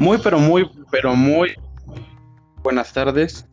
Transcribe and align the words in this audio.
Muy, 0.00 0.16
pero 0.16 0.38
muy, 0.38 0.66
pero 0.90 1.14
muy 1.14 1.52
buenas 2.62 2.90
tardes. 2.90 3.46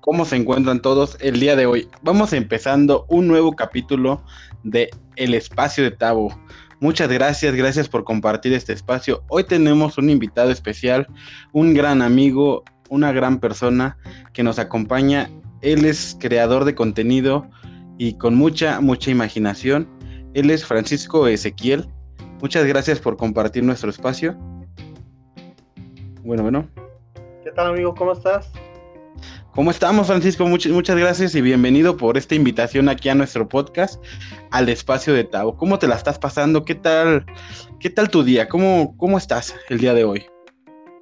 ¿Cómo 0.00 0.24
se 0.24 0.36
encuentran 0.36 0.80
todos 0.80 1.18
el 1.20 1.38
día 1.38 1.54
de 1.54 1.66
hoy? 1.66 1.86
Vamos 2.00 2.32
empezando 2.32 3.04
un 3.10 3.28
nuevo 3.28 3.54
capítulo 3.54 4.24
de 4.62 4.88
El 5.16 5.34
Espacio 5.34 5.84
de 5.84 5.90
Tabo. 5.90 6.34
Muchas 6.80 7.10
gracias, 7.10 7.54
gracias 7.54 7.90
por 7.90 8.04
compartir 8.04 8.54
este 8.54 8.72
espacio. 8.72 9.22
Hoy 9.28 9.44
tenemos 9.44 9.98
un 9.98 10.08
invitado 10.08 10.50
especial, 10.50 11.06
un 11.52 11.74
gran 11.74 12.00
amigo, 12.00 12.64
una 12.88 13.12
gran 13.12 13.38
persona 13.38 13.98
que 14.32 14.42
nos 14.42 14.58
acompaña. 14.58 15.28
Él 15.60 15.84
es 15.84 16.16
creador 16.18 16.64
de 16.64 16.74
contenido 16.74 17.46
y 17.98 18.14
con 18.14 18.34
mucha, 18.34 18.80
mucha 18.80 19.10
imaginación. 19.10 19.86
Él 20.32 20.48
es 20.48 20.64
Francisco 20.64 21.26
Ezequiel. 21.26 21.86
Muchas 22.40 22.64
gracias 22.64 22.98
por 22.98 23.18
compartir 23.18 23.62
nuestro 23.62 23.90
espacio. 23.90 24.38
Bueno, 26.30 26.44
bueno. 26.44 26.68
¿Qué 27.42 27.50
tal, 27.50 27.72
amigo? 27.72 27.92
¿Cómo 27.92 28.12
estás? 28.12 28.52
¿Cómo 29.52 29.72
estamos, 29.72 30.06
Francisco? 30.06 30.46
Muchas, 30.46 30.70
muchas 30.70 30.96
gracias 30.96 31.34
y 31.34 31.40
bienvenido 31.40 31.96
por 31.96 32.16
esta 32.16 32.36
invitación 32.36 32.88
aquí 32.88 33.08
a 33.08 33.16
nuestro 33.16 33.48
podcast, 33.48 34.00
al 34.52 34.68
espacio 34.68 35.12
de 35.12 35.24
Tao. 35.24 35.56
¿Cómo 35.56 35.80
te 35.80 35.88
la 35.88 35.96
estás 35.96 36.20
pasando? 36.20 36.64
¿Qué 36.64 36.76
tal, 36.76 37.26
qué 37.80 37.90
tal 37.90 38.10
tu 38.10 38.22
día? 38.22 38.48
¿Cómo, 38.48 38.96
cómo 38.96 39.18
estás 39.18 39.56
el 39.70 39.80
día 39.80 39.92
de 39.92 40.04
hoy? 40.04 40.24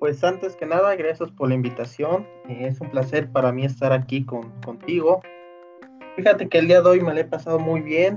Pues 0.00 0.24
antes 0.24 0.56
que 0.56 0.64
nada, 0.64 0.96
gracias 0.96 1.30
por 1.32 1.50
la 1.50 1.56
invitación. 1.56 2.26
Es 2.48 2.80
un 2.80 2.90
placer 2.90 3.30
para 3.30 3.52
mí 3.52 3.66
estar 3.66 3.92
aquí 3.92 4.24
con, 4.24 4.50
contigo. 4.62 5.20
Fíjate 6.16 6.48
que 6.48 6.56
el 6.56 6.68
día 6.68 6.80
de 6.80 6.88
hoy 6.88 7.00
me 7.02 7.12
lo 7.12 7.20
he 7.20 7.24
pasado 7.24 7.58
muy 7.58 7.82
bien, 7.82 8.16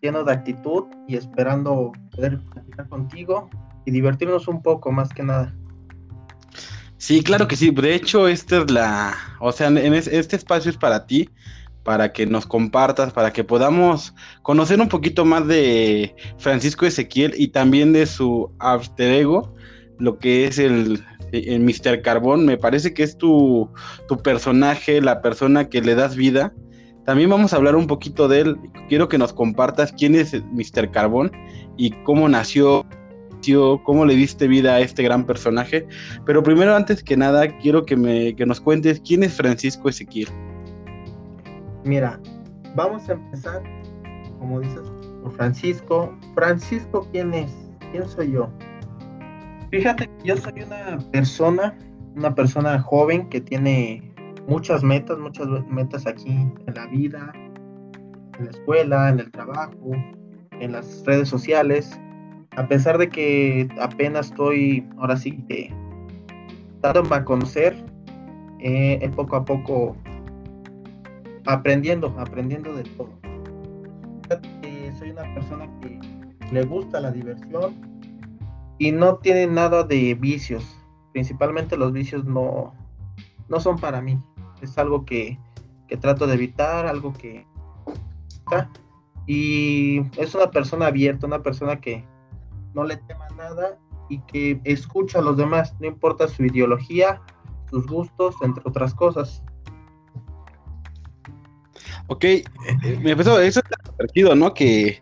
lleno 0.00 0.22
de 0.22 0.32
actitud 0.32 0.84
y 1.08 1.16
esperando 1.16 1.90
poder 2.14 2.38
platicar 2.52 2.88
contigo 2.88 3.50
y 3.84 3.90
divertirnos 3.90 4.46
un 4.46 4.62
poco 4.62 4.92
más 4.92 5.12
que 5.12 5.24
nada. 5.24 5.52
Sí, 7.02 7.20
claro 7.24 7.48
que 7.48 7.56
sí. 7.56 7.72
De 7.72 7.96
hecho, 7.96 8.28
esta 8.28 8.58
es 8.58 8.70
la, 8.70 9.16
o 9.40 9.50
sea, 9.50 9.66
en 9.66 9.92
este 9.92 10.36
espacio 10.36 10.70
es 10.70 10.76
para 10.76 11.04
ti, 11.04 11.28
para 11.82 12.12
que 12.12 12.26
nos 12.26 12.46
compartas, 12.46 13.12
para 13.12 13.32
que 13.32 13.42
podamos 13.42 14.14
conocer 14.42 14.80
un 14.80 14.88
poquito 14.88 15.24
más 15.24 15.48
de 15.48 16.14
Francisco 16.38 16.86
Ezequiel 16.86 17.34
y 17.36 17.48
también 17.48 17.92
de 17.92 18.06
su 18.06 18.52
alter 18.60 19.14
ego, 19.14 19.52
lo 19.98 20.20
que 20.20 20.44
es 20.44 20.60
el, 20.60 21.04
el 21.32 21.58
Mr. 21.62 22.02
Carbón. 22.02 22.46
Me 22.46 22.56
parece 22.56 22.94
que 22.94 23.02
es 23.02 23.18
tu, 23.18 23.68
tu 24.06 24.18
personaje, 24.18 25.00
la 25.00 25.22
persona 25.22 25.68
que 25.68 25.80
le 25.80 25.96
das 25.96 26.14
vida. 26.14 26.54
También 27.04 27.30
vamos 27.30 27.52
a 27.52 27.56
hablar 27.56 27.74
un 27.74 27.88
poquito 27.88 28.28
de 28.28 28.42
él. 28.42 28.56
Quiero 28.88 29.08
que 29.08 29.18
nos 29.18 29.32
compartas 29.32 29.92
quién 29.92 30.14
es 30.14 30.34
Mr. 30.34 30.92
Carbón 30.92 31.32
y 31.76 31.90
cómo 32.04 32.28
nació, 32.28 32.86
cómo 33.84 34.04
le 34.04 34.14
diste 34.14 34.46
vida 34.46 34.74
a 34.74 34.80
este 34.80 35.02
gran 35.02 35.24
personaje. 35.26 35.86
Pero 36.24 36.42
primero, 36.42 36.74
antes 36.74 37.02
que 37.02 37.16
nada, 37.16 37.48
quiero 37.58 37.84
que, 37.84 37.96
me, 37.96 38.34
que 38.34 38.46
nos 38.46 38.60
cuentes 38.60 39.00
quién 39.00 39.22
es 39.22 39.34
Francisco 39.34 39.88
Ezequiel. 39.88 40.28
Mira, 41.84 42.20
vamos 42.76 43.08
a 43.08 43.12
empezar, 43.12 43.62
como 44.38 44.60
dices, 44.60 44.82
por 45.22 45.32
Francisco. 45.32 46.16
Francisco, 46.34 47.08
¿quién 47.12 47.34
es? 47.34 47.52
¿Quién 47.90 48.08
soy 48.08 48.32
yo? 48.32 48.48
Fíjate 49.70 50.06
que 50.06 50.28
yo 50.28 50.36
soy 50.36 50.62
una 50.62 50.98
persona, 51.10 51.76
una 52.14 52.34
persona 52.34 52.78
joven 52.80 53.28
que 53.28 53.40
tiene 53.40 54.12
muchas 54.46 54.82
metas, 54.82 55.18
muchas 55.18 55.48
metas 55.68 56.06
aquí 56.06 56.30
en 56.30 56.74
la 56.74 56.86
vida, 56.86 57.32
en 58.38 58.44
la 58.44 58.50
escuela, 58.50 59.08
en 59.08 59.20
el 59.20 59.30
trabajo, 59.30 59.92
en 60.60 60.72
las 60.72 61.02
redes 61.06 61.28
sociales 61.28 61.98
a 62.56 62.66
pesar 62.68 62.98
de 62.98 63.08
que 63.08 63.68
apenas 63.80 64.26
estoy, 64.26 64.86
ahora 64.98 65.16
sí 65.16 65.32
que, 65.48 65.72
dándome 66.80 67.16
a 67.16 67.24
conocer, 67.24 67.76
eh, 68.60 69.10
poco 69.16 69.36
a 69.36 69.44
poco 69.44 69.96
aprendiendo, 71.46 72.14
aprendiendo 72.18 72.74
de 72.74 72.84
todo. 72.84 73.10
soy 74.98 75.10
una 75.10 75.22
persona 75.34 75.68
que 75.80 75.98
le 76.52 76.64
gusta 76.64 77.00
la 77.00 77.10
diversión 77.10 77.74
y 78.78 78.92
no 78.92 79.16
tiene 79.16 79.46
nada 79.46 79.82
de 79.84 80.14
vicios. 80.14 80.78
Principalmente 81.12 81.76
los 81.76 81.92
vicios 81.92 82.24
no, 82.24 82.74
no 83.48 83.60
son 83.60 83.78
para 83.78 84.00
mí. 84.00 84.18
Es 84.60 84.76
algo 84.78 85.04
que, 85.04 85.38
que 85.88 85.96
trato 85.96 86.26
de 86.26 86.34
evitar, 86.34 86.86
algo 86.86 87.12
que... 87.12 87.46
Y 89.26 90.00
es 90.20 90.34
una 90.34 90.50
persona 90.50 90.86
abierta, 90.86 91.26
una 91.26 91.42
persona 91.42 91.80
que, 91.80 92.04
no 92.74 92.84
le 92.84 92.96
tema 92.96 93.26
nada 93.36 93.78
y 94.08 94.20
que 94.22 94.60
escucha 94.64 95.18
a 95.18 95.22
los 95.22 95.36
demás, 95.36 95.74
no 95.80 95.86
importa 95.86 96.28
su 96.28 96.44
ideología, 96.44 97.20
sus 97.70 97.86
gustos, 97.86 98.34
entre 98.42 98.62
otras 98.66 98.94
cosas. 98.94 99.42
Ok, 102.08 102.24
eh, 102.24 102.44
me 103.00 103.12
empezó, 103.12 103.40
eso 103.40 103.60
está 103.60 103.90
divertido, 103.90 104.34
¿no? 104.34 104.52
Que, 104.52 105.00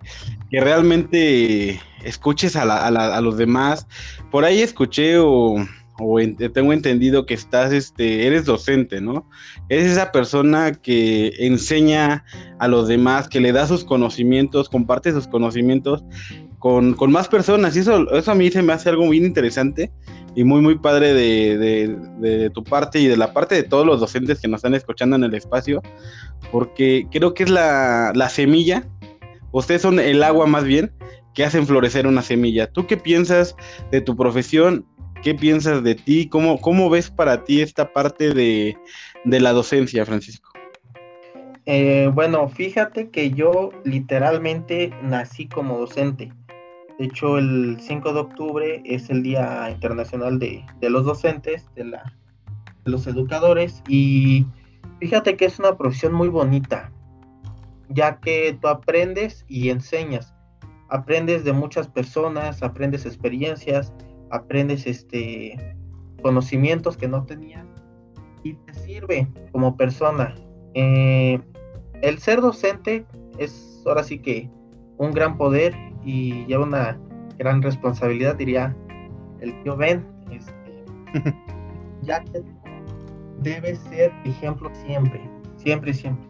que 0.51 0.61
realmente 0.61 1.81
escuches 2.05 2.55
a, 2.57 2.87
a, 2.87 3.21
los 3.21 3.37
demás. 3.37 3.87
Por 4.31 4.45
ahí 4.45 4.61
escuché 4.61 5.19
o 5.19 5.57
tengo 6.55 6.73
entendido 6.73 7.27
que 7.27 7.35
estás, 7.35 7.73
este, 7.73 8.27
eres 8.27 8.45
docente, 8.45 9.01
¿no? 9.01 9.29
Eres 9.69 9.93
esa 9.93 10.13
persona 10.13 10.73
que 10.73 11.33
enseña 11.39 12.25
a 12.59 12.69
los 12.69 12.89
demás, 12.89 13.29
que 13.29 13.41
le 13.41 13.53
da 13.53 13.67
sus 13.67 13.85
conocimientos, 13.85 14.69
comparte 14.69 15.13
sus 15.13 15.27
conocimientos 15.27 16.05
con, 16.61 16.95
más 17.11 17.27
personas. 17.27 17.75
Y 17.75 17.81
eso, 17.81 18.09
eso 18.13 18.31
a 18.31 18.35
mí 18.37 18.51
se 18.51 18.63
me 18.63 18.73
hace 18.73 18.91
algo 18.91 19.07
muy 19.07 19.17
interesante 19.17 19.91
y 20.37 20.45
muy, 20.45 20.61
muy 20.61 20.79
padre 20.79 21.13
de, 21.13 22.51
tu 22.55 22.63
parte 22.63 23.01
y 23.01 23.07
de 23.07 23.17
la 23.17 23.33
parte 23.33 23.57
de 23.57 23.65
todos 23.65 23.85
los 23.85 23.99
docentes 23.99 24.41
que 24.41 24.47
nos 24.47 24.59
están 24.59 24.75
escuchando 24.75 25.17
en 25.17 25.25
el 25.25 25.35
espacio, 25.35 25.83
porque 26.53 27.07
creo 27.11 27.35
que 27.35 27.45
es 27.45 27.51
la, 27.51 28.29
semilla, 28.31 28.87
ustedes 29.51 29.83
son 29.83 29.99
el 29.99 30.23
agua 30.23 30.47
más 30.47 30.63
bien, 30.63 30.93
que 31.35 31.45
hacen 31.45 31.67
florecer 31.67 32.07
una 32.07 32.23
semilla. 32.23 32.71
¿Tú 32.71 32.87
qué 32.87 32.97
piensas 32.97 33.57
de 33.91 34.01
tu 34.01 34.17
profesión? 34.17 34.85
¿Qué 35.23 35.35
piensas 35.35 35.83
de 35.83 35.95
ti? 35.95 36.29
¿Cómo, 36.29 36.61
cómo 36.61 36.91
ves 36.91 37.11
para 37.11 37.45
ti 37.45 37.61
esta 37.61 37.93
parte 37.93 38.35
de, 38.35 38.77
de 39.25 39.41
la 39.41 39.53
docencia, 39.53 40.05
Francisco? 40.05 40.51
Eh, 41.67 42.11
bueno, 42.13 42.49
fíjate 42.49 43.11
que 43.11 43.31
yo 43.31 43.71
literalmente 43.85 44.93
nací 45.03 45.47
como 45.47 45.79
docente. 45.79 46.33
De 47.01 47.07
hecho, 47.07 47.39
el 47.39 47.79
5 47.81 48.13
de 48.13 48.21
octubre 48.21 48.83
es 48.85 49.09
el 49.09 49.23
Día 49.23 49.71
Internacional 49.71 50.39
de, 50.39 50.63
los 50.83 51.07
Docentes, 51.07 51.67
de, 51.75 51.91
los 52.85 53.07
educadores, 53.07 53.83
y 53.89 54.45
fíjate 54.99 55.35
que 55.39 55.47
es 55.47 55.59
una 55.59 55.79
profesión 55.79 56.13
muy 56.13 56.29
bonita, 56.29 56.93
ya 57.89 58.21
que 58.21 58.55
tú 58.61 58.69
aprendes 58.69 59.47
y 59.49 59.71
enseñas. 59.71 60.35
Aprendes 60.91 61.43
de 61.43 61.55
muchas 61.55 61.89
personas, 61.89 62.63
aprendes 62.63 63.07
experiencias, 63.07 63.95
aprendes 64.31 64.87
este, 64.87 65.75
conocimientos 66.21 66.99
que 66.99 67.09
no 67.09 67.25
tenías 67.25 67.65
y 68.45 68.53
te 68.53 68.75
sirve 68.75 69.27
como 69.53 69.75
persona. 69.75 70.35
Eh, 70.75 71.41
el 72.03 72.19
ser 72.19 72.43
docente 72.43 73.07
es 73.39 73.83
ahora 73.87 74.03
sí 74.03 74.19
que 74.19 74.51
un 74.99 75.13
gran 75.13 75.39
poder 75.39 75.75
y 76.05 76.45
lleva 76.47 76.65
una 76.65 76.99
gran 77.39 77.63
responsabilidad, 77.63 78.37
diría 78.37 78.77
el 79.41 79.63
tío 79.63 79.77
Ben, 79.77 80.07
este, 80.31 80.85
ya 82.03 82.23
que 82.25 82.43
debe 83.43 83.77
ser 83.77 84.13
ejemplo 84.25 84.71
siempre, 84.87 85.21
siempre 85.57 85.95
siempre. 85.95 86.29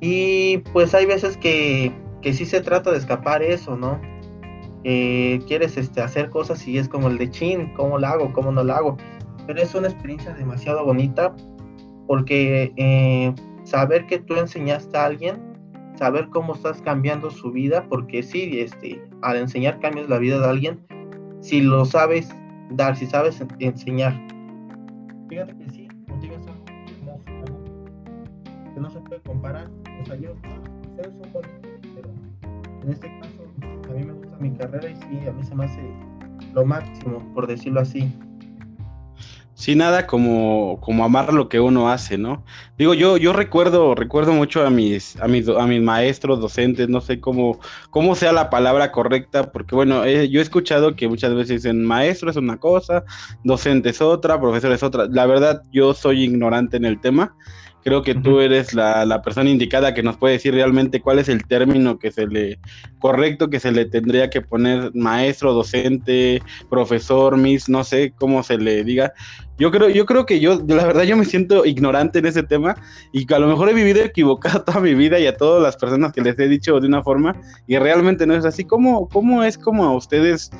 Y 0.00 0.58
pues 0.72 0.94
hay 0.94 1.06
veces 1.06 1.36
que, 1.36 1.92
que 2.22 2.32
sí 2.32 2.44
se 2.44 2.60
trata 2.60 2.90
de 2.90 2.98
escapar 2.98 3.42
eso, 3.42 3.76
¿no? 3.76 4.00
quieres 4.82 5.76
este, 5.76 6.00
hacer 6.00 6.28
cosas 6.30 6.66
y 6.66 6.78
es 6.78 6.88
como 6.88 7.08
el 7.08 7.18
de 7.18 7.30
chin, 7.30 7.72
¿cómo 7.74 7.98
lo 7.98 8.06
hago? 8.06 8.32
¿Cómo 8.32 8.50
no 8.50 8.64
lo 8.64 8.74
hago? 8.74 8.96
Pero 9.46 9.62
es 9.62 9.74
una 9.74 9.88
experiencia 9.88 10.32
demasiado 10.34 10.84
bonita 10.84 11.34
porque 12.06 12.72
eh, 12.76 13.32
saber 13.64 14.06
que 14.06 14.18
tú 14.18 14.34
enseñaste 14.34 14.96
a 14.96 15.06
alguien 15.06 15.51
saber 15.94 16.28
cómo 16.30 16.54
estás 16.54 16.80
cambiando 16.82 17.30
su 17.30 17.50
vida, 17.50 17.86
porque 17.88 18.22
sí, 18.22 18.60
este, 18.60 19.02
al 19.22 19.36
enseñar 19.36 19.80
cambias 19.80 20.08
la 20.08 20.18
vida 20.18 20.38
de 20.38 20.46
alguien, 20.46 20.80
si 21.40 21.60
lo 21.60 21.84
sabes 21.84 22.28
dar, 22.70 22.96
si 22.96 23.06
sabes 23.06 23.42
enseñar. 23.58 24.14
Fíjate 25.28 25.56
que 25.56 25.70
sí, 25.70 25.88
contigo 26.08 26.36
es 26.36 26.46
algo 26.46 26.62
que 28.74 28.80
no 28.80 28.90
se 28.90 29.00
puede 29.00 29.20
comparar. 29.22 29.68
O 30.00 30.06
sea, 30.06 30.16
yo, 30.16 30.32
ustedes 30.90 31.14
son 31.14 31.32
bonitos, 31.32 31.90
pero 31.94 32.08
en 32.82 32.90
este 32.90 33.08
caso, 33.20 33.90
a 33.90 33.92
mí 33.94 34.04
me 34.04 34.12
gusta 34.12 34.36
mi 34.38 34.50
carrera 34.52 34.88
y 34.88 34.96
sí, 34.96 35.26
a 35.28 35.32
mí 35.32 35.42
se 35.42 35.54
me 35.54 35.64
hace 35.64 35.82
lo 36.54 36.64
máximo, 36.64 37.18
por 37.34 37.46
decirlo 37.46 37.80
así. 37.80 38.12
Sí, 39.62 39.76
nada 39.76 40.08
como, 40.08 40.80
como 40.80 41.04
amar 41.04 41.32
lo 41.32 41.48
que 41.48 41.60
uno 41.60 41.88
hace, 41.88 42.18
¿no? 42.18 42.44
Digo, 42.76 42.94
yo, 42.94 43.16
yo 43.16 43.32
recuerdo, 43.32 43.94
recuerdo 43.94 44.32
mucho 44.32 44.66
a 44.66 44.70
mis, 44.70 45.14
a 45.20 45.28
mis, 45.28 45.48
a 45.48 45.66
mis 45.68 45.80
maestros, 45.80 46.40
docentes, 46.40 46.88
no 46.88 47.00
sé 47.00 47.20
cómo, 47.20 47.60
cómo 47.90 48.16
sea 48.16 48.32
la 48.32 48.50
palabra 48.50 48.90
correcta, 48.90 49.52
porque 49.52 49.76
bueno, 49.76 50.04
yo 50.04 50.40
he 50.40 50.42
escuchado 50.42 50.96
que 50.96 51.06
muchas 51.06 51.32
veces 51.32 51.62
dicen 51.62 51.84
maestro 51.84 52.28
es 52.28 52.36
una 52.36 52.56
cosa, 52.58 53.04
docente 53.44 53.90
es 53.90 54.00
otra, 54.02 54.40
profesor 54.40 54.72
es 54.72 54.82
otra. 54.82 55.06
La 55.08 55.26
verdad, 55.26 55.62
yo 55.70 55.94
soy 55.94 56.24
ignorante 56.24 56.76
en 56.76 56.84
el 56.84 57.00
tema. 57.00 57.36
Creo 57.84 58.02
que 58.02 58.14
tú 58.14 58.40
eres 58.40 58.74
la, 58.74 59.22
persona 59.22 59.50
indicada 59.50 59.94
que 59.94 60.02
nos 60.02 60.16
puede 60.16 60.34
decir 60.34 60.54
realmente 60.54 61.00
cuál 61.00 61.18
es 61.18 61.28
el 61.28 61.44
término 61.44 61.98
que 61.98 62.10
se 62.10 62.26
le 62.26 62.58
correcto 62.98 63.50
que 63.50 63.60
se 63.60 63.72
le 63.72 63.84
tendría 63.84 64.30
que 64.30 64.40
poner 64.40 64.92
maestro, 64.94 65.52
docente, 65.52 66.40
profesor, 66.70 67.36
miss, 67.36 67.68
no 67.68 67.82
sé 67.84 68.12
cómo 68.16 68.42
se 68.42 68.58
le 68.58 68.84
diga. 68.84 69.12
Yo 69.58 69.70
creo, 69.70 69.88
yo 69.88 70.06
creo 70.06 70.26
que 70.26 70.40
yo, 70.40 70.60
la 70.66 70.86
verdad, 70.86 71.02
yo 71.02 71.16
me 71.16 71.24
siento 71.24 71.64
ignorante 71.64 72.20
en 72.20 72.26
ese 72.26 72.42
tema 72.42 72.76
y 73.12 73.26
que 73.26 73.34
a 73.34 73.38
lo 73.38 73.48
mejor 73.48 73.68
he 73.68 73.74
vivido 73.74 74.00
equivocado 74.04 74.62
toda 74.62 74.80
mi 74.80 74.94
vida 74.94 75.18
y 75.18 75.26
a 75.26 75.36
todas 75.36 75.62
las 75.62 75.76
personas 75.76 76.12
que 76.12 76.20
les 76.20 76.38
he 76.38 76.48
dicho 76.48 76.80
de 76.80 76.86
una 76.86 77.02
forma 77.02 77.36
y 77.66 77.76
realmente 77.78 78.26
no 78.26 78.34
es 78.34 78.44
así. 78.44 78.64
¿Cómo, 78.64 79.08
cómo 79.08 79.42
es 79.44 79.58
como 79.58 79.84
a 79.84 79.96
ustedes 79.96 80.50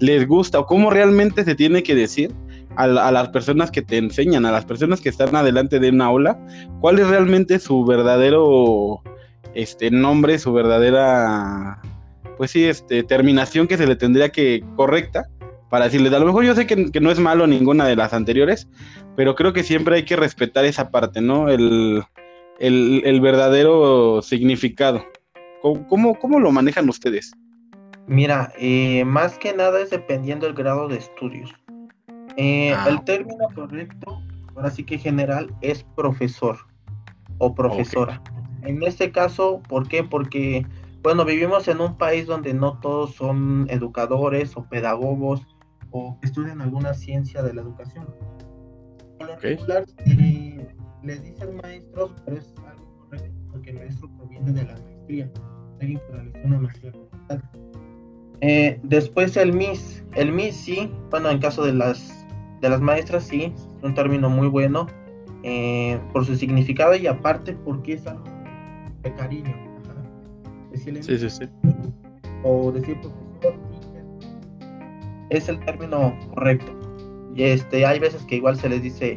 les 0.00 0.26
gusta 0.26 0.58
o 0.60 0.66
cómo 0.66 0.90
realmente 0.90 1.44
se 1.44 1.54
tiene 1.54 1.82
que 1.82 1.94
decir? 1.94 2.32
A, 2.76 2.86
las 2.86 3.28
personas 3.28 3.70
que 3.70 3.82
te 3.82 3.98
enseñan, 3.98 4.46
a 4.46 4.52
las 4.52 4.64
personas 4.64 5.00
que 5.00 5.08
están 5.08 5.34
adelante 5.34 5.78
de 5.78 5.90
una 5.90 6.06
aula, 6.06 6.38
cuál 6.80 6.98
es 6.98 7.08
realmente 7.08 7.58
su 7.58 7.84
verdadero 7.84 9.02
este, 9.54 9.90
nombre, 9.90 10.38
su 10.38 10.52
verdadera, 10.52 11.80
pues 12.36 12.50
sí, 12.50 12.64
este, 12.64 13.02
terminación 13.02 13.66
que 13.66 13.76
se 13.76 13.86
le 13.86 13.96
tendría 13.96 14.30
que 14.30 14.64
correcta 14.76 15.26
para 15.72 15.86
decirles, 15.86 16.12
a 16.12 16.18
lo 16.18 16.26
mejor 16.26 16.44
yo 16.44 16.54
sé 16.54 16.66
que, 16.66 16.76
no 17.00 17.10
es 17.10 17.18
malo 17.18 17.46
ninguna 17.46 17.86
de 17.86 17.96
las 17.96 18.12
anteriores, 18.12 18.68
pero 19.16 19.34
creo 19.34 19.54
que 19.54 19.62
siempre 19.62 19.96
hay 19.96 20.04
que 20.04 20.16
respetar 20.16 20.66
esa 20.66 20.90
parte, 20.90 21.22
¿no? 21.22 21.48
El, 21.48 22.04
verdadero 23.22 24.20
significado. 24.20 25.02
¿Cómo, 25.62 26.18
¿Cómo, 26.18 26.40
lo 26.40 26.52
manejan 26.52 26.88
ustedes? 26.88 27.32
Mira, 28.06 28.52
eh, 28.58 29.04
más 29.06 29.38
que 29.38 29.54
nada 29.54 29.80
es 29.80 29.88
dependiendo 29.88 30.44
del 30.44 30.54
grado 30.54 30.88
de 30.88 30.98
estudios. 30.98 31.54
Eh, 32.36 32.72
ah, 32.72 32.86
el 32.88 33.02
término 33.04 33.46
correcto, 33.54 34.22
ahora 34.54 34.70
sí 34.70 34.84
que 34.84 34.98
general, 34.98 35.54
es 35.60 35.84
profesor 35.96 36.58
o 37.38 37.54
profesora. 37.54 38.22
En 38.62 38.82
este 38.82 39.10
caso, 39.10 39.60
¿por 39.68 39.88
qué? 39.88 40.04
Porque, 40.04 40.66
bueno, 41.02 41.24
vivimos 41.24 41.68
en 41.68 41.80
un 41.80 41.96
país 41.96 42.26
donde 42.26 42.54
no 42.54 42.78
todos 42.80 43.14
son 43.14 43.66
educadores 43.68 44.56
o 44.56 44.64
pedagogos 44.64 45.46
o 45.90 46.18
estudian 46.22 46.60
alguna 46.60 46.94
ciencia 46.94 47.42
de 47.42 47.54
la 47.54 47.62
educación. 47.62 48.06
okay. 49.20 49.58
Eh, 50.06 50.74
le 51.02 51.16
dicen 51.16 51.56
maestros, 51.56 52.12
pero 52.24 52.38
es 52.38 52.54
algo 52.66 53.06
correcto 53.08 53.42
porque 53.50 53.70
el 53.70 53.76
maestro 53.76 54.08
proviene 54.16 54.52
de 54.52 54.64
la 54.64 54.74
maestría, 54.74 55.30
alguien 55.80 56.00
que 56.06 56.12
realizó 56.12 56.38
una 56.44 56.58
maestría 56.60 56.92
eh, 58.42 58.80
después 58.82 59.36
el 59.36 59.52
MIS. 59.52 60.02
El 60.16 60.32
MIS 60.32 60.56
sí, 60.56 60.92
bueno, 61.10 61.30
en 61.30 61.38
caso 61.38 61.64
de 61.64 61.72
las 61.72 62.21
de 62.62 62.70
las 62.70 62.80
maestras 62.80 63.24
sí, 63.24 63.52
es 63.56 63.68
un 63.82 63.92
término 63.92 64.30
muy 64.30 64.46
bueno 64.46 64.86
eh, 65.42 66.00
por 66.12 66.24
su 66.24 66.36
significado 66.36 66.94
y 66.94 67.08
aparte 67.08 67.54
porque 67.64 67.94
es 67.94 68.06
algo 68.06 68.24
de 69.02 69.12
cariño. 69.14 69.52
sí, 70.72 71.02
sí, 71.02 71.28
sí. 71.28 71.44
O 72.44 72.70
decir 72.70 72.96
profesor, 73.00 73.60
es 75.30 75.48
el 75.48 75.58
término 75.64 76.16
correcto. 76.34 76.72
Y 77.34 77.42
este, 77.42 77.84
hay 77.84 77.98
veces 77.98 78.24
que 78.26 78.36
igual 78.36 78.56
se 78.56 78.68
les 78.68 78.82
dice 78.82 79.16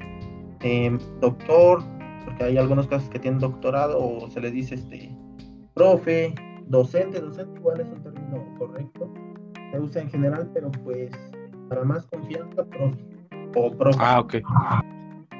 em, 0.61 0.97
doctor, 1.21 1.83
porque 2.23 2.45
hay 2.45 2.57
algunos 2.57 2.87
casos 2.87 3.09
que 3.09 3.19
tienen 3.19 3.39
doctorado, 3.39 3.99
o 3.99 4.27
se 4.31 4.41
les 4.41 4.53
dice 4.53 4.75
este 4.75 5.15
profe, 5.75 6.33
docente, 6.67 7.19
docente 7.19 7.59
igual 7.59 7.81
es 7.81 7.87
un 7.89 8.01
término 8.01 8.55
correcto. 8.57 9.13
Se 9.71 9.79
usa 9.79 10.01
en 10.01 10.09
general, 10.09 10.49
pero 10.51 10.71
pues 10.83 11.11
para 11.69 11.83
más 11.83 12.07
confianza, 12.07 12.65
profe. 12.65 13.14
Ah, 13.99 14.19
ok. 14.19 14.35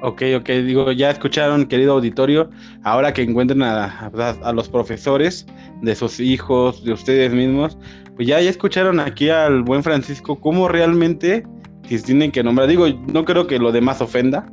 Ok, 0.02 0.22
ok, 0.36 0.48
digo, 0.48 0.92
ya 0.92 1.10
escucharon, 1.10 1.66
querido 1.66 1.94
auditorio, 1.94 2.50
ahora 2.84 3.12
que 3.12 3.22
encuentren 3.22 3.62
a, 3.62 4.10
los 4.54 4.68
profesores 4.68 5.46
de 5.80 5.94
sus 5.94 6.20
hijos, 6.20 6.84
de 6.84 6.92
ustedes 6.92 7.32
mismos, 7.32 7.78
pues 8.14 8.28
ya, 8.28 8.38
escucharon 8.40 9.00
aquí 9.00 9.30
al 9.30 9.62
buen 9.62 9.82
Francisco 9.82 10.38
cómo 10.38 10.68
realmente 10.68 11.44
si 11.84 12.02
tienen 12.02 12.30
que 12.32 12.42
nombrar, 12.42 12.68
digo, 12.68 12.86
no 13.12 13.24
creo 13.24 13.46
que 13.46 13.58
lo 13.58 13.72
demás 13.72 14.00
ofenda, 14.00 14.46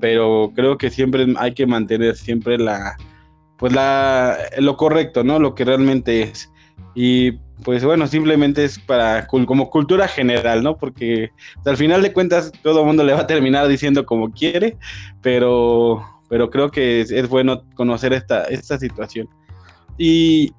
pero 0.00 0.52
creo 0.54 0.78
que 0.78 0.90
siempre 0.90 1.26
hay 1.36 1.52
que 1.52 1.66
mantener 1.66 2.16
siempre 2.16 2.58
la, 2.58 2.96
pues 3.58 3.72
la, 3.72 4.36
lo 4.58 4.76
correcto, 4.76 5.24
¿no? 5.24 5.38
Lo 5.38 5.54
que 5.54 5.64
realmente 5.64 6.22
es. 6.22 6.50
Y 6.94 7.32
pues 7.64 7.84
bueno, 7.84 8.06
simplemente 8.06 8.64
es 8.64 8.78
para 8.78 9.26
como 9.26 9.70
cultura 9.70 10.08
general, 10.08 10.62
¿no? 10.62 10.76
Porque 10.76 11.30
al 11.64 11.76
final 11.76 12.02
de 12.02 12.12
cuentas 12.12 12.52
todo 12.62 12.80
el 12.80 12.86
mundo 12.86 13.02
le 13.02 13.14
va 13.14 13.20
a 13.20 13.26
terminar 13.26 13.66
diciendo 13.66 14.04
como 14.04 14.30
quiere, 14.30 14.76
pero, 15.22 16.04
pero 16.28 16.50
creo 16.50 16.70
que 16.70 17.00
es, 17.00 17.28
bueno 17.28 17.62
conocer 17.74 18.12
esta, 18.12 18.44
esta 18.44 18.78
situación. 18.78 19.28
¿Y, 19.96 20.52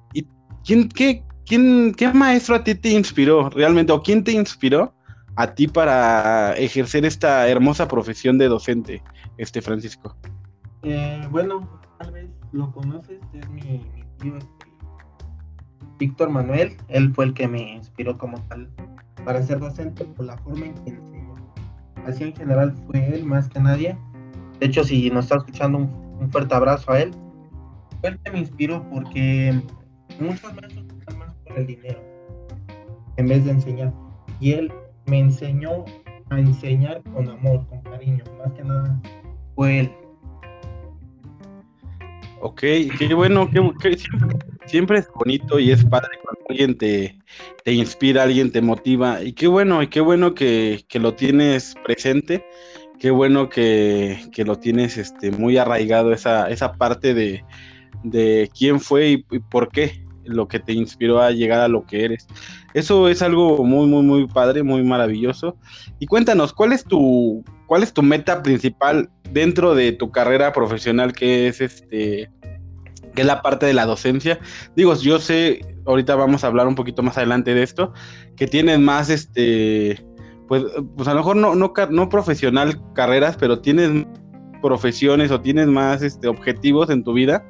¿quién, 0.64 0.88
qué, 0.88 1.22
quién, 1.46 1.94
qué 1.94 2.12
maestro 2.12 2.56
a 2.56 2.64
ti 2.64 2.74
te 2.74 2.90
inspiró 2.90 3.48
realmente 3.50 3.92
o 3.92 4.02
quién 4.02 4.24
te 4.24 4.32
inspiró 4.32 4.92
a 5.36 5.54
ti 5.54 5.68
para 5.68 6.54
ejercer 6.54 7.04
esta 7.04 7.48
hermosa 7.48 7.86
profesión 7.86 8.38
de 8.38 8.48
docente, 8.48 9.02
este 9.36 9.62
Francisco? 9.62 10.16
Eh, 10.82 11.22
bueno, 11.30 11.80
tal 11.98 12.10
vez 12.10 12.26
lo 12.50 12.72
conoces, 12.72 13.20
es 13.32 13.48
mi, 13.50 13.86
mi 14.20 14.32
Víctor 15.98 16.30
Manuel, 16.30 16.76
él 16.88 17.12
fue 17.12 17.26
el 17.26 17.34
que 17.34 17.48
me 17.48 17.74
inspiró 17.74 18.16
como 18.16 18.40
tal 18.44 18.68
para 19.24 19.42
ser 19.42 19.58
docente 19.58 20.04
por 20.04 20.26
la 20.26 20.38
forma 20.38 20.66
en 20.66 20.74
que 20.74 20.90
enseñó. 20.90 21.34
Así 22.06 22.24
en 22.24 22.34
general 22.34 22.72
fue 22.86 23.04
él 23.14 23.24
más 23.24 23.48
que 23.48 23.60
nadie. 23.60 23.96
De 24.60 24.66
hecho, 24.66 24.84
si 24.84 25.10
nos 25.10 25.24
está 25.24 25.36
escuchando, 25.36 25.78
un, 25.78 26.30
fuerte 26.30 26.54
abrazo 26.54 26.92
a 26.92 27.00
él. 27.00 27.10
Fue 28.00 28.10
el 28.10 28.18
que 28.20 28.30
me 28.30 28.38
inspiró 28.38 28.88
porque 28.90 29.60
muchos 30.20 30.54
maestros 30.54 30.86
están 30.98 31.18
más 31.18 31.34
por 31.46 31.58
el 31.58 31.66
dinero 31.66 32.00
en 33.16 33.26
vez 33.26 33.44
de 33.44 33.50
enseñar. 33.50 33.92
Y 34.40 34.52
él 34.52 34.72
me 35.06 35.18
enseñó 35.18 35.84
a 36.30 36.38
enseñar 36.38 37.02
con 37.12 37.28
amor, 37.28 37.66
con 37.66 37.82
cariño. 37.82 38.24
Más 38.38 38.52
que 38.52 38.62
nada 38.62 39.00
fue 39.54 39.80
él. 39.80 39.92
Ok, 42.40 42.60
qué 42.60 43.14
bueno, 43.14 43.50
qué, 43.50 43.60
siempre, 44.68 44.98
es 44.98 45.08
bonito 45.14 45.58
y 45.58 45.70
es 45.70 45.84
padre 45.84 46.10
cuando 46.22 46.44
alguien 46.48 46.76
te, 46.78 47.18
te, 47.64 47.72
inspira, 47.72 48.22
alguien 48.22 48.52
te 48.52 48.60
motiva. 48.60 49.22
Y 49.22 49.32
qué 49.32 49.46
bueno, 49.46 49.82
y 49.82 49.88
qué 49.88 50.00
bueno 50.00 50.34
que, 50.34 50.84
lo 50.94 51.14
tienes 51.14 51.74
presente, 51.84 52.44
qué 52.98 53.10
bueno 53.10 53.48
que, 53.48 54.18
lo 54.36 54.56
tienes 54.56 54.96
este, 54.96 55.30
muy 55.30 55.56
arraigado, 55.56 56.12
esa, 56.12 56.48
esa 56.50 56.72
parte 56.72 57.14
de, 57.14 57.44
de 58.04 58.50
quién 58.56 58.80
fue 58.80 59.08
y, 59.08 59.26
y, 59.30 59.38
por 59.38 59.68
qué 59.70 60.04
lo 60.24 60.46
que 60.46 60.60
te 60.60 60.72
inspiró 60.72 61.20
a 61.20 61.30
llegar 61.30 61.60
a 61.60 61.68
lo 61.68 61.84
que 61.84 62.04
eres. 62.04 62.26
Eso 62.74 63.08
es 63.08 63.22
algo 63.22 63.64
muy, 63.64 63.86
muy, 63.86 64.02
muy 64.02 64.26
padre, 64.26 64.62
muy 64.62 64.82
maravilloso. 64.82 65.56
Y 65.98 66.06
cuéntanos, 66.06 66.52
¿cuál 66.52 66.72
es 66.72 66.84
tu, 66.84 67.42
cuál 67.66 67.82
es 67.82 67.92
tu 67.92 68.02
meta 68.02 68.42
principal 68.42 69.10
dentro 69.32 69.74
de 69.74 69.92
tu 69.92 70.10
carrera 70.10 70.52
profesional 70.52 71.12
que 71.12 71.48
es 71.48 71.60
este 71.60 72.30
que 73.18 73.22
es 73.22 73.26
la 73.26 73.42
parte 73.42 73.66
de 73.66 73.74
la 73.74 73.84
docencia. 73.84 74.38
Digo, 74.76 74.94
yo 74.94 75.18
sé, 75.18 75.58
ahorita 75.86 76.14
vamos 76.14 76.44
a 76.44 76.46
hablar 76.46 76.68
un 76.68 76.76
poquito 76.76 77.02
más 77.02 77.18
adelante 77.18 77.52
de 77.52 77.64
esto, 77.64 77.92
que 78.36 78.46
tienes 78.46 78.78
más 78.78 79.10
este 79.10 80.06
pues, 80.46 80.62
pues 80.96 81.08
a 81.08 81.14
lo 81.14 81.18
mejor 81.18 81.34
no, 81.34 81.56
no, 81.56 81.72
no 81.90 82.08
profesional 82.08 82.80
carreras, 82.94 83.36
pero 83.36 83.58
tienes 83.58 84.06
profesiones 84.62 85.32
o 85.32 85.40
tienes 85.40 85.66
más 85.66 86.00
este, 86.02 86.28
objetivos 86.28 86.90
en 86.90 87.02
tu 87.02 87.12
vida 87.12 87.44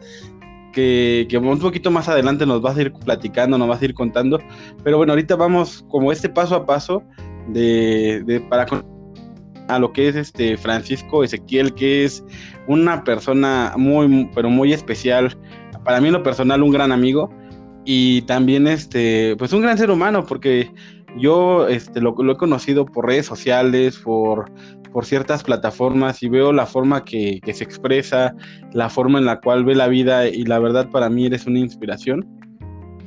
que, 0.72 1.26
que, 1.28 1.36
un 1.36 1.58
poquito 1.58 1.90
más 1.90 2.08
adelante 2.08 2.46
nos 2.46 2.62
vas 2.62 2.78
a 2.78 2.80
ir 2.80 2.92
platicando, 2.94 3.58
nos 3.58 3.68
vas 3.68 3.82
a 3.82 3.84
ir 3.84 3.92
contando. 3.92 4.40
Pero 4.82 4.96
bueno, 4.96 5.12
ahorita 5.12 5.36
vamos 5.36 5.84
como 5.90 6.12
este 6.12 6.30
paso 6.30 6.54
a 6.54 6.64
paso 6.64 7.02
de, 7.48 8.22
de 8.24 8.40
para 8.40 8.64
a 9.68 9.78
lo 9.78 9.92
que 9.92 10.08
es 10.08 10.16
este 10.16 10.56
Francisco 10.56 11.22
Ezequiel, 11.22 11.74
que 11.74 12.04
es 12.06 12.24
una 12.68 13.02
persona 13.02 13.74
muy, 13.76 14.30
pero 14.34 14.48
muy 14.50 14.72
especial. 14.72 15.36
Para 15.84 16.00
mí 16.00 16.06
en 16.08 16.12
lo 16.12 16.22
personal, 16.22 16.62
un 16.62 16.70
gran 16.70 16.92
amigo 16.92 17.30
y 17.84 18.22
también 18.22 18.66
este, 18.68 19.34
pues 19.36 19.52
un 19.52 19.62
gran 19.62 19.78
ser 19.78 19.90
humano, 19.90 20.24
porque 20.26 20.70
yo 21.16 21.66
este, 21.66 22.00
lo, 22.00 22.14
he 22.30 22.36
conocido 22.36 22.84
por 22.86 23.06
redes 23.06 23.26
sociales, 23.26 23.98
por, 23.98 24.52
por 24.92 25.06
ciertas 25.06 25.42
plataformas 25.42 26.22
y 26.22 26.28
veo 26.28 26.52
la 26.52 26.66
forma 26.66 27.04
que, 27.04 27.40
que 27.42 27.54
se 27.54 27.64
expresa, 27.64 28.34
la 28.72 28.88
forma 28.90 29.18
en 29.18 29.24
la 29.24 29.40
cual 29.40 29.64
ve 29.64 29.74
la 29.74 29.88
vida 29.88 30.28
y 30.28 30.44
la 30.44 30.58
verdad 30.58 30.90
para 30.90 31.08
mí 31.08 31.26
eres 31.26 31.46
una 31.46 31.58
inspiración 31.58 32.38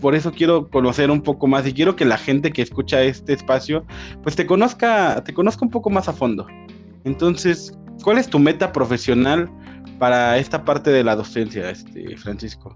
por 0.01 0.15
eso 0.15 0.31
quiero 0.31 0.67
conocer 0.69 1.11
un 1.11 1.21
poco 1.21 1.47
más 1.47 1.65
y 1.67 1.73
quiero 1.73 1.95
que 1.95 2.05
la 2.05 2.17
gente 2.17 2.51
que 2.51 2.63
escucha 2.63 3.03
este 3.03 3.33
espacio, 3.33 3.85
pues 4.23 4.35
te 4.35 4.47
conozca, 4.47 5.23
te 5.23 5.33
conozca 5.33 5.63
un 5.63 5.69
poco 5.69 5.91
más 5.91 6.09
a 6.09 6.13
fondo. 6.13 6.47
Entonces, 7.03 7.77
¿cuál 8.01 8.17
es 8.17 8.29
tu 8.29 8.39
meta 8.39 8.71
profesional 8.71 9.49
para 9.99 10.37
esta 10.37 10.63
parte 10.65 10.89
de 10.89 11.03
la 11.03 11.15
docencia, 11.15 11.69
este, 11.69 12.17
Francisco? 12.17 12.75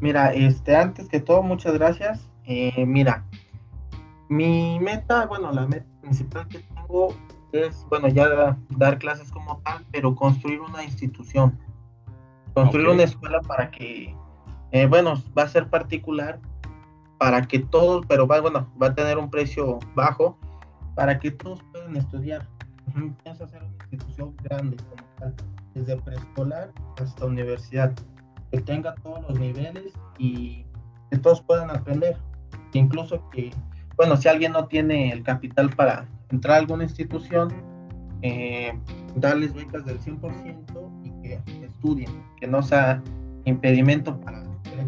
Mira, 0.00 0.32
este, 0.32 0.74
antes 0.74 1.08
que 1.08 1.20
todo, 1.20 1.42
muchas 1.42 1.74
gracias. 1.74 2.28
Eh, 2.44 2.84
mira, 2.86 3.24
mi 4.28 4.80
meta, 4.80 5.26
bueno, 5.26 5.52
la 5.52 5.66
meta 5.66 5.86
principal 6.00 6.48
que 6.48 6.58
tengo 6.60 7.14
es, 7.52 7.86
bueno, 7.88 8.08
ya 8.08 8.56
dar 8.70 8.98
clases 8.98 9.30
como 9.30 9.60
tal, 9.64 9.84
pero 9.92 10.14
construir 10.14 10.60
una 10.60 10.82
institución, 10.82 11.58
construir 12.54 12.88
una 12.88 13.04
escuela 13.04 13.40
para 13.42 13.70
que, 13.70 14.14
eh, 14.72 14.86
bueno, 14.86 15.22
va 15.38 15.42
a 15.44 15.48
ser 15.48 15.68
particular, 15.68 16.40
para 17.18 17.42
que 17.42 17.60
todos, 17.60 18.04
pero 18.06 18.26
va, 18.26 18.40
bueno, 18.40 18.72
va 18.82 18.88
a 18.88 18.94
tener 18.94 19.18
un 19.18 19.30
precio 19.30 19.78
bajo, 19.94 20.38
para 20.94 21.18
que 21.18 21.30
todos 21.30 21.62
puedan 21.70 21.96
estudiar. 21.96 22.48
Hacer 23.24 23.62
una 23.62 23.81
institución 23.92 24.34
grande 24.42 24.76
como 24.76 25.02
tal, 25.18 25.34
desde 25.74 25.96
preescolar 25.96 26.72
hasta 27.00 27.26
universidad, 27.26 27.92
que 28.50 28.60
tenga 28.60 28.94
todos 28.96 29.22
los 29.28 29.38
niveles 29.38 29.92
y 30.18 30.66
que 31.10 31.18
todos 31.18 31.40
puedan 31.42 31.70
aprender, 31.70 32.16
incluso 32.72 33.28
que 33.30 33.50
bueno, 33.96 34.16
si 34.16 34.28
alguien 34.28 34.52
no 34.52 34.66
tiene 34.66 35.12
el 35.12 35.22
capital 35.22 35.70
para 35.70 36.08
entrar 36.30 36.56
a 36.56 36.58
alguna 36.60 36.84
institución, 36.84 37.52
eh, 38.22 38.72
darles 39.16 39.52
becas 39.52 39.84
del 39.84 40.00
100% 40.00 40.90
y 41.04 41.10
que 41.22 41.40
estudien, 41.64 42.10
que 42.40 42.46
no 42.46 42.62
sea 42.62 43.02
impedimento 43.44 44.18
para 44.20 44.42
que 44.64 44.76
le 44.76 44.82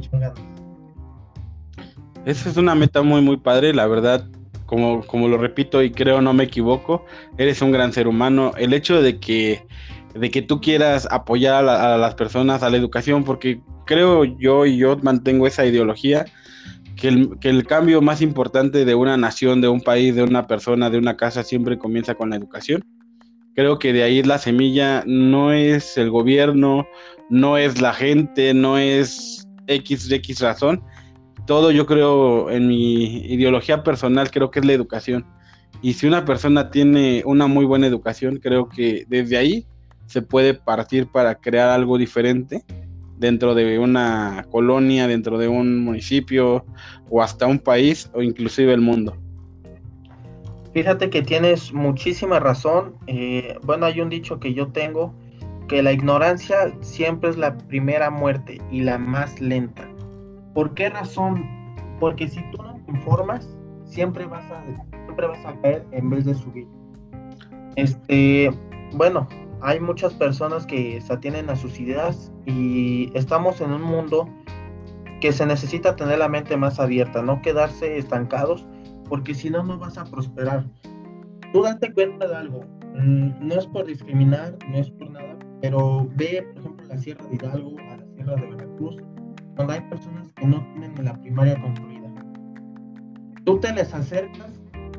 Esa 2.25 2.49
es 2.49 2.57
una 2.57 2.75
meta 2.75 3.03
muy, 3.03 3.21
muy 3.21 3.37
padre, 3.37 3.75
la 3.75 3.87
verdad. 3.87 4.27
Como, 4.67 5.05
como 5.07 5.29
lo 5.29 5.37
repito 5.37 5.83
y 5.83 5.91
creo 5.91 6.21
no 6.21 6.33
me 6.33 6.45
equivoco, 6.45 7.05
eres 7.37 7.61
un 7.61 7.71
gran 7.71 7.93
ser 7.93 8.09
humano. 8.09 8.53
El 8.57 8.73
hecho 8.73 9.03
de 9.03 9.19
que, 9.19 9.67
de 10.15 10.31
que 10.31 10.43
tú 10.43 10.61
quieras 10.61 11.07
apoyar 11.11 11.69
a, 11.69 11.99
las 11.99 12.15
personas 12.15 12.63
a 12.63 12.71
la 12.71 12.77
educación, 12.77 13.25
porque 13.25 13.61
creo 13.87 14.25
yo 14.25 14.65
y 14.65 14.79
yo 14.79 14.97
mantengo 15.03 15.47
esa 15.47 15.67
ideología, 15.67 16.25
que 16.97 17.09
el, 17.49 17.67
cambio 17.67 18.01
más 18.01 18.23
importante 18.23 18.85
de 18.85 18.95
una 18.95 19.17
nación, 19.17 19.61
de 19.61 19.69
un 19.69 19.81
país, 19.81 20.15
de 20.15 20.23
una 20.23 20.47
persona, 20.47 20.91
de 20.91 20.99
una 20.99 21.17
casa, 21.17 21.43
siempre 21.43 21.79
comienza 21.79 22.15
con 22.15 22.31
la 22.31 22.37
educación. 22.37 22.85
Creo 23.55 23.79
que 23.79 23.93
de 23.93 24.03
ahí 24.03 24.23
la 24.23 24.39
semilla 24.39 25.03
no 25.07 25.53
es 25.53 25.97
el 25.97 26.11
gobierno, 26.11 26.87
no 27.31 27.59
es 27.59 27.81
la 27.81 27.93
gente, 27.93 28.55
no 28.55 28.79
es 28.79 29.47
X, 29.67 30.11
X 30.11 30.41
razón. 30.41 30.83
Todo 31.47 31.71
yo 31.71 31.87
creo 31.87 32.51
en 32.51 32.69
mi 32.69 33.19
ideología 33.27 33.83
personal, 33.83 34.31
creo 34.31 34.51
que 34.51 34.61
es 34.61 34.67
la 34.67 34.73
educación. 34.73 35.27
Y 35.83 35.93
si 35.95 36.07
una 36.07 36.25
persona 36.25 36.71
tiene 36.71 37.23
una 37.27 37.47
muy 37.47 37.67
buena 37.67 37.87
educación, 37.87 38.39
creo 38.43 38.69
que 38.69 39.05
desde 39.09 39.37
ahí 39.37 39.67
se 40.07 40.23
puede 40.23 40.55
partir 40.55 41.07
para 41.09 41.35
crear 41.35 41.69
algo 41.69 41.99
diferente 41.99 42.65
dentro 43.19 43.55
de 43.55 43.79
una 43.79 44.47
colonia, 44.51 45.07
dentro 45.07 45.39
de 45.39 45.49
un 45.49 45.85
municipio 45.85 46.65
o 47.11 47.23
hasta 47.23 47.47
un 47.47 47.59
país 47.59 48.11
o 48.15 48.23
inclusive 48.23 48.73
el 48.73 48.81
mundo. 48.81 49.17
Fíjate 50.73 51.09
que 51.09 51.23
tienes 51.23 51.73
muchísima 51.73 52.41
razón. 52.41 52.95
Eh, 53.07 53.57
bueno, 53.63 53.87
hay 53.87 54.01
un 54.01 54.09
dicho 54.09 54.41
que 54.41 54.55
yo 54.55 54.69
tengo, 54.69 55.15
que 55.69 55.83
la 55.83 55.93
ignorancia 55.93 56.75
siempre 56.81 57.31
es 57.31 57.37
la 57.37 57.57
primera 57.57 58.11
muerte 58.11 58.61
y 58.73 58.81
la 58.81 58.99
más 58.99 59.41
lenta. 59.41 59.89
¿Por 60.55 60.75
qué 60.75 60.89
razón? 60.89 61.45
Porque 62.01 62.29
si 62.29 62.41
tú 62.51 62.63
no 62.63 62.75
te 62.75 62.93
informas, 62.93 63.57
siempre 63.85 64.25
vas 64.27 64.45
a, 64.51 64.63
siempre 65.05 65.27
vas 65.27 65.45
a 65.45 65.61
caer 65.61 65.87
en 65.91 66.11
vez 66.11 66.25
de 66.25 66.35
subir. 66.35 66.67
Este, 67.77 68.51
bueno, 68.93 69.29
hay 69.61 69.81
muchas 69.81 70.15
personas 70.15 70.67
que 70.67 71.01
se 71.01 71.13
atienen 71.13 71.51
a 71.51 71.57
sus 71.57 71.81
ideas 71.81 72.33
y 72.47 73.11
estamos 73.17 73.61
en 73.61 73.73
un 73.73 73.83
mundo 73.83 74.29
que 75.21 75.33
se 75.33 75.47
necesita 75.47 75.97
tener 75.97 76.19
la 76.19 76.29
mente 76.29 76.57
más 76.57 76.79
abierta, 76.79 77.23
no 77.23 77.41
quedarse 77.41 77.97
estancados, 77.99 78.67
porque 79.09 79.35
si 79.35 79.51
no, 79.51 79.63
no 79.63 79.79
vas 79.79 79.97
a 79.97 80.05
prosperar. 80.05 80.67
Tú 81.53 81.63
date 81.63 81.93
cuenta 81.93 82.29
de 82.29 82.37
algo, 82.37 82.61
mm, 82.95 83.49
no 83.49 83.55
es 83.55 83.67
por 83.67 83.87
discriminar, 83.87 84.57
no 84.69 84.77
es 84.77 84.91
por 84.91 85.11
nada, 85.11 85.37
pero 85.63 86.07
ve, 86.15 86.47
por 86.53 86.61
ejemplo, 86.61 86.87
la 86.89 86.99
Sierra 86.99 87.27
de 87.27 87.37
Hidalgo, 87.37 87.77
a 87.79 87.97
la 87.97 88.07
Sierra 88.15 88.35
de 88.35 88.51
Veracruz, 88.51 88.97
donde 89.55 89.75
hay 89.75 89.81
personas 89.83 90.29
que 90.37 90.47
no 90.47 90.65
tienen 90.73 91.05
la 91.05 91.15
primaria 91.21 91.61
concluida. 91.61 92.09
Tú 93.45 93.61
te 93.61 93.73
les 93.73 93.93
acercas 93.93 94.51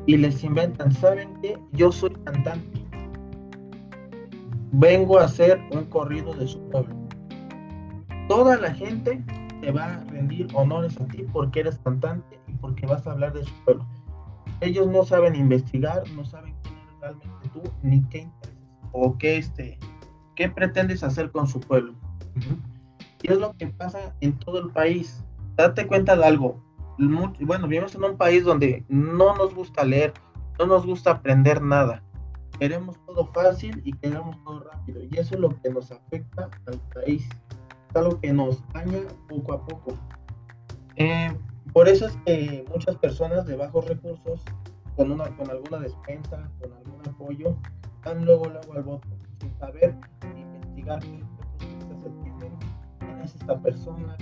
y 0.06 0.16
les 0.16 0.42
inventan, 0.44 0.92
¿saben 0.92 1.28
qué? 1.42 1.58
Yo 1.72 1.90
soy 1.90 2.10
cantante 2.24 2.86
vengo 4.78 5.18
a 5.18 5.24
hacer 5.24 5.60
un 5.72 5.84
corrido 5.86 6.34
de 6.34 6.46
su 6.46 6.60
pueblo. 6.68 6.94
Toda 8.28 8.56
la 8.58 8.74
gente 8.74 9.22
te 9.60 9.72
va 9.72 9.94
a 9.94 10.04
rendir 10.04 10.48
honores 10.54 11.00
a 11.00 11.06
ti 11.06 11.24
porque 11.32 11.60
eres 11.60 11.78
cantante 11.78 12.38
y 12.46 12.52
porque 12.52 12.86
vas 12.86 13.06
a 13.06 13.12
hablar 13.12 13.32
de 13.32 13.44
su 13.44 13.54
pueblo. 13.64 13.86
Ellos 14.60 14.86
no 14.88 15.04
saben 15.04 15.34
investigar, 15.34 16.02
no 16.10 16.24
saben 16.24 16.54
quién 16.62 16.74
eres 16.74 17.00
realmente 17.00 17.48
tú, 17.52 17.62
ni 17.82 18.02
qué 18.04 18.18
intereses 18.18 18.58
o 18.92 19.16
qué, 19.16 19.38
este, 19.38 19.78
qué 20.34 20.48
pretendes 20.48 21.02
hacer 21.02 21.30
con 21.30 21.46
su 21.46 21.60
pueblo. 21.60 21.94
Y 23.22 23.32
es 23.32 23.38
lo 23.38 23.52
que 23.56 23.68
pasa 23.68 24.14
en 24.20 24.38
todo 24.38 24.58
el 24.58 24.70
país. 24.70 25.24
Date 25.56 25.86
cuenta 25.86 26.16
de 26.16 26.24
algo. 26.24 26.62
Bueno, 26.98 27.68
vivimos 27.68 27.94
en 27.94 28.04
un 28.04 28.16
país 28.16 28.44
donde 28.44 28.84
no 28.88 29.36
nos 29.36 29.54
gusta 29.54 29.84
leer, 29.84 30.14
no 30.58 30.66
nos 30.66 30.86
gusta 30.86 31.10
aprender 31.10 31.60
nada 31.60 32.02
queremos 32.58 32.96
todo 33.06 33.26
fácil 33.32 33.80
y 33.84 33.92
queremos 33.92 34.36
todo 34.44 34.60
rápido. 34.60 35.02
Y 35.10 35.18
eso 35.18 35.34
es 35.34 35.40
lo 35.40 35.50
que 35.60 35.70
nos 35.70 35.90
afecta 35.90 36.48
al 36.66 36.80
país. 36.94 37.28
Es 37.90 37.96
algo 37.96 38.20
que 38.20 38.32
nos 38.32 38.66
daña 38.72 39.00
poco 39.28 39.52
a 39.52 39.64
poco. 39.64 39.94
Eh, 40.96 41.36
por 41.72 41.88
eso 41.88 42.06
es 42.06 42.16
que 42.24 42.64
muchas 42.68 42.96
personas 42.96 43.46
de 43.46 43.56
bajos 43.56 43.86
recursos, 43.86 44.42
con, 44.96 45.10
una, 45.10 45.24
con 45.36 45.50
alguna 45.50 45.78
despensa, 45.78 46.50
con 46.60 46.72
algún 46.72 47.08
apoyo, 47.08 47.56
van 48.04 48.24
luego, 48.24 48.46
luego 48.46 48.72
al 48.74 48.82
voto, 48.82 49.08
sin 49.40 49.54
saber 49.58 49.94
investigar 50.36 51.02
es 53.26 53.34
esta 53.34 53.60
persona, 53.60 54.16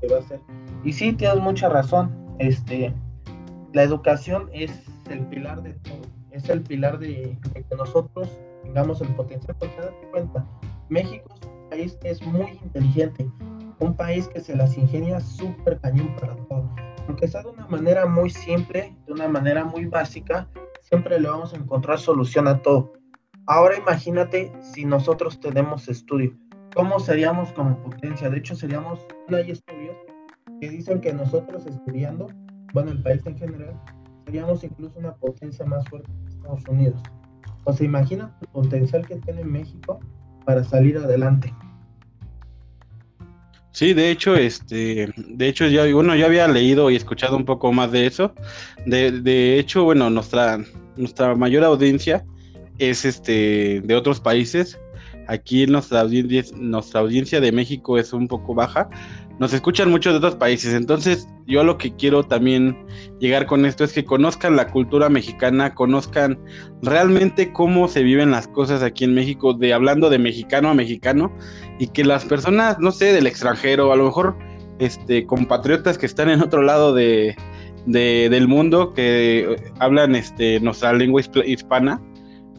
que 0.00 0.08
va 0.08 0.16
a 0.16 0.20
hacer. 0.20 0.40
Y 0.84 0.92
sí, 0.92 1.12
tienes 1.12 1.38
mucha 1.38 1.68
razón. 1.68 2.14
Este, 2.38 2.92
la 3.72 3.82
educación 3.82 4.50
es 4.52 4.70
el 5.08 5.24
pilar 5.26 5.62
de 5.62 5.72
todo 5.74 6.16
es 6.36 6.48
el 6.50 6.62
pilar 6.62 6.98
de, 6.98 7.36
que 7.54 7.76
nosotros 7.76 8.28
tengamos 8.62 9.00
el 9.00 9.08
potencial, 9.14 9.56
porque 9.58 9.76
date 9.76 10.08
cuenta, 10.10 10.46
México 10.88 11.34
es 11.34 11.46
un 11.46 11.68
país 11.70 11.98
que 12.00 12.10
es 12.10 12.22
muy 12.26 12.50
inteligente, 12.62 13.30
un 13.78 13.96
país 13.96 14.28
que 14.28 14.40
se 14.40 14.54
las 14.54 14.76
ingenia 14.76 15.20
súper 15.20 15.80
cañón 15.80 16.14
para 16.20 16.36
todo. 16.48 16.70
Aunque 17.08 17.28
sea 17.28 17.42
de 17.42 17.48
una 17.48 17.66
manera 17.68 18.06
muy 18.06 18.30
simple, 18.30 18.94
de 19.06 19.12
una 19.12 19.28
manera 19.28 19.64
muy 19.64 19.86
básica, 19.86 20.48
siempre 20.82 21.18
le 21.18 21.28
vamos 21.28 21.54
a 21.54 21.56
encontrar 21.56 21.98
solución 21.98 22.48
a 22.48 22.60
todo. 22.60 22.92
Ahora 23.46 23.78
imagínate 23.78 24.52
si 24.60 24.84
nosotros 24.84 25.40
tenemos 25.40 25.88
estudio, 25.88 26.36
¿cómo 26.76 27.00
seríamos 27.00 27.50
como 27.52 27.82
potencia? 27.82 28.28
De 28.28 28.38
hecho, 28.38 28.54
seríamos, 28.54 29.00
hay 29.28 29.50
estudios 29.50 29.96
que 30.60 30.68
dicen 30.68 31.00
que 31.00 31.12
nosotros 31.12 31.66
estudiando, 31.66 32.28
bueno, 32.74 32.92
el 32.92 33.02
país 33.02 33.22
en 33.24 33.36
general, 33.36 33.80
seríamos 34.26 34.62
incluso 34.62 34.98
una 34.98 35.14
potencia 35.14 35.64
más 35.64 35.88
fuerte 35.88 36.10
que 36.22 36.34
Estados 36.34 36.62
Unidos. 36.68 37.00
O 37.64 37.72
sea, 37.72 37.86
imagina 37.86 38.36
el 38.42 38.48
potencial 38.48 39.06
que 39.06 39.16
tiene 39.16 39.42
México 39.42 39.98
para 40.44 40.62
salir 40.62 40.98
adelante. 40.98 41.52
Sí, 43.72 43.94
de 43.94 44.10
hecho, 44.10 44.36
este, 44.36 45.12
de 45.16 45.48
hecho, 45.48 45.66
ya, 45.66 45.90
bueno, 45.92 46.14
yo 46.14 46.26
había 46.26 46.46
leído 46.46 46.90
y 46.90 46.96
escuchado 46.96 47.36
un 47.36 47.44
poco 47.46 47.72
más 47.72 47.90
de 47.90 48.06
eso. 48.06 48.34
De, 48.84 49.12
de 49.12 49.58
hecho, 49.58 49.84
bueno, 49.84 50.10
nuestra, 50.10 50.58
nuestra 50.96 51.34
mayor 51.34 51.64
audiencia 51.64 52.24
es 52.78 53.04
este 53.04 53.80
de 53.82 53.94
otros 53.94 54.20
países. 54.20 54.78
Aquí 55.28 55.66
nuestra 55.66 56.00
audiencia, 56.00 56.56
nuestra 56.56 57.00
audiencia 57.00 57.40
de 57.40 57.52
México 57.52 57.98
es 57.98 58.12
un 58.12 58.28
poco 58.28 58.54
baja, 58.54 58.88
nos 59.38 59.52
escuchan 59.52 59.90
muchos 59.90 60.12
de 60.12 60.18
otros 60.18 60.36
países. 60.36 60.72
Entonces, 60.74 61.28
yo 61.46 61.62
lo 61.62 61.76
que 61.78 61.94
quiero 61.94 62.24
también 62.24 62.76
llegar 63.20 63.46
con 63.46 63.66
esto 63.66 63.84
es 63.84 63.92
que 63.92 64.04
conozcan 64.04 64.56
la 64.56 64.68
cultura 64.68 65.08
mexicana, 65.08 65.74
conozcan 65.74 66.38
realmente 66.82 67.52
cómo 67.52 67.88
se 67.88 68.02
viven 68.02 68.30
las 68.30 68.48
cosas 68.48 68.82
aquí 68.82 69.04
en 69.04 69.14
México, 69.14 69.52
de 69.52 69.72
hablando 69.74 70.10
de 70.10 70.18
mexicano 70.18 70.70
a 70.70 70.74
mexicano, 70.74 71.32
y 71.78 71.88
que 71.88 72.04
las 72.04 72.24
personas, 72.24 72.78
no 72.78 72.92
sé, 72.92 73.12
del 73.12 73.26
extranjero, 73.26 73.92
a 73.92 73.96
lo 73.96 74.04
mejor 74.04 74.36
este, 74.78 75.26
compatriotas 75.26 75.98
que 75.98 76.06
están 76.06 76.30
en 76.30 76.40
otro 76.40 76.62
lado 76.62 76.94
de, 76.94 77.36
del 77.86 78.48
mundo, 78.48 78.94
que 78.94 79.56
hablan 79.78 80.14
este, 80.14 80.60
nuestra 80.60 80.92
lengua 80.92 81.20
hispana, 81.44 82.00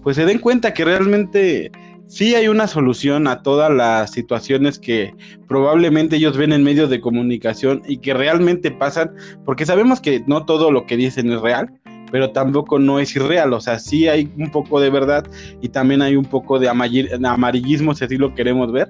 pues 0.04 0.16
se 0.16 0.26
den 0.26 0.40
cuenta 0.40 0.74
que 0.74 0.86
realmente 0.86 1.72
sí 2.08 2.36
hay 2.36 2.48
una 2.48 2.68
solución 2.68 3.28
a 3.28 3.42
todas 3.44 3.72
las 3.72 4.12
situaciones 4.12 4.80
que 4.80 5.14
probablemente 5.48 6.16
ellos 6.16 6.38
ven 6.38 6.54
en 6.54 6.64
medios 6.64 6.90
de 6.90 7.02
comunicación 7.02 7.82
y 7.88 7.98
que 7.98 8.14
realmente 8.14 8.72
pasan, 8.72 9.12
porque 9.46 9.66
sabemos 9.66 10.02
que 10.02 10.24
no 10.28 10.46
todo 10.46 10.72
lo 10.72 10.86
que 10.86 10.98
dicen 10.98 11.32
es 11.32 11.42
real, 11.42 11.72
pero 12.12 12.32
tampoco 12.32 12.80
no 12.80 13.00
es 13.00 13.16
irreal, 13.16 13.54
o 13.54 13.60
sea, 13.60 13.80
sí 13.80 14.08
hay 14.08 14.32
un 14.38 14.50
poco 14.52 14.80
de 14.80 14.90
verdad 14.90 15.28
y 15.62 15.70
también 15.70 16.02
hay 16.02 16.16
un 16.16 16.26
poco 16.26 16.58
de 16.58 16.70
amarillismo, 16.70 17.94
si 17.94 18.06
así 18.06 18.18
lo 18.18 18.34
queremos 18.34 18.72
ver, 18.72 18.88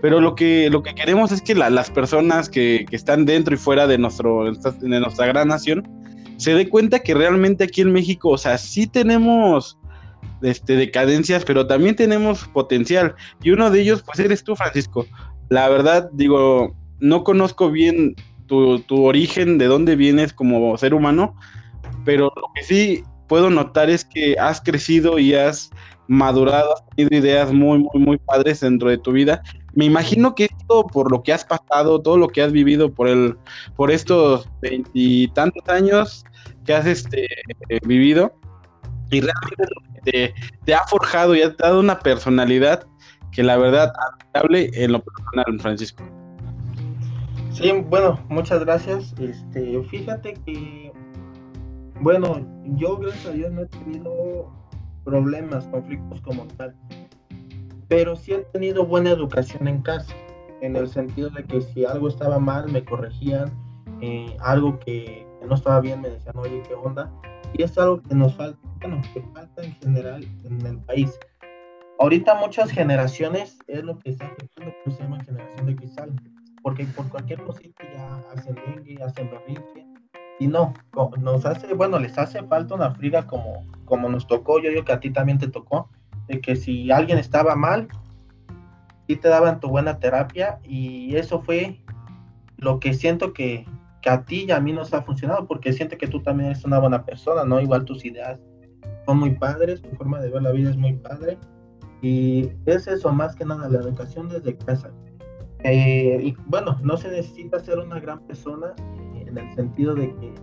pero 0.00 0.20
lo 0.20 0.34
que, 0.34 0.70
lo 0.70 0.82
que 0.82 0.94
queremos 0.94 1.32
es 1.32 1.42
que 1.42 1.54
las 1.54 1.90
personas 1.90 2.48
que, 2.48 2.84
que, 2.88 2.94
están 2.94 3.24
dentro 3.24 3.54
y 3.54 3.58
fuera 3.58 3.86
de, 3.86 3.98
nuestro, 3.98 4.44
de 4.52 5.00
nuestra 5.00 5.26
gran 5.26 5.48
nación 5.48 5.88
se 6.36 6.54
dé 6.54 6.68
cuenta 6.68 6.98
que 6.98 7.14
realmente 7.14 7.64
aquí 7.64 7.80
en 7.80 7.92
México, 7.92 8.30
o 8.30 8.38
sea, 8.38 8.58
sí 8.58 8.86
tenemos 8.86 9.78
este, 10.42 10.76
decadencias, 10.76 11.44
pero 11.44 11.66
también 11.66 11.96
tenemos 11.96 12.48
potencial. 12.48 13.14
Y 13.42 13.50
uno 13.50 13.70
de 13.70 13.80
ellos, 13.80 14.02
pues 14.02 14.18
eres 14.18 14.44
tú, 14.44 14.56
Francisco. 14.56 15.06
La 15.48 15.68
verdad, 15.68 16.10
digo, 16.12 16.74
no 17.00 17.24
conozco 17.24 17.70
bien 17.70 18.14
tu, 18.46 18.80
tu 18.80 19.04
origen, 19.04 19.58
de 19.58 19.66
dónde 19.66 19.96
vienes 19.96 20.32
como 20.32 20.76
ser 20.78 20.94
humano, 20.94 21.34
pero 22.04 22.32
lo 22.36 22.48
que 22.54 22.62
sí 22.62 23.04
puedo 23.28 23.50
notar 23.50 23.90
es 23.90 24.04
que 24.04 24.36
has 24.38 24.60
crecido 24.60 25.18
y 25.18 25.34
has 25.34 25.70
madurado, 26.06 26.74
has 26.74 26.84
tenido 26.96 27.16
ideas 27.16 27.52
muy, 27.52 27.78
muy, 27.78 28.00
muy 28.00 28.18
padres 28.18 28.60
dentro 28.60 28.90
de 28.90 28.98
tu 28.98 29.12
vida. 29.12 29.42
Me 29.74 29.86
imagino 29.86 30.34
que 30.34 30.44
esto, 30.44 30.86
por 30.86 31.10
lo 31.10 31.22
que 31.22 31.32
has 31.32 31.44
pasado, 31.44 32.00
todo 32.00 32.18
lo 32.18 32.28
que 32.28 32.42
has 32.42 32.52
vivido 32.52 32.92
por 32.92 33.08
el, 33.08 33.36
por 33.76 33.90
estos 33.90 34.48
veintitantos 34.60 35.68
años 35.68 36.24
que 36.64 36.74
has 36.74 36.86
este, 36.86 37.26
vivido, 37.86 38.34
y 39.14 39.20
realmente 39.20 40.34
te, 40.64 40.74
ha 40.74 40.86
forjado 40.86 41.34
y 41.34 41.42
ha 41.42 41.50
dado 41.50 41.80
una 41.80 41.98
personalidad 41.98 42.86
que 43.32 43.42
la 43.42 43.56
verdad 43.56 43.92
admirable 44.10 44.70
en 44.74 44.92
lo 44.92 45.02
personal, 45.02 45.60
Francisco. 45.60 46.04
Sí, 47.50 47.72
bueno, 47.88 48.20
muchas 48.28 48.64
gracias. 48.64 49.14
Este, 49.18 49.82
fíjate 49.84 50.34
que, 50.44 50.92
bueno, 52.00 52.46
yo 52.76 52.96
gracias 52.96 53.26
a 53.26 53.30
Dios 53.30 53.52
no 53.52 53.62
he 53.62 53.66
tenido 53.66 54.52
problemas, 55.04 55.64
conflictos 55.66 56.20
como 56.22 56.46
tal. 56.56 56.74
Pero 57.88 58.16
sí 58.16 58.32
he 58.32 58.38
tenido 58.52 58.84
buena 58.84 59.10
educación 59.10 59.68
en 59.68 59.82
casa, 59.82 60.14
en 60.60 60.74
el 60.74 60.88
sentido 60.88 61.30
de 61.30 61.44
que 61.44 61.60
si 61.60 61.84
algo 61.84 62.08
estaba 62.08 62.38
mal 62.38 62.70
me 62.72 62.84
corregían, 62.84 63.52
eh, 64.00 64.36
algo 64.40 64.78
que, 64.80 65.26
no 65.46 65.54
estaba 65.54 65.80
bien 65.80 66.00
me 66.00 66.08
decían, 66.08 66.36
oye, 66.38 66.62
¿qué 66.66 66.74
onda? 66.74 67.12
Y 67.54 67.62
es 67.62 67.78
algo 67.78 68.02
que 68.02 68.14
nos 68.14 68.34
falta, 68.34 68.58
bueno, 68.80 69.00
que 69.12 69.22
falta 69.32 69.64
en 69.64 69.74
general 69.76 70.24
en 70.44 70.66
el 70.66 70.78
país. 70.80 71.18
Ahorita 71.98 72.34
muchas 72.34 72.70
generaciones 72.70 73.58
es 73.68 73.84
lo 73.84 73.98
que 74.00 74.10
está 74.10 74.26
afectando, 74.26 74.72
que 74.84 74.90
se 74.90 75.02
llama 75.02 75.22
generación 75.24 75.66
de 75.66 75.76
cristal, 75.76 76.12
porque 76.62 76.84
por 76.86 77.08
cualquier 77.08 77.42
cosita 77.44 77.84
ya 77.94 78.16
hacen 78.34 78.56
dengue, 78.66 79.00
hacen 79.02 79.30
berrinche, 79.30 79.86
y 80.40 80.48
no, 80.48 80.74
nos 81.20 81.46
hace, 81.46 81.72
bueno, 81.74 81.98
les 81.98 82.18
hace 82.18 82.42
falta 82.42 82.74
una 82.74 82.90
friga 82.90 83.26
como, 83.26 83.64
como 83.84 84.08
nos 84.08 84.26
tocó, 84.26 84.60
yo 84.60 84.70
digo 84.70 84.84
que 84.84 84.92
a 84.92 85.00
ti 85.00 85.10
también 85.10 85.38
te 85.38 85.48
tocó, 85.48 85.88
de 86.26 86.40
que 86.40 86.56
si 86.56 86.90
alguien 86.90 87.18
estaba 87.18 87.54
mal, 87.54 87.88
sí 89.06 89.16
te 89.16 89.28
daban 89.28 89.60
tu 89.60 89.68
buena 89.68 90.00
terapia 90.00 90.58
y 90.64 91.14
eso 91.16 91.40
fue 91.42 91.80
lo 92.56 92.80
que 92.80 92.94
siento 92.94 93.32
que, 93.32 93.66
que 94.04 94.10
a 94.10 94.22
ti 94.22 94.44
y 94.46 94.50
a 94.50 94.60
mí 94.60 94.70
nos 94.70 94.92
ha 94.92 95.02
funcionado, 95.02 95.46
porque 95.46 95.72
siento 95.72 95.96
que 95.96 96.06
tú 96.06 96.22
también 96.22 96.50
eres 96.50 96.62
una 96.66 96.78
buena 96.78 97.06
persona, 97.06 97.42
¿no? 97.42 97.58
Igual 97.58 97.86
tus 97.86 98.04
ideas 98.04 98.38
son 99.06 99.18
muy 99.18 99.30
padres, 99.30 99.80
tu 99.80 99.88
forma 99.96 100.20
de 100.20 100.28
ver 100.28 100.42
la 100.42 100.52
vida 100.52 100.68
es 100.68 100.76
muy 100.76 100.92
padre 100.92 101.38
y 102.02 102.50
es 102.66 102.86
eso 102.86 103.10
más 103.14 103.34
que 103.34 103.46
nada, 103.46 103.66
la 103.66 103.78
educación 103.78 104.28
desde 104.28 104.58
casa. 104.58 104.90
Eh, 105.60 106.20
y 106.22 106.36
bueno, 106.48 106.78
no 106.82 106.98
se 106.98 107.08
necesita 107.08 107.58
ser 107.60 107.78
una 107.78 107.98
gran 107.98 108.20
persona 108.26 108.74
en 109.14 109.38
el 109.38 109.54
sentido 109.54 109.94
de 109.94 110.14
que 110.16 110.34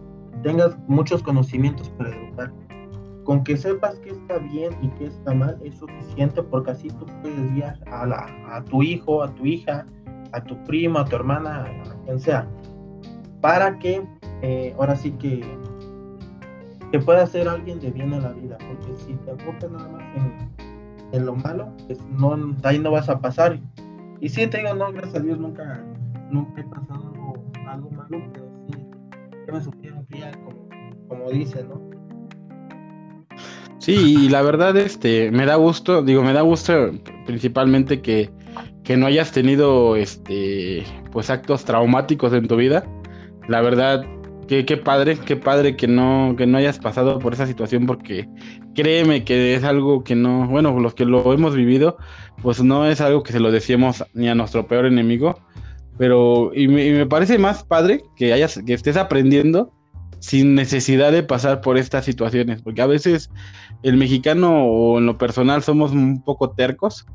tengas 0.41 0.75
muchos 0.87 1.21
conocimientos 1.21 1.89
para 1.91 2.15
educar. 2.15 2.51
Con 3.25 3.43
que 3.43 3.55
sepas 3.55 3.99
qué 3.99 4.09
está 4.09 4.39
bien 4.39 4.73
y 4.81 4.89
qué 4.97 5.05
está 5.05 5.35
mal 5.35 5.59
es 5.63 5.75
suficiente 5.75 6.41
porque 6.41 6.71
así 6.71 6.87
tú 6.87 7.05
puedes 7.21 7.53
guiar 7.53 7.79
a, 7.91 8.07
la, 8.07 8.25
a 8.49 8.63
tu 8.63 8.81
hijo, 8.81 9.21
a 9.21 9.31
tu 9.35 9.45
hija, 9.45 9.85
a 10.31 10.43
tu 10.43 10.57
primo, 10.63 10.97
a 10.97 11.05
tu 11.05 11.15
hermana, 11.15 11.65
a 11.65 12.05
quien 12.05 12.19
sea, 12.19 12.47
para 13.41 13.77
que 13.79 14.03
eh, 14.41 14.73
ahora 14.77 14.95
sí 14.95 15.11
que, 15.11 15.43
que 16.91 16.99
pueda 16.99 17.25
ser 17.25 17.49
alguien 17.49 17.79
de 17.79 17.91
bien 17.91 18.13
en 18.13 18.23
la 18.23 18.31
vida, 18.31 18.57
porque 18.59 18.95
si 18.95 19.13
te 19.13 19.31
enfocas 19.31 19.69
nada 19.71 19.89
más 19.89 20.03
en, 20.15 20.49
en 21.11 21.25
lo 21.25 21.35
malo, 21.35 21.69
pues 21.87 21.99
no, 22.09 22.55
ahí 22.63 22.79
no 22.79 22.91
vas 22.91 23.09
a 23.09 23.19
pasar. 23.19 23.59
Y 24.19 24.29
si 24.29 24.45
te 24.47 24.59
digo, 24.59 24.73
no, 24.75 24.91
gracias 24.91 25.15
a 25.15 25.19
Dios 25.19 25.39
nunca, 25.39 25.83
nunca 26.29 26.61
he 26.61 26.63
pasado 26.63 27.11
algo, 27.67 27.89
malo, 27.91 28.21
pero 29.45 29.57
me 29.57 29.63
supieron 29.63 30.05
criar, 30.05 30.37
como, 30.43 30.69
como 31.07 31.31
dicen, 31.31 31.67
¿no? 31.69 31.81
Sí, 33.79 34.25
y 34.25 34.29
la 34.29 34.43
verdad, 34.43 34.77
este, 34.77 35.31
me 35.31 35.47
da 35.47 35.55
gusto, 35.55 36.03
digo, 36.03 36.21
me 36.21 36.33
da 36.33 36.41
gusto 36.41 36.91
principalmente 37.25 37.99
que, 38.01 38.29
que 38.83 38.95
no 38.95 39.07
hayas 39.07 39.31
tenido, 39.31 39.95
este, 39.95 40.83
pues 41.11 41.31
actos 41.31 41.65
traumáticos 41.65 42.31
en 42.33 42.47
tu 42.47 42.57
vida. 42.57 42.85
La 43.47 43.61
verdad, 43.61 44.05
qué, 44.47 44.65
qué 44.65 44.77
padre, 44.77 45.17
qué 45.17 45.35
padre 45.35 45.75
que 45.75 45.87
no, 45.87 46.35
que 46.37 46.45
no 46.45 46.57
hayas 46.57 46.79
pasado 46.79 47.19
por 47.19 47.33
esa 47.33 47.47
situación 47.47 47.85
porque 47.85 48.27
créeme 48.75 49.23
que 49.23 49.55
es 49.55 49.63
algo 49.63 50.03
que 50.03 50.15
no, 50.15 50.47
bueno, 50.47 50.79
los 50.79 50.93
que 50.93 51.05
lo 51.05 51.33
hemos 51.33 51.55
vivido, 51.55 51.97
pues 52.41 52.63
no 52.63 52.85
es 52.85 53.01
algo 53.01 53.23
que 53.23 53.33
se 53.33 53.39
lo 53.39 53.51
decíamos 53.51 54.03
ni 54.13 54.29
a 54.29 54.35
nuestro 54.35 54.67
peor 54.67 54.85
enemigo, 54.85 55.39
pero, 55.97 56.51
y 56.55 56.67
me, 56.67 57.05
parece 57.05 57.37
más 57.37 57.63
padre 57.63 58.03
que 58.15 58.33
hayas, 58.33 58.59
que 58.65 58.73
estés 58.73 58.97
aprendiendo 58.97 59.71
sin 60.19 60.55
necesidad 60.55 61.11
de 61.11 61.23
pasar 61.23 61.61
por 61.61 61.77
estas 61.77 62.05
situaciones, 62.05 62.61
porque 62.61 62.81
a 62.81 62.87
veces 62.87 63.29
el 63.83 63.97
mexicano 63.97 64.65
o 64.65 64.99
en 64.99 65.05
lo 65.07 65.17
personal 65.17 65.63
somos 65.63 65.91
un 65.91 66.23
poco 66.23 66.51
tercos, 66.51 67.05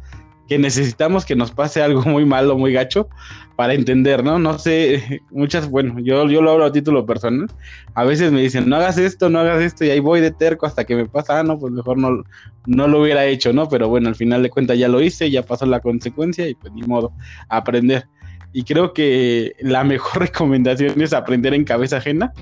que 0.49 0.59
necesitamos 0.59 1.25
que 1.25 1.37
nos 1.37 1.51
pase 1.51 1.83
algo 1.83 2.03
muy 2.03 2.25
malo, 2.25 2.57
muy 2.57 2.73
gacho, 2.73 3.09
para 3.57 3.75
entender, 3.75 4.23
¿no? 4.23 4.39
No 4.39 4.59
sé, 4.59 5.23
muchas, 5.31 5.69
bueno, 5.69 5.99
yo, 6.01 6.29
yo 6.29 6.43
lo 6.43 6.53
hablo 6.53 6.65
a 6.67 6.73
título 6.73 7.07
personal, 7.07 7.49
a 7.95 8.05
veces 8.05 8.31
me 8.31 8.43
dicen, 8.43 8.69
no 8.69 8.77
hagas 8.77 8.99
esto, 8.99 9.29
no 9.29 9.41
hagas 9.41 9.63
esto, 9.63 9.85
y 9.85 9.91
ahí 9.91 10.01
voy 10.01 10.21
de 10.21 10.31
terco 10.31 10.67
hasta 10.67 10.85
que 10.85 10.95
me 10.95 11.07
pasa, 11.07 11.41
ah, 11.41 11.43
no, 11.43 11.59
pues 11.59 11.73
mejor 11.73 11.99
no, 11.99 12.23
no 12.67 12.89
lo 12.89 13.03
hubiera 13.03 13.25
hecho, 13.27 13.53
¿no? 13.53 13.69
Pero 13.69 13.89
bueno, 13.89 14.09
al 14.09 14.15
final 14.15 14.43
de 14.43 14.51
cuentas 14.51 14.79
ya 14.79 14.89
lo 14.89 15.01
hice, 15.01 15.31
ya 15.31 15.43
pasó 15.43 15.67
la 15.67 15.81
consecuencia 15.81 16.49
y 16.49 16.55
pues 16.55 16.73
ni 16.73 16.83
modo, 16.83 17.13
aprender. 17.49 18.07
Y 18.53 18.63
creo 18.63 18.93
que 18.93 19.55
la 19.61 19.85
mejor 19.85 20.23
recomendación 20.27 21.01
es 21.01 21.13
aprender 21.13 21.55
en 21.55 21.65
cabeza 21.65 21.99
ajena 21.99 22.33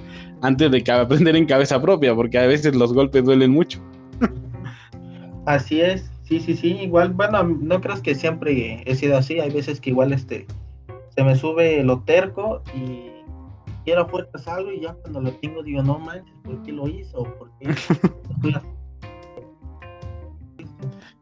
antes 0.43 0.71
de 0.71 0.83
que 0.83 0.93
aprender 0.93 1.37
en 1.37 1.47
cabeza 1.47 1.81
propia, 1.81 2.15
porque 2.15 2.39
a 2.39 2.47
veces 2.47 2.75
los 2.75 2.93
golpes 2.93 3.25
duelen 3.25 3.51
mucho. 3.51 3.81
Así 5.47 5.81
es, 5.81 6.11
sí, 6.41 6.55
sí, 6.55 6.57
sí, 6.57 6.69
igual, 6.83 7.13
bueno, 7.13 7.45
no 7.45 7.81
crees 7.81 8.01
que 8.01 8.15
siempre 8.15 8.83
he 8.87 8.95
sido 8.95 9.17
así, 9.17 9.39
hay 9.39 9.51
veces 9.51 9.81
que 9.81 9.91
igual 9.91 10.13
este 10.13 10.47
se 11.11 11.23
me 11.23 11.37
sube 11.37 11.85
lo 11.85 12.01
terco 12.01 12.63
y 12.75 13.11
quiero 13.85 14.09
fuerzas 14.09 14.49
algo 14.49 14.73
y 14.73 14.81
ya 14.81 14.95
cuando 14.95 15.21
lo 15.21 15.33
tengo 15.35 15.63
digo, 15.63 15.81
no 15.83 15.99
manches, 15.99 16.35
¿por 16.43 16.61
qué 16.63 16.73
lo 16.73 16.89
hizo? 16.89 17.23
¿Por 17.23 17.51
qué? 17.59 17.69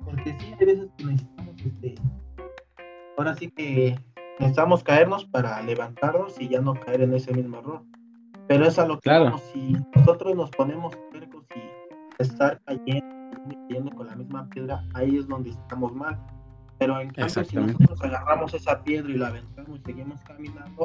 Porque 0.04 0.36
sí, 0.38 0.54
hay 0.58 0.66
veces 0.66 0.88
que 0.96 1.04
necesitamos 1.04 1.54
este, 1.58 1.94
ahora 3.18 3.34
sí 3.34 3.50
que 3.50 3.98
necesitamos 4.38 4.82
caernos 4.82 5.26
para 5.26 5.60
levantarnos 5.62 6.40
y 6.40 6.48
ya 6.48 6.60
no 6.62 6.72
caer 6.74 7.02
en 7.02 7.12
ese 7.14 7.32
mismo 7.34 7.58
error. 7.58 7.82
Pero 8.48 8.66
es 8.66 8.78
a 8.78 8.86
lo 8.86 8.98
que 8.98 9.10
si 9.52 9.76
nosotros 9.94 10.34
nos 10.34 10.50
ponemos 10.50 10.94
tercos 11.12 11.44
y 11.54 12.22
estar 12.22 12.60
cayendo, 12.64 13.11
cayendo 13.68 13.90
con 13.92 14.06
la 14.06 14.16
misma 14.16 14.48
piedra, 14.48 14.84
ahí 14.94 15.16
es 15.16 15.26
donde 15.26 15.50
estamos 15.50 15.94
mal. 15.94 16.18
Pero 16.78 17.00
en 17.00 17.10
cambio, 17.10 17.44
si 17.44 17.56
nosotros 17.56 18.02
agarramos 18.02 18.54
esa 18.54 18.82
piedra 18.82 19.10
y 19.10 19.16
la 19.16 19.28
aventamos 19.28 19.78
y 19.78 19.82
seguimos 19.84 20.20
caminando, 20.22 20.84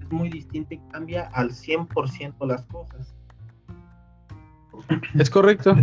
es 0.00 0.12
muy 0.12 0.28
distinto 0.28 0.74
y 0.74 0.78
cambia 0.92 1.28
al 1.32 1.50
100% 1.50 2.46
las 2.46 2.66
cosas. 2.66 3.14
Es 5.18 5.30
correcto. 5.30 5.74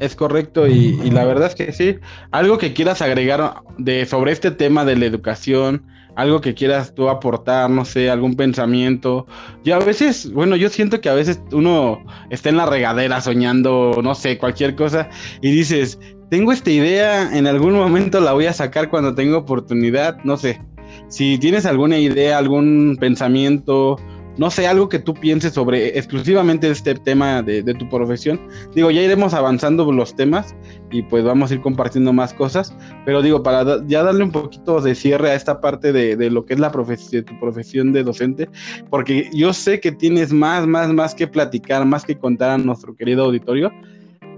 Es 0.00 0.16
correcto 0.16 0.66
y, 0.66 1.10
la 1.10 1.24
verdad 1.24 1.46
es 1.46 1.54
que 1.54 1.72
sí. 1.72 1.98
Algo 2.32 2.58
que 2.58 2.74
quieras 2.74 3.00
agregar 3.00 3.62
de 3.78 4.06
sobre 4.06 4.32
este 4.32 4.50
tema 4.50 4.84
de 4.84 4.96
la 4.96 5.06
educación, 5.06 5.86
algo 6.16 6.40
que 6.40 6.54
quieras 6.54 6.94
tú 6.94 7.08
aportar, 7.08 7.70
no 7.70 7.84
sé, 7.84 8.10
algún 8.10 8.36
pensamiento. 8.36 9.26
Yo 9.64 9.76
a 9.76 9.78
veces, 9.78 10.32
bueno, 10.32 10.56
yo 10.56 10.68
siento 10.68 11.00
que 11.00 11.08
a 11.08 11.14
veces 11.14 11.40
uno 11.52 12.04
está 12.30 12.48
en 12.48 12.56
la 12.56 12.66
regadera 12.66 13.20
soñando, 13.20 14.00
no 14.02 14.14
sé, 14.14 14.38
cualquier 14.38 14.74
cosa 14.74 15.08
y 15.40 15.50
dices, 15.50 15.98
tengo 16.30 16.52
esta 16.52 16.70
idea, 16.70 17.36
en 17.36 17.46
algún 17.46 17.74
momento 17.74 18.20
la 18.20 18.32
voy 18.32 18.46
a 18.46 18.52
sacar 18.52 18.90
cuando 18.90 19.14
tenga 19.14 19.36
oportunidad, 19.36 20.18
no 20.24 20.36
sé. 20.36 20.60
Si 21.08 21.38
tienes 21.38 21.66
alguna 21.66 21.98
idea, 21.98 22.38
algún 22.38 22.96
pensamiento 22.98 23.96
no 24.36 24.50
sé, 24.50 24.66
algo 24.66 24.88
que 24.88 24.98
tú 24.98 25.14
pienses 25.14 25.52
sobre 25.52 25.96
exclusivamente 25.96 26.68
este 26.70 26.94
tema 26.94 27.42
de, 27.42 27.62
tu 27.74 27.88
profesión. 27.88 28.40
Digo, 28.74 28.90
ya 28.90 29.02
iremos 29.02 29.34
avanzando 29.34 29.90
los 29.92 30.14
temas 30.14 30.54
y 30.90 31.02
pues 31.02 31.24
vamos 31.24 31.50
a 31.50 31.54
ir 31.54 31.60
compartiendo 31.60 32.12
más 32.12 32.34
cosas, 32.34 32.74
pero 33.04 33.22
digo, 33.22 33.42
para 33.42 33.84
ya 33.86 34.02
darle 34.02 34.24
un 34.24 34.32
poquito 34.32 34.80
de 34.80 34.94
cierre 34.94 35.30
a 35.30 35.34
esta 35.34 35.60
parte 35.60 35.92
de, 35.92 36.30
lo 36.30 36.44
que 36.44 36.54
es 36.54 36.60
la 36.60 36.72
profesión, 36.72 37.24
tu 37.24 37.38
profesión 37.38 37.92
de 37.92 38.02
docente, 38.02 38.48
porque 38.90 39.30
yo 39.32 39.52
sé 39.52 39.80
que 39.80 39.92
tienes 39.92 40.32
más, 40.32 40.66
más, 40.66 40.92
más 40.92 41.14
que 41.14 41.26
platicar, 41.26 41.84
más 41.84 42.04
que 42.04 42.18
contar 42.18 42.50
a 42.50 42.58
nuestro 42.58 42.96
querido 42.96 43.24
auditorio, 43.24 43.70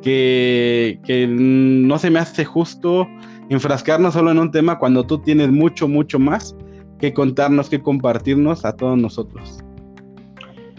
que, 0.03 1.01
que 1.05 1.27
no 1.27 1.99
se 1.99 2.11
me 2.11 2.19
hace 2.19 2.45
justo 2.45 3.09
enfrascarnos 3.49 4.15
solo 4.15 4.31
en 4.31 4.39
un 4.39 4.51
tema 4.51 4.79
cuando 4.79 5.07
tú 5.07 5.19
tienes 5.19 5.51
mucho, 5.51 5.89
mucho 5.89 6.19
más 6.19 6.55
que 6.99 7.13
contarnos, 7.13 7.69
que 7.69 7.81
compartirnos 7.81 8.65
a 8.65 8.73
todos 8.73 8.99
nosotros. 8.99 9.66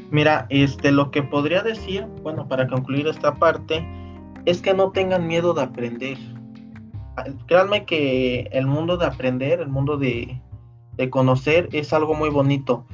Mira, 0.09 0.45
este, 0.49 0.91
lo 0.91 1.11
que 1.11 1.21
podría 1.21 1.61
decir, 1.61 2.05
bueno, 2.23 2.47
para 2.47 2.67
concluir 2.67 3.07
esta 3.07 3.35
parte, 3.35 3.85
es 4.45 4.61
que 4.61 4.73
no 4.73 4.91
tengan 4.91 5.27
miedo 5.27 5.53
de 5.53 5.63
aprender. 5.63 6.17
Créanme 7.47 7.85
que 7.85 8.47
el 8.53 8.65
mundo 8.65 8.95
de 8.95 9.05
aprender, 9.05 9.59
el 9.59 9.67
mundo 9.67 9.97
de, 9.97 10.41
conocer 11.09 11.67
es 11.73 11.91
algo 11.91 12.13
muy 12.13 12.29
bonito. 12.29 12.85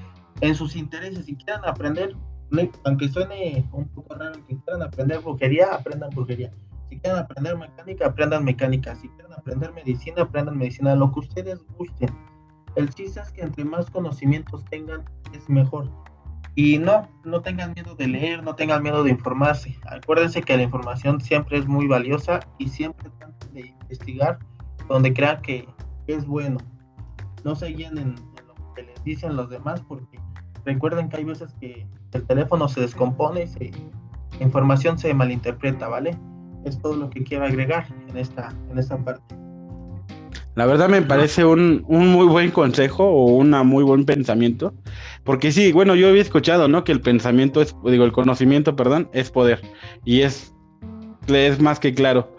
En 0.42 0.56
sus 0.56 0.76
intereses, 0.76 1.26
si 1.26 1.36
quieren 1.36 1.64
aprender, 1.66 2.16
aunque 2.84 3.08
suene 3.08 3.64
un 3.72 3.88
poco 3.90 4.16
raro, 4.16 4.34
que 4.48 4.58
quieran 4.58 4.82
aprender 4.82 5.20
brujería, 5.20 5.76
aprendan 5.76 6.10
brujería. 6.10 6.52
Si 6.90 7.00
quieren 7.00 7.20
aprender 7.20 7.58
mecánica, 7.58 8.08
aprendan 8.08 8.44
mecánica. 8.44 8.96
Si 8.96 9.08
quieren 9.10 9.34
aprender 9.34 9.72
medicina, 9.74 10.24
aprendan 10.24 10.58
medicina. 10.58 10.96
Lo 10.96 11.12
que 11.12 11.20
ustedes 11.20 11.64
gusten. 11.78 12.10
El 12.76 12.90
chiste 12.90 13.20
es 13.20 13.32
que 13.32 13.42
entre 13.42 13.64
más 13.66 13.90
conocimientos 13.92 14.66
tengan, 14.66 15.06
es 15.34 15.48
mejor. 15.48 15.88
Y 16.56 16.78
no, 16.78 17.08
no 17.24 17.42
tengan 17.42 17.74
miedo 17.74 17.96
de 17.96 18.08
leer, 18.08 18.44
no 18.44 18.56
tengan 18.56 18.84
miedo 18.84 19.04
de 19.04 19.10
informarse. 19.10 19.78
Acuérdense 19.88 20.42
que 20.42 20.56
la 20.56 20.64
información 20.64 21.20
siempre 21.20 21.58
es 21.58 21.68
muy 21.68 21.88
valiosa 21.88 22.42
y 22.60 22.68
siempre 22.68 23.10
traten 23.18 23.54
de 23.54 23.68
investigar 23.82 24.38
donde 24.88 25.14
crean 25.14 25.42
que 25.42 25.68
es 26.08 26.26
bueno. 26.28 26.58
No 27.44 27.56
se 27.56 27.68
guíen 27.68 27.98
en, 27.98 28.16
lo 28.48 28.74
que 28.76 28.84
les 28.84 29.04
dicen 29.04 29.36
los 29.36 29.50
demás 29.50 29.82
porque 29.82 30.20
recuerden 30.66 31.10
que 31.10 31.18
hay 31.18 31.24
veces 31.24 31.54
que 31.60 31.88
el 32.12 32.26
teléfono 32.26 32.68
se 32.68 32.82
descompone 32.82 33.50
y 33.60 33.72
la 34.38 34.44
información 34.44 34.98
se 34.98 35.14
malinterpreta, 35.14 35.88
¿vale? 35.88 36.18
Es 36.66 36.80
todo 36.80 36.96
lo 36.96 37.10
que 37.10 37.24
quiero 37.24 37.46
agregar 37.46 37.88
en 38.08 38.18
esta, 38.18 38.54
en 38.70 38.78
esta 38.78 38.98
parte. 38.98 39.43
La 40.56 40.66
verdad 40.68 40.88
me 40.88 41.02
parece 41.02 41.46
un, 41.46 41.84
muy 41.88 42.28
buen 42.28 42.52
consejo 42.52 43.06
o 43.06 43.26
un 43.26 43.52
muy 43.66 43.84
buen 43.84 44.06
pensamiento. 44.06 44.74
Porque 45.24 45.52
sí, 45.52 45.72
bueno, 45.72 45.96
yo 45.96 46.10
había 46.10 46.22
escuchado, 46.22 46.68
¿no? 46.68 46.84
Que 46.84 46.92
el 46.92 47.02
pensamiento 47.02 47.62
es, 47.62 47.76
digo, 47.86 48.06
el 48.06 48.12
conocimiento, 48.12 48.76
perdón, 48.76 49.10
es 49.14 49.32
poder. 49.32 49.62
Y 50.06 50.22
es, 50.22 50.54
es 51.28 51.60
más 51.60 51.80
que 51.80 51.94
claro. 51.94 52.36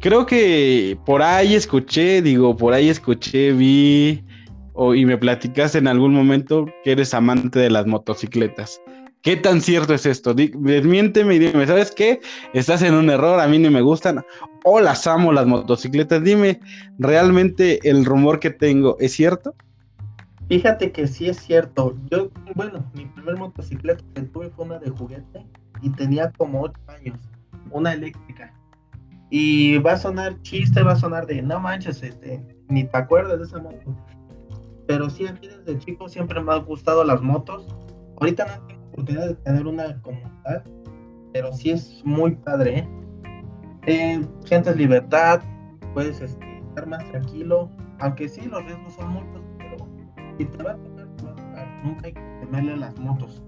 Creo 0.00 0.24
que 0.24 0.96
por 1.04 1.22
ahí 1.22 1.54
escuché, 1.54 2.22
digo, 2.22 2.56
por 2.56 2.72
ahí 2.72 2.88
escuché, 2.88 3.52
vi 3.52 4.24
o, 4.72 4.94
y 4.94 5.04
me 5.04 5.18
platicaste 5.18 5.78
en 5.78 5.88
algún 5.88 6.14
momento 6.14 6.66
que 6.82 6.92
eres 6.92 7.14
amante 7.14 7.58
de 7.58 7.70
las 7.70 7.86
motocicletas. 7.86 8.80
¿Qué 9.24 9.36
tan 9.36 9.62
cierto 9.62 9.94
es 9.94 10.04
esto? 10.04 10.34
Desmiénteme 10.34 11.36
y 11.36 11.38
dime, 11.38 11.66
¿sabes 11.66 11.92
qué? 11.92 12.20
Estás 12.52 12.82
en 12.82 12.92
un 12.92 13.08
error, 13.08 13.40
a 13.40 13.48
mí 13.48 13.58
ni 13.58 13.70
me 13.70 13.80
gustan. 13.80 14.22
O 14.64 14.80
las 14.80 15.06
amo 15.06 15.32
las 15.32 15.46
motocicletas. 15.46 16.22
Dime, 16.22 16.60
¿realmente 16.98 17.80
el 17.88 18.04
rumor 18.04 18.38
que 18.38 18.50
tengo 18.50 18.98
es 19.00 19.12
cierto? 19.14 19.54
Fíjate 20.50 20.92
que 20.92 21.06
sí 21.06 21.26
es 21.26 21.38
cierto. 21.38 21.96
Yo, 22.10 22.28
bueno, 22.54 22.84
mi 22.92 23.06
primer 23.06 23.38
motocicleta 23.38 24.04
que 24.14 24.20
tuve 24.24 24.50
fue 24.50 24.66
una 24.66 24.78
de 24.78 24.90
juguete 24.90 25.46
y 25.80 25.88
tenía 25.88 26.30
como 26.32 26.60
8 26.60 26.78
años, 26.88 27.18
una 27.70 27.94
eléctrica. 27.94 28.52
Y 29.30 29.78
va 29.78 29.92
a 29.92 29.96
sonar 29.96 30.38
chiste, 30.42 30.82
va 30.82 30.92
a 30.92 30.96
sonar 30.96 31.26
de, 31.26 31.40
no 31.40 31.58
manches, 31.60 32.02
este, 32.02 32.44
ni 32.68 32.84
te 32.84 32.98
acuerdas 32.98 33.38
de 33.38 33.46
esa 33.46 33.58
moto. 33.58 33.96
Pero 34.86 35.08
sí, 35.08 35.26
a 35.26 35.32
mí 35.32 35.48
desde 35.48 35.78
chico 35.78 36.10
siempre 36.10 36.42
me 36.42 36.52
han 36.52 36.66
gustado 36.66 37.04
las 37.04 37.22
motos. 37.22 37.66
Ahorita 38.20 38.44
no 38.44 38.73
oportunidad 38.94 39.28
de 39.28 39.34
tener 39.34 39.66
una 39.66 40.00
como 40.02 40.20
tal, 40.44 40.62
pero 41.32 41.52
sí 41.52 41.70
es 41.70 42.02
muy 42.04 42.36
padre. 42.36 42.78
¿eh? 42.78 42.88
Eh, 43.86 44.26
sientes 44.44 44.76
libertad, 44.76 45.42
puedes 45.92 46.20
este, 46.20 46.58
estar 46.58 46.86
más 46.86 47.04
tranquilo, 47.10 47.70
aunque 47.98 48.28
sí 48.28 48.42
los 48.42 48.64
riesgos 48.64 48.94
son 48.94 49.08
muchos, 49.10 49.42
pero 49.58 49.88
si 50.38 50.44
te 50.44 50.62
va 50.62 50.72
a 50.72 50.76
tocar, 50.76 51.06
nunca 51.84 52.06
hay 52.06 52.12
que 52.12 52.38
temerle 52.40 52.76
las 52.76 52.98
motos. 52.98 53.42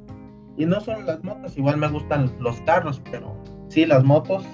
Y 0.57 0.67
no 0.67 0.81
solo 0.81 1.03
las 1.03 1.23
motos, 1.23 1.57
igual 1.57 1.77
me 1.77 1.89
gustan 1.89 2.33
los 2.41 2.61
carros, 2.63 3.01
pero 3.11 3.37
sí 3.69 3.87
las 3.87 4.05
motos, 4.05 4.45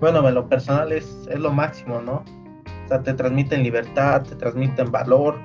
bueno, 0.00 0.26
en 0.26 0.34
lo 0.34 0.48
personal 0.48 0.92
es, 0.92 1.26
es 1.30 1.38
lo 1.38 1.52
máximo, 1.52 2.00
¿no? 2.00 2.22
O 2.84 2.88
sea, 2.88 3.02
te 3.02 3.14
transmiten 3.14 3.62
libertad, 3.62 4.22
te 4.22 4.34
transmiten 4.36 4.90
valor, 4.90 5.38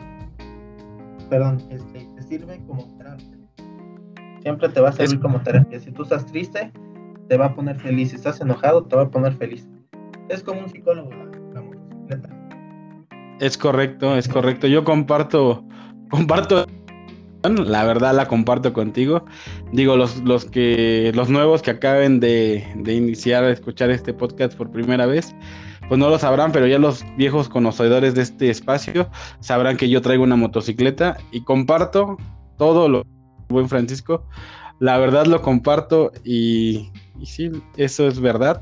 perdón, 1.29 1.61
este, 1.69 2.07
te 2.15 2.23
sirve 2.23 2.61
como 2.67 2.94
Siempre 4.45 4.69
te 4.69 4.79
va 4.79 4.89
a 4.89 4.91
servir 4.91 5.19
como 5.21 5.41
terapia. 5.41 5.79
Si 5.79 5.91
tú 5.91 6.03
estás 6.03 6.23
triste, 6.27 6.71
te 7.27 7.35
va 7.35 7.47
a 7.47 7.55
poner 7.55 7.79
feliz. 7.79 8.11
Si 8.11 8.15
estás 8.15 8.39
enojado, 8.41 8.83
te 8.83 8.95
va 8.95 9.01
a 9.01 9.09
poner 9.09 9.33
feliz. 9.33 9.67
Es 10.29 10.43
como 10.43 10.59
un 10.59 10.69
psicólogo 10.69 11.09
la, 11.09 11.61
motocicleta. 11.63 12.29
Es 13.39 13.57
correcto, 13.57 14.15
es 14.15 14.27
correcto. 14.27 14.67
Yo 14.67 14.83
comparto, 14.83 15.65
comparto, 16.11 16.67
la 17.41 17.85
verdad 17.85 18.13
la 18.13 18.27
comparto 18.27 18.71
contigo. 18.71 19.25
Digo, 19.71 19.97
los, 19.97 20.17
los 20.21 20.45
que, 20.45 21.11
los 21.15 21.27
nuevos 21.27 21.63
que 21.63 21.71
acaben 21.71 22.19
de, 22.19 22.63
de 22.75 22.93
iniciar 22.93 23.45
a 23.45 23.49
escuchar 23.49 23.89
este 23.89 24.13
podcast 24.13 24.55
por 24.55 24.69
primera 24.69 25.07
vez, 25.07 25.35
pues 25.87 25.99
no 25.99 26.07
lo 26.07 26.19
sabrán, 26.19 26.51
pero 26.51 26.67
ya 26.67 26.77
los 26.77 27.03
viejos 27.17 27.49
conocedores 27.49 28.13
de 28.13 28.21
este 28.21 28.51
espacio 28.51 29.09
sabrán 29.39 29.75
que 29.75 29.89
yo 29.89 30.03
traigo 30.03 30.23
una 30.23 30.35
motocicleta 30.35 31.17
y 31.31 31.41
comparto 31.41 32.17
todo 32.59 32.87
lo 32.89 33.14
buen 33.49 33.69
Francisco. 33.69 34.25
La 34.79 34.97
verdad 34.97 35.25
lo 35.25 35.41
comparto 35.41 36.11
y, 36.23 36.89
sí, 37.23 37.51
eso 37.77 38.07
es 38.07 38.19
verdad. 38.19 38.61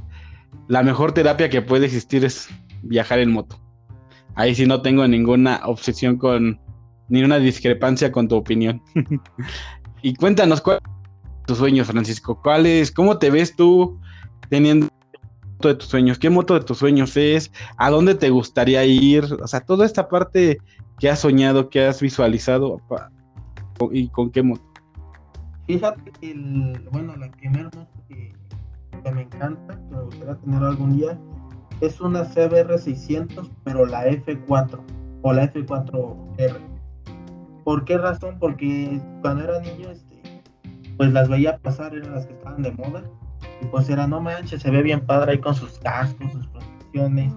La 0.67 0.83
mejor 0.83 1.13
terapia 1.13 1.49
que 1.49 1.61
puede 1.61 1.87
existir 1.87 2.23
es 2.23 2.47
viajar 2.83 3.19
en 3.19 3.31
moto. 3.31 3.59
Ahí 4.35 4.55
sí 4.55 4.65
no 4.65 4.81
tengo 4.81 5.07
ninguna 5.07 5.61
obsesión 5.65 6.17
con, 6.17 6.59
ni 7.09 7.23
una 7.23 7.39
discrepancia 7.39 8.11
con 8.11 8.27
tu 8.27 8.35
opinión. 8.35 8.81
y 10.01 10.15
cuéntanos 10.15 10.61
cuáles 10.61 10.83
tus 11.45 11.57
sueños, 11.57 11.87
Francisco. 11.87 12.39
¿Cuáles, 12.41 12.91
cómo 12.91 13.17
te 13.17 13.29
ves 13.29 13.55
tú 13.55 13.99
teniendo 14.49 14.87
moto 15.57 15.67
de 15.69 15.75
tus 15.75 15.89
sueños? 15.89 16.19
¿Qué 16.19 16.29
moto 16.29 16.53
de 16.53 16.61
tus 16.61 16.77
sueños 16.77 17.15
es? 17.17 17.51
¿A 17.77 17.89
dónde 17.89 18.15
te 18.15 18.29
gustaría 18.29 18.85
ir? 18.85 19.25
O 19.41 19.47
sea, 19.47 19.61
toda 19.61 19.85
esta 19.85 20.07
parte 20.07 20.57
que 20.99 21.09
has 21.09 21.19
soñado, 21.19 21.69
que 21.69 21.85
has 21.85 22.01
visualizado 22.01 22.81
y 23.91 24.07
con 24.09 24.31
qué 24.31 24.43
moto. 24.43 24.72
Fíjate 25.67 26.11
que, 26.19 26.31
el, 26.31 26.87
bueno, 26.91 27.15
la 27.15 27.31
primera 27.31 27.69
moto 27.75 27.87
que, 28.09 28.33
me 29.13 29.21
encanta, 29.21 29.75
que 29.75 29.95
me 29.95 30.01
gustaría 30.03 30.35
tener 30.35 30.63
algún 30.63 30.97
día, 30.97 31.17
es 31.81 31.99
una 32.01 32.23
CBR 32.23 32.77
600, 32.77 33.51
pero 33.63 33.85
la 33.85 34.05
F4 34.07 34.79
o 35.21 35.33
la 35.33 35.51
F4R. 35.51 36.57
¿Por 37.63 37.85
qué 37.85 37.97
razón? 37.97 38.37
Porque 38.39 39.01
cuando 39.21 39.45
era 39.45 39.59
niño, 39.59 39.89
este, 39.89 40.41
pues 40.97 41.11
las 41.13 41.29
veía 41.29 41.57
pasar, 41.59 41.95
eran 41.95 42.13
las 42.13 42.25
que 42.25 42.33
estaban 42.33 42.61
de 42.61 42.71
moda. 42.71 43.03
Y 43.61 43.65
pues 43.65 43.89
era, 43.89 44.05
no 44.05 44.19
manches, 44.19 44.61
se 44.61 44.71
ve 44.71 44.81
bien 44.81 45.05
padre 45.05 45.33
ahí 45.33 45.39
con 45.39 45.55
sus 45.55 45.79
cascos, 45.79 46.31
sus 46.31 46.47
protecciones, 46.47 47.33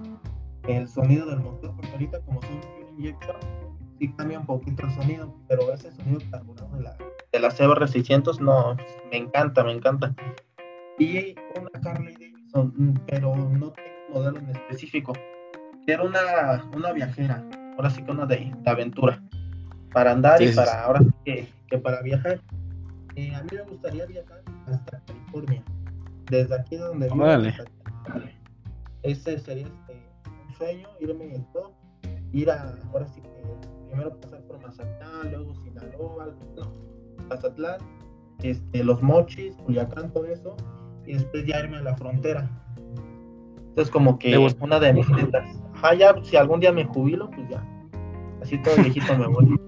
el 0.67 0.87
sonido 0.87 1.25
del 1.27 1.39
motor, 1.39 1.73
porque 1.75 1.91
ahorita 1.91 2.19
como 2.21 2.41
son 2.41 2.59
inyección, 2.97 3.37
sí 3.97 4.09
cambia 4.13 4.39
un 4.39 4.45
poquito 4.45 4.85
el 4.85 4.91
sonido, 4.93 5.33
pero 5.47 5.73
ese 5.73 5.91
sonido 5.91 6.19
carburado 6.31 6.75
de 6.75 6.83
la 6.83 6.97
de 7.31 7.39
la 7.39 7.49
CBR600, 7.49 8.39
no, 8.39 8.75
me 9.11 9.17
encanta, 9.17 9.63
me 9.63 9.71
encanta. 9.71 10.15
Y 10.97 11.35
una 11.55 11.69
Harley 11.83 12.13
Davidson, 12.13 13.01
pero 13.05 13.35
no 13.35 13.71
tengo 13.71 13.89
un 14.07 14.13
modelo 14.13 14.39
en 14.39 14.49
específico. 14.49 15.13
Era 15.85 16.03
una, 16.03 16.69
una 16.75 16.91
viajera, 16.91 17.43
ahora 17.75 17.89
sí 17.89 18.03
que 18.03 18.11
una 18.11 18.25
de, 18.25 18.53
aventura, 18.65 19.21
para 19.93 20.11
andar 20.11 20.41
y 20.41 20.51
para, 20.53 20.83
ahora 20.83 20.99
sí 20.99 21.47
que, 21.69 21.77
para 21.77 22.01
viajar. 22.01 22.41
Eh, 23.15 23.33
a 23.33 23.43
mí 23.43 23.49
me 23.51 23.61
gustaría 23.63 24.05
viajar 24.05 24.43
hasta 24.67 25.01
California, 25.05 25.63
desde 26.29 26.55
aquí 26.55 26.75
donde 26.75 27.07
vivo. 27.07 27.23
Vale. 27.23 27.53
Ese 29.03 29.39
sería 29.39 29.67
este, 29.67 30.01
un 30.47 30.55
sueño, 30.55 30.87
irme 30.99 31.35
en 31.35 31.45
todo, 31.53 31.73
ir 32.33 32.51
a, 32.51 32.75
ahora 32.91 33.07
sí 33.07 33.21
que 33.21 33.29
primero 33.97 34.19
pasar 34.19 34.41
por 34.43 34.61
Mazatlán, 34.61 35.31
luego 35.31 35.53
Sinaloa, 35.63 36.35
no, 36.55 36.71
Mazatlán, 37.29 37.77
este, 38.43 38.83
Los 38.83 39.01
Mochis, 39.01 39.55
Culiacán, 39.65 40.13
todo 40.13 40.25
eso, 40.25 40.55
y 41.05 41.13
después 41.13 41.45
ya 41.45 41.59
irme 41.59 41.77
a 41.77 41.81
la 41.81 41.95
frontera. 41.95 42.49
Entonces 43.69 43.91
como 43.91 44.19
que 44.19 44.37
una 44.59 44.79
de 44.79 44.93
mis 44.93 45.09
metas. 45.09 45.47
Ajá, 45.75 45.95
ya 45.95 46.15
si 46.23 46.35
algún 46.35 46.59
día 46.59 46.71
me 46.71 46.85
jubilo, 46.85 47.29
pues 47.31 47.49
ya. 47.49 47.63
Así 48.41 48.61
todo 48.61 48.75
viejito 48.77 49.17
me 49.17 49.27
voy. 49.27 49.59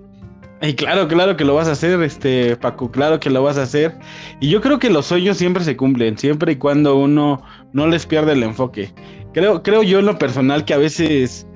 Y 0.61 0.73
claro, 0.73 1.07
claro 1.07 1.37
que 1.37 1.45
lo 1.45 1.55
vas 1.55 1.69
a 1.69 1.71
hacer, 1.71 2.01
este, 2.03 2.57
Paco, 2.57 2.91
claro 2.91 3.17
que 3.21 3.29
lo 3.29 3.41
vas 3.41 3.57
a 3.57 3.61
hacer. 3.61 3.97
Y 4.41 4.49
yo 4.49 4.59
creo 4.59 4.77
que 4.77 4.89
los 4.89 5.05
sueños 5.05 5.37
siempre 5.37 5.63
se 5.63 5.77
cumplen, 5.77 6.17
siempre 6.17 6.51
y 6.51 6.55
cuando 6.57 6.97
uno 6.97 7.41
no 7.71 7.87
les 7.87 8.05
pierde 8.05 8.33
el 8.33 8.43
enfoque. 8.43 8.93
Creo, 9.33 9.63
creo 9.63 9.83
yo 9.83 9.99
en 9.99 10.05
lo 10.05 10.17
personal 10.17 10.65
que 10.65 10.73
a 10.73 10.77
veces, 10.77 11.47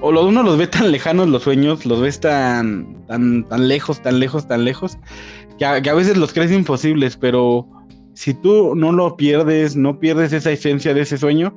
o 0.00 0.10
uno 0.10 0.42
los 0.42 0.58
ve 0.58 0.66
tan 0.66 0.90
lejanos 0.92 1.28
los 1.28 1.42
sueños, 1.42 1.84
los 1.86 2.00
ves 2.00 2.20
tan, 2.20 3.04
tan, 3.06 3.44
tan 3.48 3.68
lejos, 3.68 4.00
tan 4.02 4.20
lejos, 4.20 4.46
tan 4.46 4.64
lejos, 4.64 4.98
que 5.58 5.64
a, 5.64 5.82
que 5.82 5.90
a 5.90 5.94
veces 5.94 6.16
los 6.16 6.32
crees 6.32 6.52
imposibles, 6.52 7.16
pero 7.16 7.68
si 8.14 8.34
tú 8.34 8.74
no 8.74 8.92
lo 8.92 9.16
pierdes, 9.16 9.76
no 9.76 10.00
pierdes 10.00 10.32
esa 10.32 10.50
esencia 10.50 10.94
de 10.94 11.02
ese 11.02 11.18
sueño, 11.18 11.56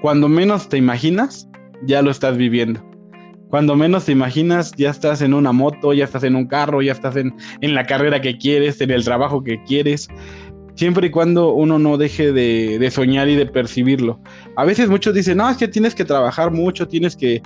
cuando 0.00 0.28
menos 0.28 0.68
te 0.68 0.76
imaginas, 0.76 1.48
ya 1.86 2.02
lo 2.02 2.10
estás 2.10 2.36
viviendo. 2.36 2.82
Cuando 3.48 3.76
menos 3.76 4.04
te 4.04 4.12
imaginas, 4.12 4.72
ya 4.76 4.90
estás 4.90 5.22
en 5.22 5.32
una 5.32 5.52
moto, 5.52 5.92
ya 5.92 6.04
estás 6.04 6.22
en 6.24 6.36
un 6.36 6.46
carro, 6.46 6.82
ya 6.82 6.92
estás 6.92 7.16
en, 7.16 7.34
la 7.60 7.84
carrera 7.84 8.20
que 8.20 8.36
quieres, 8.36 8.80
en 8.80 8.90
el 8.90 9.04
trabajo 9.04 9.42
que 9.42 9.62
quieres. 9.64 10.08
Siempre 10.74 11.08
y 11.08 11.10
cuando 11.10 11.52
uno 11.52 11.78
no 11.78 11.96
deje 11.96 12.32
de, 12.32 12.90
soñar 12.90 13.28
y 13.28 13.36
de 13.36 13.46
percibirlo. 13.46 14.20
A 14.56 14.64
veces 14.64 14.88
muchos 14.88 15.14
dicen, 15.14 15.38
no, 15.38 15.48
es 15.50 15.56
que 15.56 15.66
tienes 15.66 15.94
que 15.94 16.04
trabajar 16.04 16.52
mucho, 16.52 16.86
tienes 16.86 17.16
que, 17.16 17.42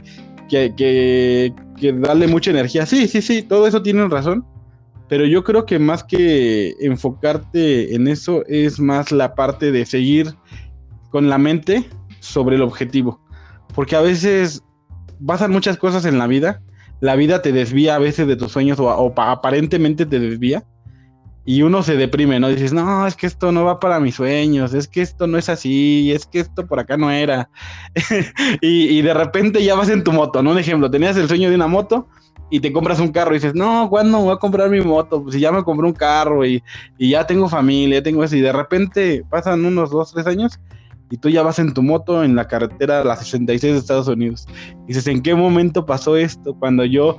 que, 0.49 1.53
darle 2.01 2.27
mucha 2.27 2.51
energía. 2.51 2.87
Sí, 2.87 3.09
sí, 3.09 3.23
sí, 3.23 3.43
todo 3.43 3.67
eso 3.67 3.83
tiene 3.83 4.07
razón. 4.09 4.45
Pero 5.09 5.27
yo 5.27 5.45
creo 5.45 5.67
que 5.67 5.79
más 5.79 6.03
que 6.05 6.75
enfocarte 6.81 7.95
en 7.95 8.09
eso 8.09 8.45
es 8.47 8.81
más 8.81 9.13
la 9.13 9.35
parte 9.35 9.71
de 9.71 9.85
seguir 9.85 10.35
con 11.11 11.29
la 11.29 11.37
mente 11.37 11.87
sobre 12.21 12.57
el 12.57 12.63
objetivo. 12.63 13.21
Porque 13.75 13.97
a 13.97 14.01
veces 14.01 14.63
pasan 15.27 15.51
muchas 15.51 15.77
cosas 15.77 16.05
en 16.05 16.19
la 16.19 16.27
vida. 16.27 16.63
La 17.01 17.17
vida 17.17 17.43
te 17.43 17.53
desvía 17.53 17.97
a 17.97 17.99
veces 17.99 18.27
de 18.27 18.37
tus 18.37 18.53
sueños 18.53 18.79
o, 18.81 19.13
aparentemente 19.17 20.07
te 20.07 20.19
desvía. 20.19 20.65
Y 21.45 21.63
uno 21.63 21.83
se 21.83 21.97
deprime, 21.97 22.39
¿no? 22.39 22.49
Dices, 22.49 22.73
no, 22.73 23.07
es 23.07 23.17
que 23.17 23.27
esto 23.27 23.51
no 23.51 23.65
va 23.65 23.81
para 23.81 23.99
mis 23.99 24.15
sueños, 24.15 24.75
es 24.75 24.87
que 24.87 25.03
esto 25.03 25.27
no 25.27 25.39
es 25.39 25.49
así, 25.49 26.13
es 26.13 26.27
que 26.27 26.41
esto 26.41 26.67
por 26.67 26.79
acá 26.79 26.97
no 26.97 27.11
era. 27.11 27.51
y, 28.61 29.03
de 29.03 29.15
repente 29.15 29.63
ya 29.65 29.75
vas 29.75 29.89
en 29.89 30.05
tu 30.05 30.13
moto, 30.13 30.43
¿no? 30.43 30.53
Un 30.53 30.59
ejemplo, 30.59 30.91
tenías 30.91 31.17
el 31.17 31.29
sueño 31.29 31.49
de 31.49 31.57
una 31.57 31.67
moto 31.67 32.09
y 32.49 32.61
te 32.61 32.73
compras 32.73 33.01
un 33.01 33.09
carro 33.09 33.33
y 33.33 33.39
dices, 33.39 33.55
no, 33.55 33.89
¿cuándo 33.91 34.19
voy 34.19 34.35
a 34.35 34.37
comprar 34.37 34.71
mi 34.71 34.81
moto? 34.81 35.23
Pues 35.23 35.35
si 35.35 35.41
ya 35.41 35.51
me 35.51 35.65
compré 35.65 35.87
un 35.87 35.95
carro 35.95 36.47
y, 36.47 36.63
y 36.99 37.11
ya 37.11 37.27
tengo 37.27 37.49
familia, 37.49 37.99
ya 37.99 38.03
tengo 38.03 38.23
eso. 38.23 38.37
Y 38.37 38.41
de 38.41 38.53
repente 38.53 39.25
pasan 39.29 39.65
unos 39.65 39.91
dos, 39.91 40.13
tres 40.13 40.27
años 40.27 40.61
y 41.13 41.19
tú 41.19 41.29
ya 41.29 41.43
vas 41.43 41.59
en 41.59 41.75
tu 41.75 41.83
moto 41.83 42.25
en 42.25 42.35
la 42.35 42.49
carretera 42.49 43.05
la 43.05 43.17
66 43.17 43.75
de 43.75 43.79
Estados 43.79 44.09
Unidos. 44.09 44.47
Y 44.85 44.89
dices, 44.89 45.07
¿en 45.09 45.21
qué 45.21 45.35
momento 45.35 45.85
pasó 45.85 46.17
esto? 46.17 46.55
Cuando 46.55 46.87
yo 46.87 47.19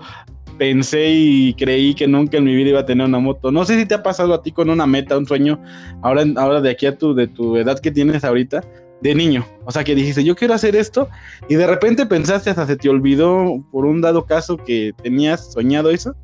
pensé 0.53 1.09
y 1.09 1.53
creí 1.53 1.93
que 1.93 2.07
nunca 2.07 2.37
en 2.37 2.45
mi 2.45 2.55
vida 2.55 2.69
iba 2.69 2.79
a 2.81 2.85
tener 2.85 3.07
una 3.07 3.19
moto. 3.19 3.51
No 3.51 3.65
sé 3.65 3.79
si 3.79 3.85
te 3.85 3.95
ha 3.95 4.03
pasado 4.03 4.33
a 4.33 4.41
ti 4.41 4.51
con 4.51 4.69
una 4.69 4.85
meta, 4.85 5.17
un 5.17 5.25
sueño, 5.25 5.61
ahora, 6.01 6.23
ahora 6.37 6.61
de 6.61 6.71
aquí 6.71 6.85
a 6.85 6.97
tu, 6.97 7.13
de 7.13 7.27
tu 7.27 7.57
edad 7.57 7.79
que 7.79 7.91
tienes 7.91 8.23
ahorita, 8.23 8.61
de 9.01 9.15
niño. 9.15 9.45
O 9.65 9.71
sea, 9.71 9.83
que 9.83 9.95
dijiste, 9.95 10.23
yo 10.23 10.35
quiero 10.35 10.53
hacer 10.53 10.75
esto, 10.75 11.09
y 11.49 11.55
de 11.55 11.67
repente 11.67 12.05
pensaste 12.05 12.49
hasta 12.49 12.65
se 12.65 12.77
te 12.77 12.89
olvidó 12.89 13.63
por 13.71 13.85
un 13.85 14.01
dado 14.01 14.25
caso 14.25 14.57
que 14.57 14.93
tenías 15.03 15.51
soñado 15.51 15.89
eso, 15.89 16.15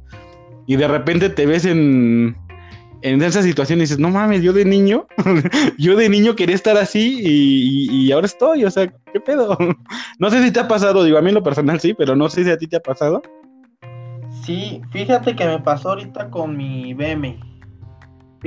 y 0.65 0.75
de 0.75 0.87
repente 0.87 1.29
te 1.29 1.45
ves 1.45 1.65
en, 1.65 2.35
en 3.01 3.21
esa 3.21 3.41
situación 3.41 3.79
dices, 3.79 3.99
no 3.99 4.09
mames, 4.09 4.41
yo 4.41 4.53
de 4.53 4.65
niño, 4.65 5.07
yo 5.77 5.95
de 5.95 6.09
niño 6.09 6.35
quería 6.35 6.55
estar 6.55 6.77
así 6.77 7.19
y, 7.21 8.11
ahora 8.11 8.25
estoy, 8.25 8.65
o 8.65 8.71
sea, 8.71 8.87
¿qué 9.13 9.19
pedo? 9.19 9.57
No 10.19 10.29
sé 10.29 10.43
si 10.43 10.51
te 10.51 10.59
ha 10.59 10.67
pasado, 10.67 11.03
digo, 11.03 11.17
a 11.17 11.21
mí 11.21 11.29
en 11.29 11.35
lo 11.35 11.43
personal 11.43 11.79
sí, 11.79 11.93
pero 11.93 12.15
no 12.15 12.29
sé 12.29 12.43
si 12.43 12.49
a 12.49 12.57
ti 12.57 12.67
te 12.67 12.77
ha 12.77 12.81
pasado. 12.81 13.21
Sí, 14.49 14.81
fíjate 14.89 15.35
que 15.35 15.45
me 15.45 15.59
pasó 15.59 15.89
ahorita 15.89 16.31
con 16.31 16.57
mi 16.57 16.95
BM. 16.95 17.39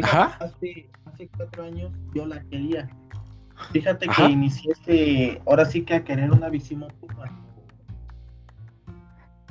Ajá. 0.03 0.37
Hace, 0.41 0.91
cuatro 1.37 1.63
años 1.63 1.93
yo 2.13 2.27
la 2.27 2.43
quería. 2.47 2.91
Fíjate 3.71 4.09
que 4.09 4.25
inicié 4.25 4.73
este, 4.73 5.41
ahora 5.47 5.65
sí 5.65 5.83
que 5.83 5.95
a 5.95 6.03
querer 6.03 6.33
una 6.33 6.49
bicimoto 6.49 7.07
cuando, 7.15 7.41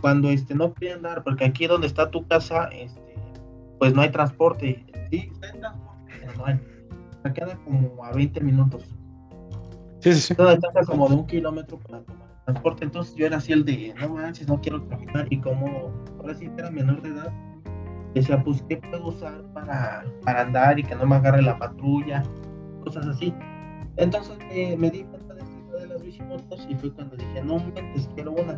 cuando 0.01 0.29
este, 0.29 0.53
no 0.53 0.73
podía 0.73 0.95
andar, 0.95 1.23
porque 1.23 1.45
aquí 1.45 1.67
donde 1.67 1.87
está 1.87 2.11
tu 2.11 2.27
casa, 2.27 2.65
este, 2.65 3.15
pues 3.79 3.93
no 3.93 4.01
hay 4.01 4.09
transporte 4.09 4.85
Sí, 5.09 5.29
está 5.31 5.51
en 5.51 5.59
transporte, 5.61 6.03
pero 6.19 6.33
no 6.33 6.45
hay. 6.47 6.59
Me 7.23 7.31
queda 7.31 7.55
como 7.63 8.03
a 8.03 8.11
20 8.11 8.41
minutos. 8.41 8.83
Sí, 10.01 10.13
sí, 10.13 10.19
sí. 10.19 10.35
Distancia 10.35 10.81
como 10.85 11.07
de 11.07 11.15
un 11.15 11.27
kilómetro 11.27 11.79
para 11.79 11.99
el 11.99 12.03
transporte. 12.45 12.85
Entonces 12.85 13.15
yo 13.15 13.25
era 13.25 13.37
así 13.37 13.53
el 13.53 13.65
de, 13.65 13.93
no 13.99 14.09
manches, 14.09 14.47
no 14.47 14.59
quiero 14.61 14.87
caminar. 14.87 15.27
Y 15.29 15.39
como 15.39 15.91
ahora 16.19 16.33
sí 16.35 16.49
era 16.57 16.69
menor 16.71 17.01
de 17.01 17.09
edad, 17.09 17.33
decía, 18.13 18.43
pues, 18.43 18.63
¿qué 18.67 18.77
puedo 18.77 19.07
usar 19.07 19.43
para, 19.53 20.05
para 20.23 20.41
andar 20.41 20.79
y 20.79 20.83
que 20.83 20.95
no 20.95 21.05
me 21.05 21.15
agarre 21.15 21.41
la 21.41 21.57
patrulla? 21.57 22.23
Cosas 22.83 23.07
así. 23.07 23.33
Entonces 23.97 24.37
eh, 24.51 24.75
me 24.77 24.89
di 24.89 25.03
cuenta 25.03 25.33
de 25.33 25.41
de 25.79 25.87
las 25.87 26.03
bicimotos 26.03 26.67
y 26.69 26.75
fue 26.75 26.91
cuando 26.93 27.15
dije, 27.15 27.41
no 27.43 27.57
manches, 27.57 28.09
quiero 28.15 28.33
una. 28.33 28.57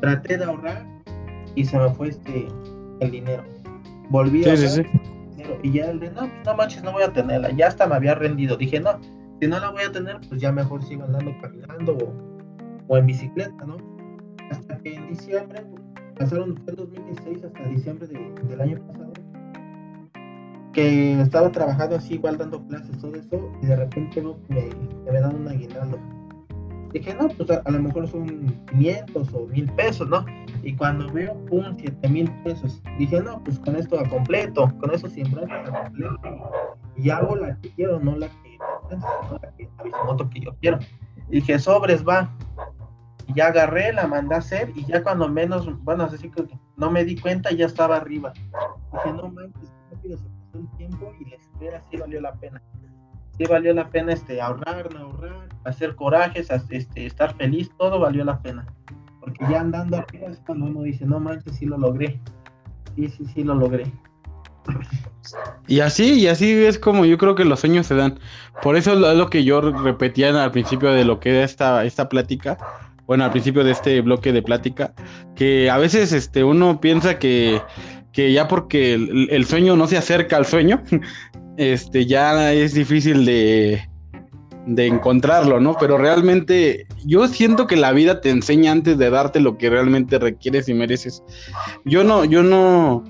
Traté 0.00 0.38
de 0.38 0.44
ahorrar 0.44 0.86
y 1.54 1.64
se 1.64 1.78
me 1.78 1.88
fue 1.90 2.08
este 2.08 2.48
el 3.00 3.10
dinero. 3.10 3.44
Volví 4.10 4.44
a 4.44 4.56
sí, 4.56 4.82
y 5.62 5.72
ya 5.72 5.90
el 5.90 6.00
de, 6.00 6.10
no, 6.10 6.20
pues 6.20 6.32
no 6.44 6.54
manches, 6.54 6.82
no 6.82 6.92
voy 6.92 7.02
a 7.02 7.12
tenerla. 7.12 7.50
Ya 7.52 7.68
hasta 7.68 7.86
me 7.86 7.94
había 7.94 8.14
rendido. 8.14 8.56
Dije, 8.56 8.80
no, 8.80 8.98
si 9.40 9.48
no 9.48 9.58
la 9.58 9.70
voy 9.70 9.82
a 9.82 9.92
tener, 9.92 10.20
pues 10.28 10.40
ya 10.40 10.52
mejor 10.52 10.82
sigo 10.82 11.04
andando 11.04 11.32
caminando 11.40 11.96
o, 11.96 12.31
en 12.88 13.06
bicicleta, 13.06 13.64
¿no? 13.64 13.76
Hasta 14.50 14.78
que 14.78 14.94
en 14.94 15.08
diciembre, 15.08 15.64
pasaron, 16.18 16.56
fue 16.64 16.74
2016 16.74 17.44
hasta 17.44 17.64
diciembre 17.68 18.06
del 18.06 18.60
año 18.60 18.78
pasado, 18.86 19.12
que 20.72 21.20
estaba 21.20 21.50
trabajando 21.50 21.96
así, 21.96 22.14
igual 22.14 22.38
dando 22.38 22.64
clases, 22.66 22.98
todo 22.98 23.14
eso, 23.14 23.52
y 23.62 23.66
de 23.66 23.76
repente 23.76 24.22
me, 24.48 24.68
me 25.10 25.20
dan 25.20 25.36
un 25.36 25.48
aguinaldo. 25.48 25.98
Dije, 26.92 27.14
no, 27.14 27.28
pues 27.28 27.50
a, 27.50 27.70
lo 27.70 27.78
mejor 27.80 28.06
son 28.06 28.54
500 28.70 29.32
o 29.32 29.46
1000 29.46 29.72
pesos, 29.72 30.08
¿no? 30.08 30.26
Y 30.62 30.74
cuando 30.74 31.10
veo, 31.10 31.34
un 31.50 31.74
7 31.78 32.08
mil 32.08 32.30
pesos, 32.44 32.82
dije, 32.98 33.20
no, 33.22 33.42
pues 33.42 33.58
con 33.58 33.76
esto 33.76 33.98
a 33.98 34.06
completo, 34.08 34.70
con 34.78 34.92
eso 34.92 35.08
siempre 35.08 35.42
a 35.50 35.64
completo. 35.64 36.18
Y 36.96 37.08
hago 37.08 37.34
la 37.36 37.58
que 37.60 37.70
quiero, 37.70 37.98
no 37.98 38.16
la 38.16 38.28
que, 38.28 38.58
no 38.90 39.38
la 39.42 39.50
que 39.56 39.64
la 39.64 40.30
que 40.30 40.40
yo 40.40 40.54
quiero. 40.60 40.78
dije, 41.30 41.58
sobres, 41.58 42.06
va. 42.06 42.30
Ya 43.34 43.46
agarré, 43.46 43.92
la 43.92 44.06
mandé 44.06 44.34
a 44.34 44.38
hacer 44.38 44.72
y 44.74 44.84
ya 44.86 45.02
cuando 45.02 45.28
menos, 45.28 45.66
bueno, 45.84 46.04
así 46.04 46.30
que 46.30 46.46
no 46.76 46.90
me 46.90 47.04
di 47.04 47.16
cuenta, 47.16 47.50
ya 47.50 47.66
estaba 47.66 47.96
arriba. 47.96 48.32
Dije, 48.92 49.12
no 49.12 49.28
manches, 49.28 49.72
rápido 49.90 50.18
se 50.18 50.24
pasó 50.24 50.58
el 50.58 50.76
tiempo 50.76 51.12
y 51.20 51.30
la 51.30 51.36
espera 51.36 51.82
sí 51.90 51.96
valió 51.96 52.20
la 52.20 52.32
pena 52.34 52.62
sí 53.36 53.44
valió 53.44 53.72
la 53.74 53.88
pena 53.88 54.12
este, 54.12 54.40
ahorrar, 54.40 54.92
no 54.94 55.00
ahorrar, 55.00 55.48
hacer 55.64 55.94
corajes, 55.94 56.48
este, 56.70 57.06
estar 57.06 57.34
feliz, 57.36 57.70
todo 57.78 58.00
valió 58.00 58.24
la 58.24 58.40
pena. 58.40 58.66
Porque 59.20 59.44
ya 59.48 59.60
andando 59.60 59.98
arriba 59.98 60.28
es 60.28 60.40
cuando 60.46 60.66
uno 60.66 60.82
dice, 60.82 61.04
no 61.06 61.20
manches, 61.20 61.56
sí 61.56 61.66
lo 61.66 61.78
logré. 61.78 62.20
Sí, 62.96 63.08
sí, 63.08 63.24
sí 63.26 63.44
lo 63.44 63.54
logré. 63.54 63.90
Y 65.66 65.80
así, 65.80 66.20
y 66.20 66.26
así 66.26 66.52
es 66.64 66.78
como 66.78 67.04
yo 67.04 67.18
creo 67.18 67.34
que 67.34 67.44
los 67.44 67.60
sueños 67.60 67.86
se 67.86 67.94
dan. 67.94 68.18
Por 68.62 68.76
eso 68.76 68.92
es 68.92 69.16
lo 69.16 69.30
que 69.30 69.44
yo 69.44 69.60
repetía 69.60 70.42
al 70.42 70.50
principio 70.50 70.90
de 70.90 71.04
lo 71.04 71.20
que 71.20 71.30
era 71.30 71.44
esta, 71.44 71.84
esta 71.84 72.08
plática, 72.08 72.58
bueno, 73.12 73.24
al 73.24 73.30
principio 73.30 73.62
de 73.62 73.72
este 73.72 74.00
bloque 74.00 74.32
de 74.32 74.40
plática, 74.40 74.94
que 75.36 75.68
a 75.68 75.76
veces 75.76 76.14
este, 76.14 76.44
uno 76.44 76.80
piensa 76.80 77.18
que, 77.18 77.60
que 78.10 78.32
ya 78.32 78.48
porque 78.48 78.94
el, 78.94 79.44
sueño 79.44 79.76
no 79.76 79.86
se 79.86 79.98
acerca 79.98 80.38
al 80.38 80.46
sueño, 80.46 80.82
este, 81.58 82.06
ya 82.06 82.54
es 82.54 82.72
difícil 82.72 83.26
de, 83.26 83.86
de 84.64 84.86
encontrarlo, 84.86 85.60
¿no? 85.60 85.76
Pero 85.78 85.98
realmente 85.98 86.86
yo 87.04 87.28
siento 87.28 87.66
que 87.66 87.76
la 87.76 87.92
vida 87.92 88.22
te 88.22 88.30
enseña 88.30 88.72
antes 88.72 88.96
de 88.96 89.10
darte 89.10 89.40
lo 89.40 89.58
que 89.58 89.68
realmente 89.68 90.18
requieres 90.18 90.70
y 90.70 90.72
mereces. 90.72 91.22
Yo 91.84 92.04
no, 92.04 92.24
yo 92.24 92.42
no, 92.42 93.04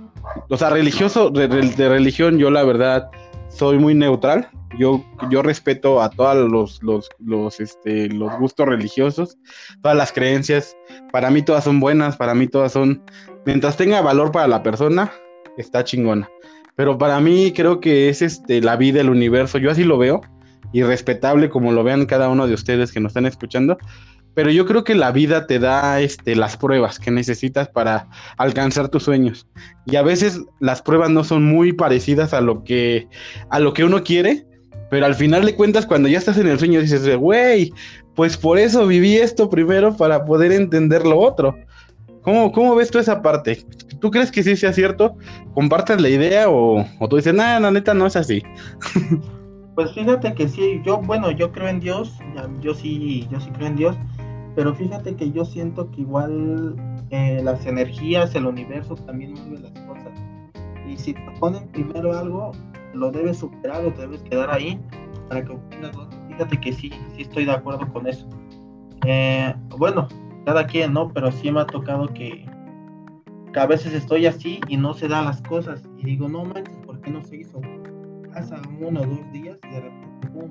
o 0.49 0.57
sea, 0.57 0.71
religioso, 0.71 1.31
de, 1.31 1.47
religión, 1.47 2.38
yo 2.38 2.51
la 2.51 2.65
verdad 2.65 3.09
soy 3.51 3.79
muy 3.79 3.95
neutral. 3.95 4.49
Yo, 4.78 5.04
yo 5.30 5.42
respeto 5.42 6.02
a 6.02 6.11
todos 6.11 6.50
los, 6.50 6.82
los, 6.82 7.08
los, 7.18 7.61
este, 7.61 8.08
los 8.08 8.37
gustos 8.38 8.66
religiosos, 8.66 9.38
todas 9.82 9.96
las 9.96 10.12
creencias. 10.12 10.76
Para 11.12 11.30
mí 11.30 11.42
todas 11.42 11.64
son 11.64 11.80
buenas, 11.80 12.16
para 12.16 12.35
mí 12.35 12.46
todas 12.46 12.72
son, 12.72 13.02
mientras 13.44 13.76
tenga 13.76 14.00
valor 14.00 14.32
para 14.32 14.48
la 14.48 14.62
persona, 14.62 15.12
está 15.56 15.85
chingona. 15.85 16.28
Pero 16.76 16.96
para 16.96 17.20
mí 17.20 17.52
creo 17.54 17.80
que 17.80 18.08
es 18.08 18.22
este, 18.22 18.61
la 18.61 18.76
vida, 18.76 19.00
el 19.00 19.11
universo, 19.11 19.58
yo 19.58 19.70
así 19.70 19.85
lo 19.85 19.98
veo, 19.98 20.22
y 20.72 20.82
respetable 20.82 21.50
como 21.50 21.72
lo 21.72 21.85
vean 21.85 22.06
cada 22.06 22.28
uno 22.28 22.46
de 22.46 22.54
ustedes 22.54 22.92
que 22.92 23.00
nos 23.00 23.11
están 23.11 23.26
escuchando. 23.26 23.76
Pero 24.35 24.50
yo 24.50 24.64
creo 24.64 24.82
que 24.82 24.94
la 24.94 25.12
vida 25.12 25.46
te 25.46 25.58
da 25.58 26.00
este, 26.00 26.35
las 26.35 26.56
pruebas 26.56 26.98
que 26.98 27.11
necesitas 27.11 27.68
para 27.68 28.08
alcanzar 28.38 28.88
tus 28.88 29.02
sueños. 29.02 29.46
Y 29.85 29.96
a 29.96 30.02
veces 30.02 30.40
las 30.58 30.80
pruebas 30.80 31.11
no 31.11 31.22
son 31.22 31.44
muy 31.44 31.74
parecidas 31.74 32.32
a 32.32 32.40
lo 32.40 32.64
que, 32.64 33.08
a 33.50 33.61
lo 33.61 33.74
que 33.74 33.85
uno 33.85 34.02
quiere, 34.02 34.46
pero 34.92 35.07
al 35.07 35.14
final 35.14 35.46
de 35.46 35.57
cuentas, 35.57 35.87
cuando 35.87 36.07
ya 36.07 36.18
estás 36.18 36.37
en 36.37 36.46
el 36.48 36.59
sueño, 36.59 36.78
dices, 36.78 37.16
güey, 37.16 37.72
pues 38.14 38.37
por 38.37 38.59
eso 38.59 38.87
viví 38.87 39.16
esto 39.16 39.48
primero 39.48 39.96
para 39.96 40.22
poder 40.26 40.52
entender 40.52 41.07
lo 41.07 41.18
otro. 41.18 41.57
¿Cómo, 42.20 42.52
cómo 42.52 42.74
ves 42.74 42.90
tú 42.90 42.98
esa 42.98 43.22
parte? 43.22 43.64
¿tú 44.00 44.11
crees 44.11 44.31
que 44.31 44.42
sí 44.42 44.55
sea 44.55 44.70
cierto? 44.74 45.16
¿Compartes 45.55 45.98
la 45.98 46.11
idea 46.11 46.50
o, 46.50 46.85
o 46.98 47.09
tú 47.09 47.16
dices, 47.16 47.33
nada, 47.33 47.59
la 47.59 47.70
neta 47.70 47.94
no 47.94 48.07
es 48.07 48.16
así? 48.16 48.42
Pues 49.74 49.90
fíjate 49.92 50.35
que 50.35 50.46
sí, 50.46 50.83
yo, 50.85 50.98
bueno, 50.98 51.31
yo 51.31 51.50
creo 51.50 51.68
en 51.68 51.81
Dios, 51.81 52.18
yo 52.61 52.74
sí, 52.74 53.26
yo 53.31 53.40
sí 53.40 53.48
creo 53.55 53.68
en 53.68 53.76
Dios, 53.76 53.96
pero 54.55 54.74
fíjate 54.74 55.16
que 55.16 55.33
yo 55.33 55.46
siento 55.46 55.90
que 55.90 56.02
igual 56.02 56.76
eh, 57.09 57.40
las 57.42 57.64
energías, 57.64 58.35
el 58.35 58.44
universo 58.44 58.96
también 58.96 59.33
mueve 59.33 59.61
las 59.61 59.72
cosas. 59.87 60.12
Y 60.87 60.98
si 60.98 61.14
te 61.14 61.22
ponen 61.40 61.66
primero 61.68 62.12
algo, 62.12 62.52
lo 62.94 63.11
debes 63.11 63.38
superar 63.38 63.85
o 63.85 63.92
te 63.92 64.02
debes 64.02 64.22
quedar 64.22 64.50
ahí 64.50 64.81
para 65.28 65.44
que 65.44 65.52
obtengas 65.52 65.96
Fíjate 66.28 66.61
que 66.61 66.72
sí, 66.72 66.90
sí 67.14 67.22
estoy 67.22 67.44
de 67.44 67.52
acuerdo 67.52 67.87
con 67.92 68.07
eso. 68.07 68.26
Eh, 69.05 69.55
bueno, 69.76 70.09
cada 70.46 70.66
quien, 70.66 70.94
¿no? 70.94 71.12
Pero 71.12 71.31
sí 71.31 71.50
me 71.50 71.61
ha 71.61 71.66
tocado 71.66 72.09
que, 72.09 72.46
que 73.52 73.61
a 73.61 73.66
veces 73.66 73.92
estoy 73.92 74.24
así 74.26 74.61
y 74.68 74.78
no 74.78 74.94
se 74.94 75.09
dan 75.09 75.26
las 75.26 75.42
cosas. 75.42 75.83
Y 75.98 76.05
digo, 76.05 76.28
no 76.28 76.44
manches, 76.44 76.76
¿por 76.87 77.00
qué 77.02 77.11
no 77.11 77.22
se 77.22 77.37
hizo? 77.37 77.61
pasa 78.33 78.61
uno 78.81 79.00
o 79.00 79.07
dos 79.07 79.33
días 79.33 79.59
y 79.64 79.74
de 79.74 79.81
repente, 79.81 80.28
¡pum! 80.28 80.50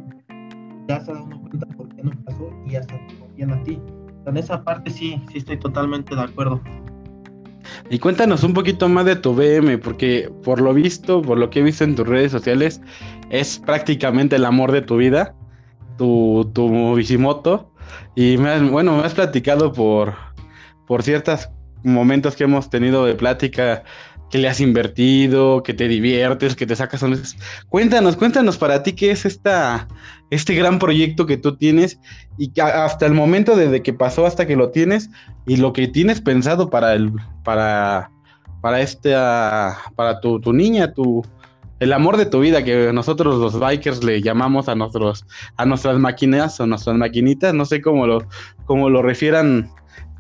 Ya 0.87 0.99
se 0.99 1.13
da 1.13 1.21
uno 1.21 1.41
cuenta 1.41 1.65
por 1.77 1.89
qué 1.95 2.03
no 2.03 2.11
pasó 2.25 2.49
y 2.65 2.71
ya 2.71 2.83
se 2.83 2.99
bien 3.35 3.51
a 3.51 3.63
ti. 3.63 3.81
En 4.25 4.37
esa 4.37 4.63
parte 4.63 4.91
sí, 4.91 5.21
sí 5.31 5.39
estoy 5.39 5.57
totalmente 5.57 6.15
de 6.15 6.21
acuerdo. 6.21 6.61
Y 7.91 7.99
cuéntanos 7.99 8.45
un 8.45 8.53
poquito 8.53 8.87
más 8.87 9.03
de 9.03 9.17
tu 9.17 9.35
BM, 9.35 9.77
porque 9.77 10.31
por 10.45 10.61
lo 10.61 10.73
visto, 10.73 11.21
por 11.21 11.37
lo 11.37 11.49
que 11.49 11.59
he 11.59 11.61
visto 11.61 11.83
en 11.83 11.93
tus 11.93 12.07
redes 12.07 12.31
sociales, 12.31 12.79
es 13.29 13.59
prácticamente 13.59 14.37
el 14.37 14.45
amor 14.45 14.71
de 14.71 14.81
tu 14.81 14.95
vida, 14.95 15.35
tu, 15.97 16.49
tu 16.53 16.95
bicimoto. 16.95 17.69
Y 18.15 18.37
me 18.37 18.61
bueno, 18.61 18.95
me 18.95 19.03
has 19.03 19.13
platicado 19.13 19.73
por, 19.73 20.13
por 20.87 21.03
ciertos 21.03 21.49
momentos 21.83 22.37
que 22.37 22.45
hemos 22.45 22.69
tenido 22.69 23.05
de 23.05 23.13
plática 23.13 23.83
que 24.31 24.37
le 24.37 24.47
has 24.47 24.61
invertido, 24.61 25.61
que 25.61 25.73
te 25.73 25.87
diviertes, 25.87 26.55
que 26.55 26.65
te 26.65 26.75
sacas 26.75 27.01
sonrisas. 27.01 27.35
Cuéntanos, 27.67 28.15
cuéntanos 28.15 28.57
para 28.57 28.81
ti 28.81 28.93
qué 28.93 29.11
es 29.11 29.25
esta, 29.25 29.87
este 30.29 30.55
gran 30.55 30.79
proyecto 30.79 31.25
que 31.25 31.37
tú 31.37 31.57
tienes 31.57 31.99
y 32.37 32.51
que 32.51 32.61
hasta 32.61 33.05
el 33.05 33.13
momento 33.13 33.55
desde 33.55 33.83
que 33.83 33.93
pasó 33.93 34.25
hasta 34.25 34.47
que 34.47 34.55
lo 34.55 34.69
tienes 34.69 35.09
y 35.45 35.57
lo 35.57 35.73
que 35.73 35.87
tienes 35.87 36.21
pensado 36.21 36.69
para 36.69 36.93
el, 36.93 37.11
para, 37.43 38.09
para 38.61 38.79
esta, 38.79 39.77
para 39.95 40.21
tu, 40.21 40.39
tu 40.39 40.53
niña, 40.53 40.93
tu, 40.93 41.23
el 41.81 41.91
amor 41.91 42.15
de 42.15 42.25
tu 42.25 42.39
vida, 42.39 42.63
que 42.63 42.93
nosotros 42.93 43.37
los 43.37 43.59
bikers 43.59 44.03
le 44.03 44.21
llamamos 44.21 44.69
a 44.69 44.75
nuestros, 44.75 45.25
a 45.57 45.65
nuestras 45.65 45.99
máquinas 45.99 46.57
o 46.59 46.67
nuestras 46.67 46.95
maquinitas, 46.95 47.53
no 47.53 47.65
sé 47.65 47.81
cómo 47.81 48.07
lo, 48.07 48.25
cómo 48.65 48.89
lo 48.89 49.01
refieran 49.01 49.69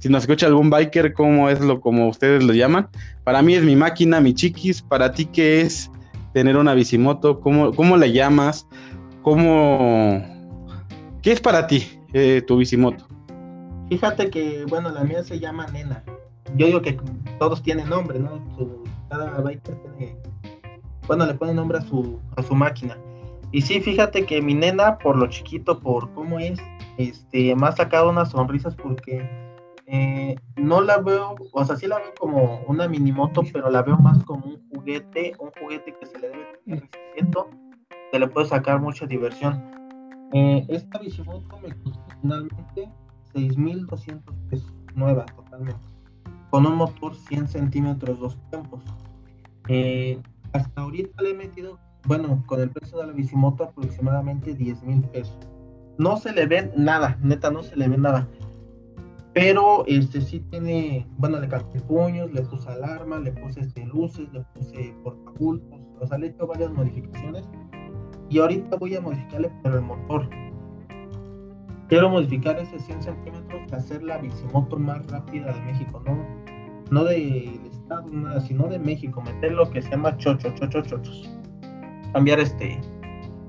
si 0.01 0.09
nos 0.09 0.23
escucha 0.23 0.47
algún 0.47 0.71
biker, 0.71 1.13
¿cómo 1.13 1.47
es 1.47 1.59
lo 1.61 1.79
como 1.79 2.07
ustedes 2.07 2.43
lo 2.43 2.53
llaman? 2.53 2.89
Para 3.23 3.43
mí 3.43 3.53
es 3.53 3.61
mi 3.61 3.75
máquina, 3.75 4.19
mi 4.19 4.33
chiquis. 4.33 4.81
Para 4.81 5.11
ti, 5.11 5.27
¿qué 5.27 5.61
es 5.61 5.91
tener 6.33 6.57
una 6.57 6.73
bicimoto? 6.73 7.39
¿Cómo, 7.39 7.71
cómo 7.71 7.95
la 7.97 8.07
llamas? 8.07 8.67
¿Cómo... 9.21 10.19
¿Qué 11.21 11.31
es 11.31 11.39
para 11.39 11.67
ti 11.67 11.87
eh, 12.13 12.41
tu 12.47 12.57
bicimoto? 12.57 13.07
Fíjate 13.89 14.31
que, 14.31 14.65
bueno, 14.67 14.89
la 14.89 15.03
mía 15.03 15.23
se 15.23 15.39
llama 15.39 15.67
Nena. 15.67 16.03
Yo 16.55 16.65
digo 16.65 16.81
que 16.81 16.97
todos 17.37 17.61
tienen 17.61 17.87
nombre, 17.87 18.17
¿no? 18.17 18.43
cada 19.07 19.39
biker 19.39 19.75
tiene... 19.97 20.15
Bueno, 21.05 21.27
le 21.27 21.35
pone 21.35 21.53
nombre 21.53 21.77
a 21.77 21.81
su, 21.81 22.19
a 22.37 22.41
su 22.41 22.55
máquina. 22.55 22.97
Y 23.51 23.61
sí, 23.61 23.79
fíjate 23.79 24.25
que 24.25 24.41
mi 24.41 24.55
nena, 24.55 24.97
por 24.97 25.15
lo 25.15 25.27
chiquito, 25.27 25.79
por 25.79 26.11
cómo 26.13 26.39
es, 26.39 26.59
este, 26.97 27.55
me 27.55 27.67
ha 27.67 27.71
sacado 27.71 28.09
unas 28.09 28.31
sonrisas 28.31 28.73
porque 28.75 29.29
eh, 29.93 30.35
no 30.55 30.79
la 30.79 30.99
veo, 30.99 31.35
o 31.51 31.65
sea, 31.65 31.75
sí 31.75 31.85
la 31.85 31.97
veo 31.97 32.13
como 32.17 32.61
una 32.67 32.87
mini 32.87 33.11
moto, 33.11 33.41
pero 33.51 33.69
la 33.69 33.81
veo 33.81 33.97
más 33.97 34.23
como 34.23 34.45
un 34.45 34.69
juguete, 34.69 35.33
un 35.37 35.51
juguete 35.59 35.93
que 35.99 36.05
se 36.05 36.17
le 36.17 36.29
debe 36.29 36.45
tener 36.65 36.89
se 38.11 38.19
le 38.19 38.27
puede 38.27 38.47
sacar 38.47 38.79
mucha 38.81 39.05
diversión. 39.05 39.61
Eh, 40.33 40.65
esta 40.69 40.99
bicimoto 40.99 41.57
me 41.59 41.73
costó 41.83 42.05
finalmente 42.21 42.89
6.200 43.33 44.21
pesos, 44.49 44.73
nueva 44.95 45.25
totalmente, 45.25 45.85
con 46.49 46.65
un 46.65 46.75
motor 46.75 47.15
100 47.15 47.47
centímetros, 47.47 48.19
dos 48.19 48.37
tiempos. 48.49 48.83
Eh, 49.67 50.21
hasta 50.53 50.81
ahorita 50.81 51.21
le 51.21 51.31
he 51.31 51.33
metido, 51.33 51.79
bueno, 52.05 52.43
con 52.45 52.61
el 52.61 52.69
precio 52.69 52.97
de 52.99 53.07
la 53.07 53.13
bicimoto 53.13 53.65
aproximadamente 53.65 54.53
10 54.53 54.83
mil 54.83 55.01
pesos. 55.03 55.37
No 55.97 56.17
se 56.17 56.31
le 56.31 56.45
ve 56.45 56.71
nada, 56.77 57.17
neta, 57.21 57.51
no 57.51 57.63
se 57.63 57.75
le 57.75 57.87
ve 57.87 57.97
nada. 57.97 58.27
Pero 59.33 59.85
este 59.87 60.19
sí 60.19 60.41
tiene, 60.51 61.07
bueno, 61.17 61.39
le 61.39 61.47
cambié 61.47 61.79
puños, 61.81 62.31
le 62.33 62.41
puse 62.41 62.69
alarma, 62.69 63.17
le 63.19 63.31
puse 63.31 63.61
este, 63.61 63.85
luces, 63.85 64.27
le 64.33 64.41
puse 64.53 64.93
portabultos, 65.03 65.79
o 66.01 66.05
sea, 66.05 66.17
le 66.17 66.27
he 66.27 66.29
hecho 66.31 66.47
varias 66.47 66.71
modificaciones. 66.71 67.47
Y 68.29 68.39
ahorita 68.39 68.75
voy 68.75 68.95
a 68.95 69.01
modificarle 69.01 69.49
pero 69.63 69.75
el 69.75 69.83
motor. 69.83 70.29
Quiero 71.87 72.09
modificar 72.09 72.59
ese 72.59 72.77
100 72.79 73.03
centímetros, 73.03 73.73
hacer 73.73 74.03
la 74.03 74.17
bicimoto 74.17 74.77
más 74.77 75.05
rápida 75.07 75.53
de 75.53 75.61
México, 75.61 76.01
no, 76.05 76.25
no 76.89 77.03
del 77.05 77.65
estado, 77.65 78.09
nada, 78.11 78.39
sino 78.41 78.67
de 78.67 78.79
México, 78.79 79.21
meter 79.21 79.53
lo 79.53 79.69
que 79.69 79.81
se 79.81 79.91
llama 79.91 80.15
chocho, 80.17 80.49
chocho, 80.55 80.81
chochos. 80.81 81.29
Cambiar 82.13 82.39
este, 82.39 82.79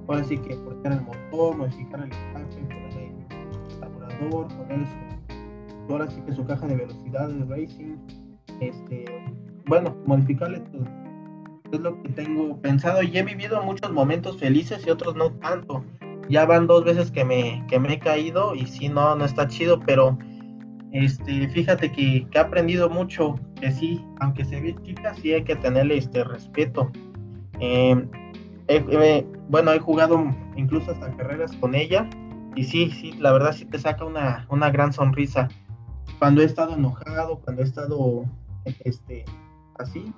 ahora 0.08 0.22
sí 0.24 0.38
que 0.38 0.56
cortar 0.56 0.92
el 0.92 1.02
motor, 1.02 1.56
modificar 1.56 2.02
el 2.02 2.12
escape, 2.12 2.56
ponerle 2.66 3.12
el 3.30 3.80
carburador, 3.80 4.48
poner 4.48 4.86
sí 4.86 5.11
que 5.98 6.32
su 6.32 6.44
caja 6.46 6.66
de 6.66 6.76
velocidad 6.76 7.28
de 7.28 7.44
racing, 7.44 7.96
este, 8.60 9.04
bueno, 9.66 9.94
modificarle 10.06 10.60
todo. 10.60 10.86
Es 11.70 11.80
lo 11.80 12.02
que 12.02 12.08
tengo 12.10 12.56
pensado 12.60 13.02
y 13.02 13.16
he 13.16 13.22
vivido 13.22 13.62
muchos 13.62 13.92
momentos 13.92 14.38
felices 14.38 14.86
y 14.86 14.90
otros 14.90 15.16
no 15.16 15.32
tanto. 15.32 15.84
Ya 16.30 16.46
van 16.46 16.66
dos 16.66 16.84
veces 16.84 17.10
que 17.10 17.24
me, 17.24 17.62
que 17.68 17.78
me 17.78 17.92
he 17.92 17.98
caído 17.98 18.54
y 18.54 18.66
sí, 18.66 18.88
no, 18.88 19.14
no 19.16 19.24
está 19.24 19.48
chido, 19.48 19.80
pero 19.80 20.16
este, 20.92 21.46
fíjate 21.48 21.92
que, 21.92 22.26
que 22.30 22.38
he 22.38 22.40
aprendido 22.40 22.88
mucho, 22.88 23.38
que 23.60 23.70
sí, 23.70 24.02
aunque 24.20 24.46
se 24.46 24.60
ve 24.60 24.74
chica, 24.82 25.14
sí 25.14 25.34
hay 25.34 25.44
que 25.44 25.56
tenerle 25.56 25.98
este 25.98 26.24
respeto. 26.24 26.90
Em, 27.60 28.08
bueno, 29.50 29.72
he 29.72 29.78
jugado 29.78 30.24
incluso 30.56 30.90
hasta 30.90 31.14
carreras 31.16 31.52
con 31.56 31.74
ella 31.74 32.08
y 32.56 32.64
sí, 32.64 32.90
sí, 32.90 33.12
la 33.18 33.32
verdad 33.32 33.52
sí 33.52 33.66
te 33.66 33.78
saca 33.78 34.04
una, 34.04 34.46
una 34.48 34.70
gran 34.70 34.92
sonrisa 34.92 35.48
cuando 36.22 36.40
he 36.40 36.44
estado 36.44 36.74
enojado, 36.74 37.40
cuando 37.40 37.62
he 37.62 37.64
estado 37.64 38.24
este, 38.84 39.24
así, 39.80 40.14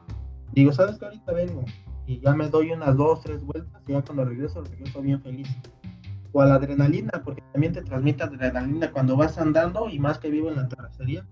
digo, 0.52 0.70
¿sabes 0.70 0.98
que 0.98 1.06
ahorita 1.06 1.32
vengo? 1.32 1.64
Y 2.06 2.20
ya 2.20 2.34
me 2.34 2.46
doy 2.50 2.72
unas 2.72 2.94
dos, 2.94 3.22
tres 3.22 3.42
vueltas 3.42 3.82
y 3.86 3.92
ya 3.92 4.02
cuando 4.02 4.26
regreso, 4.26 4.62
regreso 4.62 5.00
bien 5.00 5.22
feliz. 5.22 5.48
O 6.32 6.42
a 6.42 6.44
la 6.44 6.56
adrenalina, 6.56 7.10
porque 7.24 7.42
también 7.52 7.72
te 7.72 7.80
transmite 7.80 8.22
adrenalina 8.22 8.92
cuando 8.92 9.16
vas 9.16 9.38
andando 9.38 9.88
y 9.88 9.98
más 9.98 10.18
que 10.18 10.28
vivo 10.28 10.50
en 10.50 10.56
la 10.56 10.68
terracería, 10.68 11.26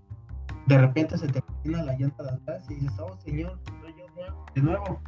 de 0.65 0.77
repente 0.79 1.19
se 1.19 1.27
te 1.27 1.39
termina 1.39 1.83
la 1.83 1.95
llanta 1.95 2.23
de 2.23 2.31
atrás 2.31 2.65
y 2.71 2.73
dices, 2.73 2.97
oh 2.97 3.15
señor, 3.17 3.59
soy 3.79 3.93
yo 3.95 4.45
de 4.55 4.61
nuevo. 4.63 4.99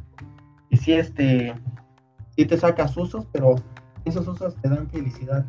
Y 0.70 0.76
si 0.76 0.92
este, 0.92 1.52
sí 2.36 2.46
te 2.46 2.56
sacas 2.56 2.96
usos, 2.96 3.26
pero 3.32 3.56
esos 4.04 4.28
usos 4.28 4.54
te 4.62 4.68
dan 4.68 4.88
felicidad, 4.90 5.44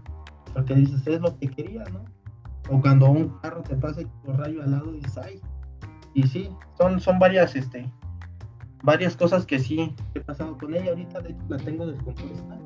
porque 0.56 0.74
dices, 0.74 1.06
es 1.06 1.22
lo 1.22 1.38
que 1.38 1.50
quería, 1.50 1.84
¿no? 1.94 2.17
O 2.70 2.82
cuando 2.82 3.10
un 3.10 3.30
carro 3.40 3.64
te 3.64 3.76
pasa 3.76 4.02
por 4.26 4.38
rayo 4.38 4.62
al 4.62 4.72
lado 4.72 4.94
y 4.94 4.98
dices, 4.98 5.18
ay, 5.18 5.42
y 6.14 6.24
sí, 6.24 6.50
son, 6.78 7.00
son 7.00 7.20
varias, 7.20 7.56
este, 7.56 7.92
varias 8.84 9.16
cosas 9.16 9.46
que 9.46 9.60
sí 9.60 9.94
he 10.16 10.20
pasado 10.20 10.58
con 10.58 10.74
ella. 10.74 10.90
Ahorita 10.90 11.22
de 11.22 11.30
hecho 11.30 11.44
la 11.48 11.58
tengo 11.58 11.86
descompuesta. 11.86 12.58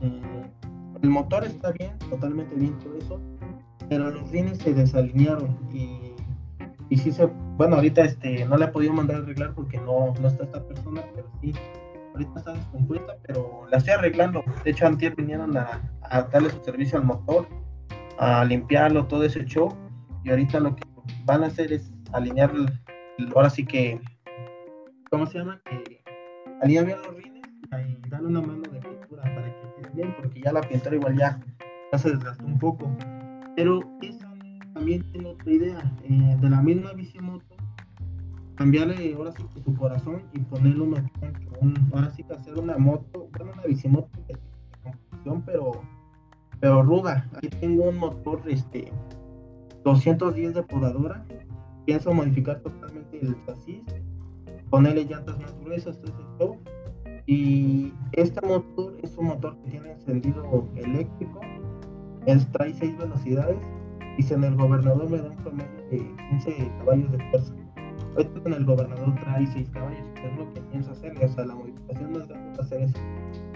Eh, 0.00 0.50
el 1.02 1.10
motor 1.10 1.44
está 1.44 1.72
bien, 1.72 1.98
totalmente 2.10 2.54
bien 2.54 2.78
todo 2.78 2.96
eso, 2.98 3.20
pero 3.88 4.10
los 4.10 4.30
rines 4.30 4.58
se 4.58 4.72
desalinearon 4.72 5.58
y, 5.72 6.12
y 6.90 6.96
sí 6.96 7.12
se, 7.12 7.26
bueno, 7.56 7.76
ahorita 7.76 8.02
este, 8.02 8.44
no 8.46 8.56
le 8.56 8.66
he 8.66 8.68
podido 8.68 8.92
mandar 8.92 9.16
a 9.16 9.18
arreglar 9.20 9.54
porque 9.54 9.78
no, 9.78 10.14
no 10.20 10.28
está 10.28 10.44
esta 10.44 10.66
persona, 10.66 11.02
pero 11.14 11.28
sí, 11.40 11.52
ahorita 12.12 12.38
está 12.38 12.52
descompuesta, 12.52 13.14
pero 13.26 13.66
la 13.70 13.78
estoy 13.78 13.94
arreglando. 13.94 14.44
De 14.64 14.70
hecho, 14.70 14.86
antier 14.86 15.14
vinieron 15.14 15.56
a, 15.56 15.80
a 16.02 16.22
darle 16.22 16.50
su 16.50 16.62
servicio 16.62 16.98
al 16.98 17.04
motor 17.04 17.46
a 18.18 18.44
limpiarlo, 18.44 19.06
todo 19.06 19.24
ese 19.24 19.44
show. 19.44 19.74
Y 20.24 20.30
ahorita 20.30 20.60
lo 20.60 20.76
que 20.76 20.82
van 21.24 21.44
a 21.44 21.46
hacer 21.46 21.72
es 21.72 21.92
alinear, 22.12 22.52
ahora 23.34 23.50
sí 23.50 23.64
que, 23.64 24.00
¿cómo 25.10 25.26
se 25.26 25.38
llama? 25.38 25.60
Que 25.64 26.02
alinear 26.62 26.86
bien 26.86 26.98
los 26.98 27.16
rines 27.16 27.42
y 28.04 28.08
darle 28.08 28.28
una 28.28 28.40
mano 28.40 28.62
de 28.62 28.80
pintura 28.80 29.22
para 29.22 29.44
que 29.44 29.82
quede 29.82 29.90
bien, 29.94 30.14
porque 30.20 30.40
ya 30.40 30.52
la 30.52 30.60
pintura 30.60 30.96
igual 30.96 31.16
ya, 31.16 31.40
se 31.96 32.10
desgastó 32.10 32.44
un 32.44 32.58
poco. 32.58 32.90
Pero 33.56 33.80
esa 34.00 34.32
también 34.74 35.02
tiene 35.12 35.28
otra 35.30 35.50
idea, 35.50 35.96
eh, 36.04 36.36
de 36.40 36.50
la 36.50 36.62
misma 36.62 36.92
bicimoto, 36.92 37.54
cambiarle 38.54 39.14
ahora 39.14 39.32
sí 39.32 39.42
que 39.54 39.62
su 39.62 39.74
corazón 39.74 40.22
y 40.32 40.38
ponerle 40.40 40.82
una, 40.82 41.10
ahora 41.92 42.10
sí 42.10 42.22
que 42.24 42.32
hacer 42.34 42.58
una 42.58 42.78
moto, 42.78 43.28
bueno, 43.36 43.52
una 43.52 43.62
bicimoto 43.64 44.08
de 44.28 44.38
pero 45.46 45.82
pero 46.62 46.82
ruda. 46.82 47.28
Ahí 47.34 47.50
tengo 47.60 47.88
un 47.88 47.98
motor 47.98 48.40
este 48.46 48.90
210 49.84 50.54
de 50.54 50.62
podadora. 50.62 51.26
Pienso 51.84 52.14
modificar 52.14 52.60
totalmente 52.60 53.18
el 53.20 53.36
chasis 53.44 53.82
ponerle 54.70 55.04
llantas 55.04 55.38
más 55.38 55.54
gruesas, 55.60 56.00
todo 56.38 56.56
Y 57.26 57.92
este 58.12 58.40
motor 58.46 58.96
es 59.02 59.18
un 59.18 59.26
motor 59.26 59.54
que 59.58 59.70
tiene 59.72 59.92
encendido 59.92 60.66
eléctrico, 60.76 61.40
él 62.24 62.46
trae 62.52 62.72
6 62.72 62.96
velocidades 62.96 63.58
y 64.16 64.22
si 64.22 64.32
en 64.32 64.44
el 64.44 64.56
gobernador 64.56 65.10
me 65.10 65.18
da 65.18 65.28
un 65.28 65.36
promedio 65.36 65.76
de 65.90 65.98
15 66.30 66.72
caballos 66.78 67.12
de 67.12 67.18
fuerza. 67.30 67.54
Ahorita 68.16 68.40
en 68.46 68.52
el 68.54 68.64
gobernador 68.64 69.14
trae 69.20 69.46
6 69.46 69.68
caballos, 69.70 70.06
que 70.14 70.26
es 70.26 70.38
lo 70.38 70.54
que 70.54 70.60
pienso 70.62 70.92
hacer, 70.92 71.22
o 71.22 71.28
sea, 71.28 71.44
la 71.44 71.54
modificación 71.54 72.12
más 72.12 72.28
grande 72.28 72.56
va 72.56 72.62
a 72.62 72.64
hacer 72.64 72.82
es 72.82 72.94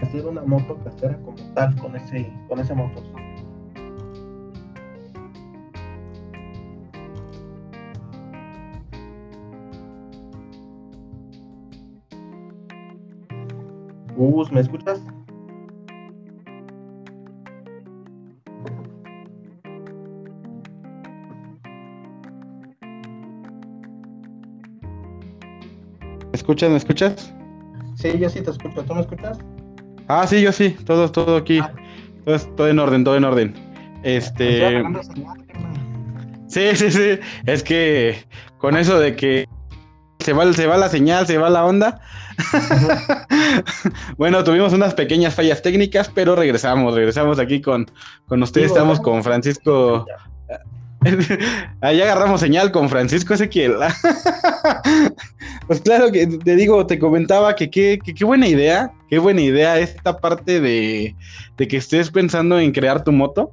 hacer 0.05 0.25
una 0.25 0.43
moto 0.43 0.77
casera 0.83 1.17
como 1.23 1.37
tal 1.53 1.75
con 1.79 1.95
ese, 1.95 2.31
con 2.47 2.59
ese 2.59 2.73
motor. 2.73 3.03
Gus, 14.15 14.51
¿me 14.51 14.61
escuchas? 14.61 14.99
¿Me 26.31 26.33
escuchas? 26.33 26.69
¿Me 26.69 26.77
escuchas? 26.77 27.33
Sí, 27.95 28.17
yo 28.17 28.29
sí 28.29 28.41
te 28.41 28.51
escucho. 28.51 28.83
¿Tú 28.83 28.95
me 28.95 29.01
escuchas? 29.01 29.37
Ah, 30.07 30.25
sí, 30.27 30.41
yo 30.41 30.51
sí. 30.51 30.75
Todo, 30.85 31.11
todo 31.11 31.37
aquí. 31.37 31.59
Ah. 31.59 31.73
Todo, 32.25 32.39
todo 32.55 32.67
en 32.67 32.79
orden, 32.79 33.03
todo 33.03 33.17
en 33.17 33.23
orden. 33.23 33.53
Este. 34.03 34.83
Sí, 36.47 36.75
sí, 36.75 36.91
sí. 36.91 37.19
Es 37.45 37.63
que 37.63 38.25
con 38.57 38.77
eso 38.77 38.99
de 38.99 39.15
que 39.15 39.47
se 40.19 40.33
va, 40.33 40.51
se 40.53 40.65
va 40.67 40.77
la 40.77 40.89
señal, 40.89 41.27
se 41.27 41.37
va 41.37 41.49
la 41.49 41.65
onda, 41.65 42.01
bueno, 44.17 44.43
tuvimos 44.43 44.73
unas 44.73 44.93
pequeñas 44.93 45.35
fallas 45.35 45.61
técnicas, 45.61 46.11
pero 46.13 46.35
regresamos, 46.35 46.93
regresamos 46.93 47.39
aquí 47.39 47.61
con, 47.61 47.89
con 48.27 48.43
ustedes. 48.43 48.67
Estamos 48.67 48.99
con 48.99 49.23
Francisco. 49.23 50.05
Ahí 51.81 52.01
agarramos 52.01 52.39
señal 52.39 52.71
con 52.71 52.89
Francisco 52.89 53.33
Ezequiel. 53.33 53.75
pues 55.67 55.81
claro 55.81 56.11
que 56.11 56.27
te 56.27 56.55
digo, 56.55 56.85
te 56.85 56.99
comentaba 56.99 57.55
que 57.55 57.69
qué 57.69 58.25
buena 58.25 58.47
idea, 58.47 58.91
qué 59.09 59.19
buena 59.19 59.41
idea 59.41 59.79
esta 59.79 60.17
parte 60.17 60.59
de, 60.59 61.15
de, 61.57 61.67
que 61.67 61.77
estés 61.77 62.11
pensando 62.11 62.59
en 62.59 62.71
crear 62.71 63.03
tu 63.03 63.11
moto. 63.11 63.51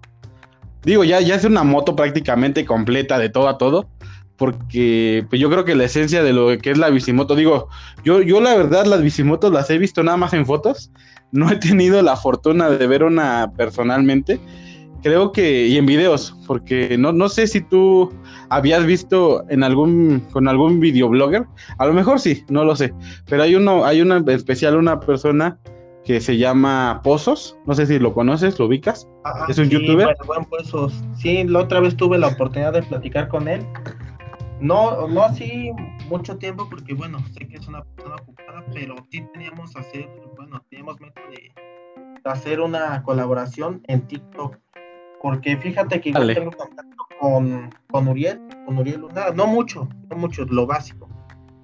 Digo, 0.83 1.05
ya, 1.05 1.21
ya 1.21 1.37
es 1.37 1.45
una 1.45 1.65
moto 1.65 1.97
prácticamente 1.97 2.65
completa 2.65 3.19
de 3.19 3.31
todo 3.31 3.49
a 3.49 3.59
todo 3.59 3.89
porque 4.37 5.25
pues 5.29 5.41
yo 5.41 5.49
creo 5.51 5.65
que 5.65 5.75
la 5.75 5.85
esencia 5.85 6.23
de 6.23 6.33
lo 6.33 6.59
que 6.59 6.71
es 6.71 6.79
la 6.79 6.91
bicimoto, 6.91 7.37
digo, 7.37 7.69
yo, 8.05 8.21
yo 8.21 8.41
la 8.41 8.55
verdad 8.55 8.87
las 8.87 9.03
bicimotos 9.03 9.53
las 9.53 9.71
he 9.71 9.79
visto 9.79 10.03
nada 10.03 10.17
más 10.17 10.33
en 10.33 10.45
fotos, 10.45 10.91
no 11.31 11.51
he 11.51 11.57
tenido 11.57 12.03
la 12.03 12.17
fortuna 12.17 12.71
de 12.71 12.87
ver 12.87 13.05
una 13.05 13.53
personalmente, 13.57 14.41
creo 15.05 15.31
que, 15.31 15.69
y 15.69 15.77
en 15.77 15.87
videos, 15.87 16.37
porque 16.49 16.99
no, 16.99 17.13
no 17.13 17.29
sé 17.29 17.47
si 17.47 17.61
tú 17.61 18.13
habías 18.49 18.85
visto 18.85 19.45
en 19.49 19.63
algún, 19.63 20.27
con 20.33 20.49
algún 20.49 20.81
videoblogger, 20.81 21.47
a 21.79 21.87
lo 21.87 21.93
mejor 21.93 22.19
sí, 22.19 22.45
no 22.49 22.65
lo 22.65 22.75
sé, 22.75 22.93
pero 23.29 23.45
hay 23.45 23.55
uno, 23.55 23.85
hay 23.85 24.01
una 24.01 24.25
especial, 24.33 24.77
una 24.77 24.99
persona 24.99 25.61
que 26.05 26.21
se 26.21 26.37
llama 26.37 27.01
Pozos, 27.05 27.57
no 27.67 27.75
sé 27.75 27.87
si 27.87 28.01
lo 28.01 28.13
conoces, 28.13 28.59
lo 28.59 28.67
ubicas, 28.67 29.09
es 29.49 29.59
un 29.59 29.71
youtuber. 29.71 30.17
Bueno, 30.27 30.47
Pozos. 30.51 30.93
Sí, 31.17 31.45
la 31.45 31.61
otra 31.61 31.81
vez 31.81 31.97
tuve 31.97 32.19
la 32.19 32.27
oportunidad 32.29 32.73
de 32.73 32.83
platicar 32.83 33.29
con 33.29 33.47
él 33.47 33.65
no, 34.61 35.07
no 35.09 35.23
así 35.23 35.73
mucho 36.09 36.39
tiempo, 36.39 36.67
porque 36.71 36.95
bueno, 36.95 37.19
sé 37.33 37.47
que 37.47 37.57
es 37.57 37.69
una 37.69 37.85
persona 37.85 38.17
ocupada, 38.17 38.65
pero 38.73 38.95
sí 39.11 39.23
teníamos 39.33 39.77
hacer, 39.77 40.09
bueno, 40.37 40.65
teníamos 40.71 41.01
meta 41.01 41.21
de, 41.31 41.53
hacer 42.25 42.61
una 42.61 43.03
colaboración 43.03 43.83
en 43.89 44.07
TikTok. 44.07 44.57
Porque 45.25 45.57
fíjate 45.57 46.03
que 46.03 46.13
yo 46.13 46.27
tengo 46.27 46.51
contacto 46.51 47.07
con, 47.19 47.71
con 47.91 48.09
Uriel, 48.09 48.43
con 48.67 48.77
Uriel 48.77 49.01
Luna, 49.01 49.31
no 49.35 49.47
mucho, 49.47 49.89
no 50.11 50.17
mucho, 50.19 50.45
lo 50.45 50.67
básico. 50.67 51.09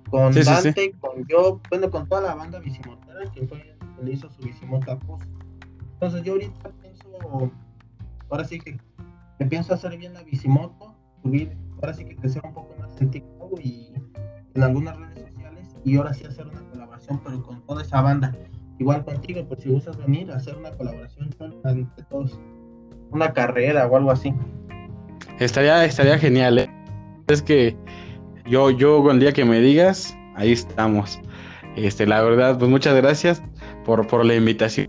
Con 0.08 0.32
Dante, 0.32 0.92
con 0.98 1.26
yo, 1.28 1.60
bueno, 1.68 1.90
con 1.90 2.08
toda 2.08 2.22
la 2.22 2.34
banda 2.34 2.58
bicimotera 2.58 3.30
que 3.34 3.46
fue 3.46 3.58
que 3.58 3.76
le 4.02 4.12
hizo 4.12 4.30
su 4.30 4.40
bicimota 4.40 4.98
post. 5.00 5.28
Entonces 5.92 6.22
yo 6.22 6.32
ahorita 6.32 6.70
pienso, 6.80 7.52
ahora 8.30 8.44
sí 8.46 8.58
que, 8.60 8.80
que 9.38 9.44
pienso 9.44 9.74
hacer 9.74 9.94
bien 9.98 10.14
la 10.14 10.22
bicimoto, 10.22 10.96
subir 11.22 11.54
ahora 11.82 11.92
sí 11.92 12.06
que 12.06 12.16
crecer 12.16 12.40
un 12.42 12.54
poco 12.54 12.74
más 12.78 12.98
en 12.98 13.10
TikTok 13.10 13.60
y 13.62 13.92
en 14.54 14.62
algunas 14.62 14.96
redes 14.96 15.28
sociales 15.28 15.76
y 15.84 15.96
ahora 15.98 16.14
sí 16.14 16.24
hacer 16.24 16.46
una 16.46 16.62
colaboración 16.70 17.20
pero 17.22 17.42
con 17.42 17.60
toda 17.66 17.82
esa 17.82 18.00
banda 18.00 18.34
igual 18.78 19.04
contigo 19.04 19.46
por 19.46 19.60
si 19.60 19.68
gustas 19.68 19.98
venir 19.98 20.32
a 20.32 20.36
hacer 20.36 20.56
una 20.56 20.70
colaboración 20.78 21.28
entre 21.64 22.04
todos 22.04 22.40
una 23.10 23.32
carrera 23.32 23.86
o 23.86 23.96
algo 23.96 24.10
así 24.10 24.34
estaría 25.38 25.84
estaría 25.84 26.18
genial 26.18 26.58
¿eh? 26.58 26.70
es 27.28 27.42
que 27.42 27.76
yo 28.46 28.70
yo 28.70 29.10
el 29.10 29.20
día 29.20 29.32
que 29.32 29.44
me 29.44 29.60
digas 29.60 30.16
ahí 30.36 30.52
estamos 30.52 31.20
este 31.76 32.06
la 32.06 32.22
verdad 32.22 32.58
pues 32.58 32.70
muchas 32.70 32.94
gracias 32.94 33.42
por 33.84 34.06
por 34.06 34.24
la 34.24 34.34
invitación 34.34 34.88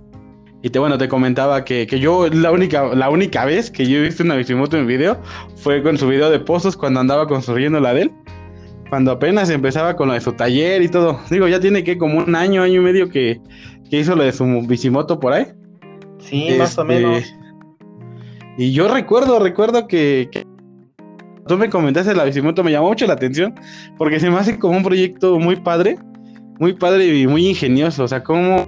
y 0.64 0.70
te, 0.70 0.80
bueno, 0.80 0.98
te 0.98 1.08
comentaba 1.08 1.66
que, 1.66 1.88
yo 1.88 2.28
la 2.28 2.52
única, 2.52 2.94
la 2.94 3.10
única 3.10 3.46
vez 3.46 3.72
que 3.72 3.88
yo 3.88 3.98
he 3.98 4.02
visto 4.02 4.24
una 4.24 4.36
bicimoto 4.36 4.78
en 4.78 4.86
video 4.86 5.20
fue 5.56 5.82
con 5.82 5.98
su 5.98 6.08
video 6.08 6.30
de 6.30 6.40
pozos 6.40 6.78
cuando 6.78 7.00
andaba 7.00 7.28
construyendo 7.28 7.80
la 7.80 7.94
de 7.94 8.04
él. 8.04 8.12
Cuando 8.90 9.12
apenas 9.12 9.50
empezaba 9.50 9.96
con 9.96 10.10
lo 10.10 10.14
de 10.14 10.22
su 10.22 10.34
taller 10.34 10.82
y 10.82 10.90
todo. 10.90 11.20
Digo, 11.32 11.48
ya 11.48 11.60
tiene 11.60 11.84
que 11.84 11.98
como 11.98 12.20
un 12.20 12.36
año, 12.36 12.62
año 12.62 12.82
y 12.82 12.84
medio 12.84 13.10
que, 13.10 13.40
hizo 13.90 14.16
lo 14.16 14.24
de 14.24 14.32
su 14.32 14.46
bicimoto 14.68 15.20
por 15.20 15.34
ahí. 15.34 15.48
Sí, 16.20 16.56
más 16.58 16.78
o 16.78 16.84
este, 16.84 16.94
menos. 16.94 17.36
Y 18.58 18.72
yo 18.74 18.88
recuerdo, 18.88 19.40
recuerdo 19.40 19.88
que, 19.88 20.30
que 20.32 20.46
tú 21.48 21.58
me 21.58 21.70
comentaste 21.70 22.14
la 22.14 22.26
bicimoto, 22.26 22.64
me 22.64 22.72
llamó 22.72 22.90
mucho 22.90 23.08
la 23.08 23.14
atención, 23.14 23.56
porque 23.98 24.20
se 24.20 24.30
me 24.30 24.38
hace 24.38 24.60
como 24.60 24.78
un 24.78 24.84
proyecto 24.84 25.40
muy 25.40 25.56
padre, 25.56 25.98
muy 26.60 26.74
padre 26.74 27.08
y 27.18 27.28
muy 27.28 27.48
ingenioso. 27.48 28.04
O 28.04 28.08
sea, 28.08 28.24
como 28.24 28.68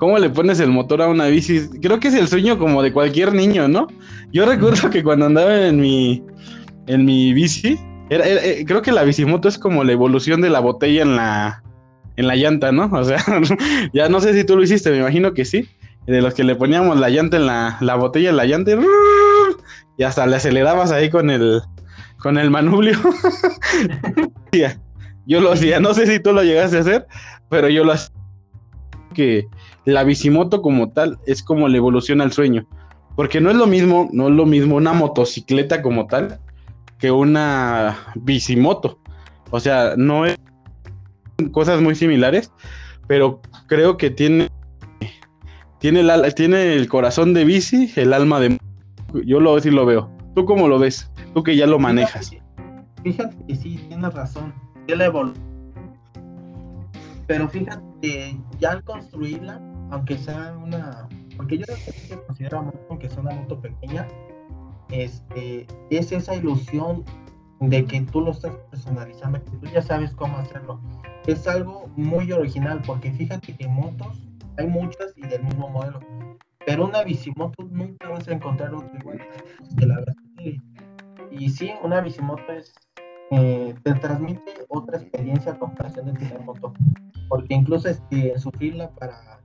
¿Cómo 0.00 0.18
le 0.18 0.30
pones 0.30 0.58
el 0.60 0.70
motor 0.70 1.02
a 1.02 1.08
una 1.08 1.26
bici? 1.26 1.68
Creo 1.82 2.00
que 2.00 2.08
es 2.08 2.14
el 2.14 2.26
sueño 2.26 2.58
como 2.58 2.82
de 2.82 2.90
cualquier 2.90 3.34
niño, 3.34 3.68
¿no? 3.68 3.86
Yo 4.32 4.46
recuerdo 4.46 4.88
que 4.88 5.02
cuando 5.04 5.26
andaba 5.26 5.66
en 5.66 5.78
mi, 5.78 6.24
en 6.86 7.04
mi 7.04 7.34
bici, 7.34 7.78
eh, 8.08 8.64
creo 8.66 8.80
que 8.80 8.92
la 8.92 9.02
bicimoto 9.02 9.46
es 9.46 9.58
como 9.58 9.84
la 9.84 9.92
evolución 9.92 10.40
de 10.40 10.48
la 10.48 10.60
botella 10.60 11.02
en 11.02 11.16
la, 11.16 11.62
en 12.16 12.26
la 12.28 12.34
llanta, 12.34 12.72
¿no? 12.72 12.88
O 12.90 13.04
sea, 13.04 13.22
ya 13.92 14.08
no 14.08 14.22
sé 14.22 14.32
si 14.32 14.42
tú 14.42 14.56
lo 14.56 14.62
hiciste, 14.62 14.90
me 14.90 15.00
imagino 15.00 15.34
que 15.34 15.44
sí. 15.44 15.68
De 16.10 16.20
los 16.20 16.34
que 16.34 16.42
le 16.42 16.56
poníamos 16.56 16.98
la 16.98 17.08
llanta 17.08 17.36
en 17.36 17.46
la, 17.46 17.76
la 17.80 17.94
botella 17.94 18.32
la 18.32 18.44
llanta 18.44 18.72
y 19.96 20.02
hasta 20.02 20.26
le 20.26 20.36
acelerabas 20.36 20.90
ahí 20.90 21.08
con 21.08 21.30
el, 21.30 21.62
con 22.18 22.36
el 22.36 22.50
manubrio. 22.50 22.98
yo 25.26 25.40
lo 25.40 25.52
hacía, 25.52 25.78
no 25.78 25.94
sé 25.94 26.08
si 26.08 26.18
tú 26.18 26.32
lo 26.32 26.42
llegaste 26.42 26.78
a 26.78 26.80
hacer, 26.80 27.06
pero 27.48 27.68
yo 27.68 27.84
lo 27.84 27.92
hacía 27.92 28.12
que 29.14 29.46
la 29.84 30.02
bicimoto 30.02 30.62
como 30.62 30.90
tal 30.90 31.18
es 31.26 31.44
como 31.44 31.68
la 31.68 31.76
evolución 31.76 32.20
al 32.20 32.32
sueño. 32.32 32.66
Porque 33.14 33.40
no 33.40 33.50
es 33.50 33.56
lo 33.56 33.66
mismo, 33.66 34.08
no 34.12 34.28
es 34.28 34.34
lo 34.34 34.46
mismo 34.46 34.76
una 34.76 34.92
motocicleta 34.92 35.80
como 35.80 36.08
tal 36.08 36.40
que 36.98 37.12
una 37.12 37.98
bicimoto. 38.16 38.98
O 39.50 39.60
sea, 39.60 39.94
no 39.96 40.26
es 40.26 40.36
cosas 41.52 41.80
muy 41.80 41.94
similares, 41.94 42.52
pero 43.06 43.40
creo 43.66 43.96
que 43.96 44.10
tiene 44.10 44.48
tiene 45.80 46.00
el, 46.00 46.34
tiene 46.34 46.74
el 46.74 46.88
corazón 46.88 47.34
de 47.34 47.44
bici, 47.44 47.90
el 47.96 48.12
alma 48.12 48.38
de 48.38 48.58
yo 49.24 49.40
lo 49.40 49.58
sí 49.60 49.70
lo 49.70 49.86
veo. 49.86 50.10
¿Tú 50.34 50.44
cómo 50.44 50.68
lo 50.68 50.78
ves? 50.78 51.10
Tú 51.34 51.42
que 51.42 51.56
ya 51.56 51.66
lo 51.66 51.78
manejas. 51.78 52.30
Fíjate 53.02 53.36
que 53.46 53.56
sí, 53.56 53.84
tienes 53.88 54.14
razón. 54.14 54.54
la 54.86 55.06
evolución. 55.06 55.44
Pero 57.26 57.48
fíjate 57.48 57.82
que 58.02 58.36
ya 58.58 58.72
al 58.72 58.84
construirla, 58.84 59.60
aunque 59.90 60.18
sea 60.18 60.54
una, 60.62 61.08
porque 61.36 61.58
yo 61.58 61.64
no 61.68 62.22
considero 62.26 62.72
aunque 62.88 63.08
sea 63.08 63.20
una 63.20 63.34
moto 63.34 63.60
pequeña, 63.60 64.06
este, 64.90 65.66
es 65.90 66.12
esa 66.12 66.34
ilusión 66.34 67.04
de 67.60 67.84
que 67.84 68.02
tú 68.02 68.20
lo 68.20 68.32
estás 68.32 68.54
personalizando, 68.70 69.42
que 69.44 69.50
tú 69.50 69.66
ya 69.72 69.82
sabes 69.82 70.10
cómo 70.12 70.36
hacerlo. 70.38 70.80
Es 71.26 71.46
algo 71.48 71.88
muy 71.96 72.30
original, 72.32 72.82
porque 72.86 73.12
fíjate 73.12 73.56
que 73.56 73.66
motos 73.68 74.29
hay 74.56 74.66
muchas 74.66 75.12
y 75.16 75.22
del 75.22 75.42
mismo 75.44 75.68
modelo, 75.68 76.00
pero 76.66 76.86
una 76.86 77.02
bicimoto 77.02 77.64
nunca 77.64 78.08
vas 78.08 78.28
a 78.28 78.32
encontrar 78.32 78.74
otra 78.74 78.98
igual. 78.98 79.20
Que 79.78 79.86
la 79.86 80.04
Y 81.30 81.48
sí, 81.48 81.72
una 81.82 82.00
bicimoto 82.00 82.52
es, 82.52 82.72
eh, 83.30 83.74
te 83.82 83.94
transmite 83.94 84.66
otra 84.68 84.98
experiencia 84.98 85.52
a 85.52 85.58
comparación 85.58 86.06
de 86.06 86.12
tener 86.12 86.40
moto, 86.40 86.72
porque 87.28 87.54
incluso 87.54 87.88
este, 87.88 88.38
sufrirla 88.38 88.90
para 88.90 89.40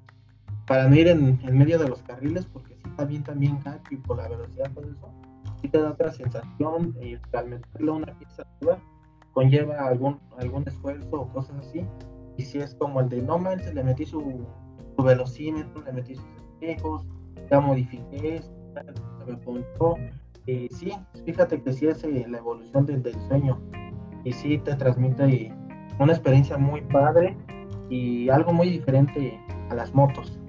para 0.67 0.87
no 0.87 0.95
ir 0.95 1.07
en, 1.07 1.39
medio 1.57 1.77
de 1.77 1.87
los 1.87 2.01
carriles, 2.03 2.45
porque 2.45 2.75
si 2.75 2.89
está 2.89 3.05
bien 3.05 3.23
también 3.23 3.59
gacho 3.63 3.83
y 3.91 3.97
por 3.97 4.17
la 4.17 4.27
velocidad, 4.27 4.71
todo 4.73 4.85
eso, 4.85 5.13
sí 5.61 5.69
te 5.69 5.79
da 5.79 5.91
otra 5.91 6.11
sensación, 6.11 6.95
y 7.01 7.17
al 7.35 7.49
meterle 7.49 7.91
una 7.91 8.17
pieza 8.17 8.43
nueva, 8.61 8.79
conlleva 9.33 9.87
algún, 9.87 10.19
algún 10.37 10.67
esfuerzo 10.67 11.09
o 11.11 11.27
cosas 11.29 11.57
así, 11.59 11.85
Y 12.37 12.43
si 12.43 12.57
es 12.57 12.75
como 12.75 12.99
el 12.99 13.09
de 13.09 13.21
no 13.21 13.37
manches, 13.37 13.73
le 13.73 13.83
metí 13.83 14.05
su, 14.05 14.45
su 14.95 15.03
velocímetro, 15.03 15.83
le 15.83 15.91
metí 15.91 16.15
sus 16.15 16.25
espejos, 16.53 17.05
ya 17.49 17.59
modifiqué 17.59 18.41
se 18.41 19.31
me 19.31 19.37
ponchó. 19.37 19.95
Eh, 20.47 20.67
sí, 20.71 20.91
fíjate 21.25 21.61
que 21.61 21.73
sí 21.73 21.87
es 21.87 22.03
eh, 22.03 22.25
la 22.27 22.37
evolución 22.37 22.85
del, 22.85 23.03
sueño. 23.27 23.59
Y 24.23 24.33
sí 24.33 24.57
te 24.59 24.75
transmite 24.75 25.53
una 25.99 26.13
experiencia 26.13 26.57
muy 26.57 26.81
padre 26.81 27.37
y 27.89 28.29
algo 28.29 28.53
muy 28.53 28.69
diferente 28.69 29.39
a 29.69 29.75
las 29.75 29.93
motos. 29.93 30.39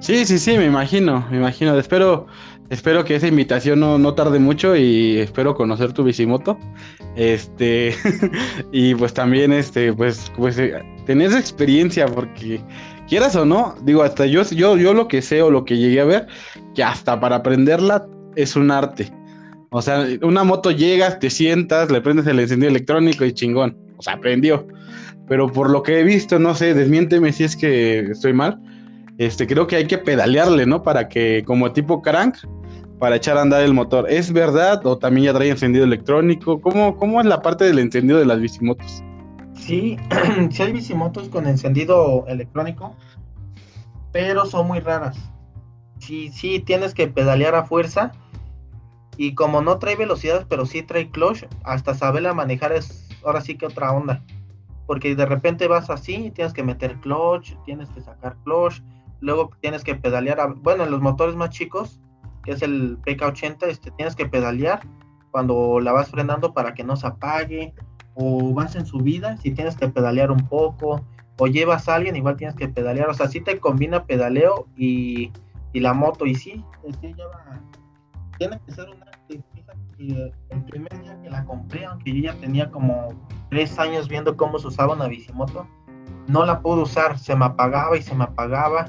Sí, 0.00 0.26
sí, 0.26 0.38
sí, 0.38 0.58
me 0.58 0.66
imagino, 0.66 1.26
me 1.30 1.38
imagino. 1.38 1.78
Espero, 1.78 2.26
espero 2.70 3.04
que 3.04 3.16
esa 3.16 3.26
invitación 3.26 3.80
no, 3.80 3.98
no 3.98 4.14
tarde 4.14 4.38
mucho 4.38 4.76
y 4.76 5.18
espero 5.18 5.54
conocer 5.54 5.92
tu 5.92 6.04
bicimoto. 6.04 6.58
Este, 7.16 7.94
y 8.72 8.94
pues 8.94 9.14
también, 9.14 9.52
este, 9.52 9.92
pues, 9.92 10.32
pues, 10.36 10.58
eh, 10.58 10.82
tener 11.06 11.32
experiencia, 11.32 12.06
porque 12.06 12.60
quieras 13.08 13.36
o 13.36 13.44
no, 13.44 13.74
digo, 13.82 14.02
hasta 14.02 14.26
yo, 14.26 14.42
yo, 14.42 14.76
yo 14.76 14.94
lo 14.94 15.08
que 15.08 15.22
sé 15.22 15.42
o 15.42 15.50
lo 15.50 15.64
que 15.64 15.76
llegué 15.76 16.00
a 16.00 16.04
ver, 16.04 16.26
que 16.74 16.82
hasta 16.82 17.20
para 17.20 17.36
aprenderla 17.36 18.06
es 18.36 18.56
un 18.56 18.70
arte. 18.70 19.12
O 19.70 19.82
sea, 19.82 20.06
una 20.22 20.44
moto 20.44 20.70
llegas, 20.70 21.18
te 21.18 21.30
sientas, 21.30 21.90
le 21.90 22.00
prendes 22.00 22.26
el 22.26 22.38
encendido 22.38 22.70
electrónico 22.70 23.24
y 23.24 23.32
chingón. 23.32 23.76
O 23.96 24.02
sea, 24.02 24.14
aprendió. 24.14 24.66
Pero 25.28 25.50
por 25.50 25.70
lo 25.70 25.82
que 25.82 25.98
he 25.98 26.04
visto, 26.04 26.38
no 26.38 26.54
sé, 26.54 26.74
desmiénteme 26.74 27.32
si 27.32 27.44
es 27.44 27.56
que 27.56 28.00
estoy 28.10 28.32
mal. 28.32 28.60
Este, 29.18 29.46
creo 29.46 29.66
que 29.66 29.76
hay 29.76 29.86
que 29.86 29.98
pedalearle, 29.98 30.66
¿no? 30.66 30.82
Para 30.82 31.08
que, 31.08 31.44
como 31.46 31.72
tipo 31.72 32.02
crank, 32.02 32.36
para 32.98 33.16
echar 33.16 33.36
a 33.36 33.42
andar 33.42 33.62
el 33.62 33.74
motor. 33.74 34.10
¿Es 34.10 34.32
verdad? 34.32 34.84
¿O 34.86 34.98
también 34.98 35.26
ya 35.26 35.34
trae 35.34 35.50
encendido 35.50 35.84
electrónico? 35.84 36.60
¿Cómo, 36.60 36.96
cómo 36.96 37.20
es 37.20 37.26
la 37.26 37.42
parte 37.42 37.64
del 37.64 37.78
encendido 37.78 38.18
de 38.18 38.26
las 38.26 38.40
bicimotos? 38.40 39.02
Sí, 39.54 39.96
sí 40.50 40.62
hay 40.62 40.72
bicimotos 40.72 41.28
con 41.28 41.46
encendido 41.46 42.24
electrónico, 42.26 42.96
pero 44.12 44.46
son 44.46 44.66
muy 44.66 44.80
raras. 44.80 45.16
Sí, 45.98 46.30
sí, 46.32 46.60
tienes 46.60 46.92
que 46.92 47.08
pedalear 47.08 47.54
a 47.54 47.64
fuerza. 47.64 48.12
Y 49.16 49.34
como 49.34 49.62
no 49.62 49.78
trae 49.78 49.94
velocidad, 49.94 50.46
pero 50.48 50.66
sí 50.66 50.82
trae 50.82 51.08
clutch, 51.08 51.44
hasta 51.62 51.94
saberla 51.94 52.34
manejar 52.34 52.72
es 52.72 53.08
ahora 53.24 53.40
sí 53.40 53.56
que 53.56 53.66
otra 53.66 53.92
onda. 53.92 54.24
Porque 54.86 55.14
de 55.14 55.24
repente 55.24 55.68
vas 55.68 55.88
así, 55.88 56.32
tienes 56.34 56.52
que 56.52 56.64
meter 56.64 56.98
clutch, 57.00 57.54
tienes 57.64 57.88
que 57.90 58.00
sacar 58.00 58.36
clutch, 58.44 58.82
luego 59.24 59.50
tienes 59.60 59.82
que 59.82 59.94
pedalear. 59.94 60.54
Bueno, 60.56 60.84
en 60.84 60.90
los 60.90 61.00
motores 61.00 61.34
más 61.34 61.50
chicos, 61.50 62.00
que 62.44 62.52
es 62.52 62.62
el 62.62 63.00
PK80, 63.02 63.66
este, 63.66 63.90
tienes 63.92 64.14
que 64.14 64.26
pedalear 64.26 64.80
cuando 65.30 65.80
la 65.80 65.92
vas 65.92 66.10
frenando 66.10 66.52
para 66.52 66.74
que 66.74 66.84
no 66.84 66.94
se 66.96 67.06
apague. 67.06 67.74
O 68.14 68.54
vas 68.54 68.76
en 68.76 68.86
subida, 68.86 69.36
si 69.38 69.50
tienes 69.50 69.76
que 69.76 69.88
pedalear 69.88 70.30
un 70.30 70.46
poco. 70.46 71.04
O 71.38 71.46
llevas 71.48 71.88
a 71.88 71.96
alguien, 71.96 72.14
igual 72.14 72.36
tienes 72.36 72.54
que 72.54 72.68
pedalear. 72.68 73.08
O 73.08 73.14
sea, 73.14 73.26
sí 73.26 73.40
te 73.40 73.58
combina 73.58 74.04
pedaleo 74.04 74.68
y, 74.76 75.32
y 75.72 75.80
la 75.80 75.94
moto. 75.94 76.26
Y 76.26 76.36
sí, 76.36 76.64
lleva. 77.02 77.60
Tiene 78.38 78.60
que 78.64 78.72
ser 78.72 78.88
una. 78.88 79.06
Que 79.26 80.32
el 80.50 80.64
primer 80.64 81.02
día 81.02 81.20
que 81.22 81.30
la 81.30 81.44
compré, 81.44 81.84
aunque 81.86 82.12
yo 82.12 82.32
ya 82.32 82.38
tenía 82.40 82.70
como 82.70 83.08
tres 83.48 83.78
años 83.78 84.08
viendo 84.08 84.36
cómo 84.36 84.58
se 84.58 84.66
usaba 84.66 84.94
una 84.94 85.06
bicimoto, 85.06 85.66
no 86.28 86.44
la 86.44 86.60
pude 86.60 86.82
usar. 86.82 87.18
Se 87.18 87.34
me 87.34 87.46
apagaba 87.46 87.96
y 87.96 88.02
se 88.02 88.14
me 88.14 88.24
apagaba. 88.24 88.86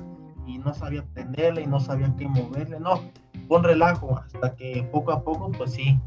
Y 0.48 0.58
no 0.60 0.74
sabía 0.74 1.04
prenderla 1.14 1.62
y 1.62 1.68
no 1.68 1.80
sabía 1.80 2.14
qué 2.18 2.28
moverle. 2.28 2.80
No, 2.80 3.02
fue 3.48 3.58
un 3.58 3.64
relajo. 3.64 4.20
Hasta 4.20 4.56
que 4.56 4.88
poco 4.92 5.12
a 5.12 5.24
poco, 5.24 5.52
pues 5.52 5.74
sí, 5.74 6.00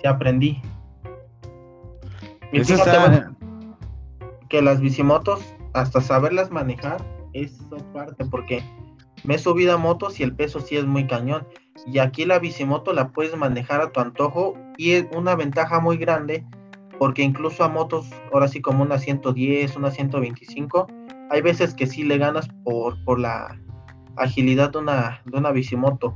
sí 0.00 0.06
aprendí. 0.06 0.60
Eso 2.52 2.74
está- 2.74 3.06
bueno, 3.06 3.36
que 4.48 4.62
las 4.62 4.80
bicimotos, 4.80 5.40
hasta 5.72 6.00
saberlas 6.00 6.50
manejar, 6.50 7.04
es 7.32 7.58
parte, 7.92 8.24
porque 8.26 8.62
me 9.24 9.34
he 9.34 9.38
subido 9.38 9.74
a 9.74 9.76
motos 9.76 10.20
y 10.20 10.22
el 10.22 10.34
peso 10.34 10.60
sí 10.60 10.76
es 10.76 10.86
muy 10.86 11.06
cañón. 11.06 11.46
Y 11.86 11.98
aquí 11.98 12.24
la 12.24 12.38
bicimoto 12.38 12.92
la 12.92 13.08
puedes 13.08 13.36
manejar 13.36 13.80
a 13.80 13.90
tu 13.92 14.00
antojo 14.00 14.54
y 14.76 14.92
es 14.92 15.06
una 15.14 15.34
ventaja 15.34 15.80
muy 15.80 15.96
grande, 15.98 16.44
porque 16.98 17.22
incluso 17.22 17.64
a 17.64 17.68
motos, 17.68 18.08
ahora 18.32 18.48
sí 18.48 18.60
como 18.62 18.82
una 18.82 18.98
110, 18.98 19.76
una 19.76 19.90
125, 19.90 20.86
hay 21.30 21.42
veces 21.42 21.74
que 21.74 21.86
sí 21.86 22.04
le 22.04 22.18
ganas 22.18 22.48
por, 22.64 23.02
por 23.04 23.18
la 23.18 23.58
agilidad 24.16 24.70
de 24.70 24.78
una, 24.78 25.20
de 25.24 25.38
una 25.38 25.50
bicimoto. 25.50 26.14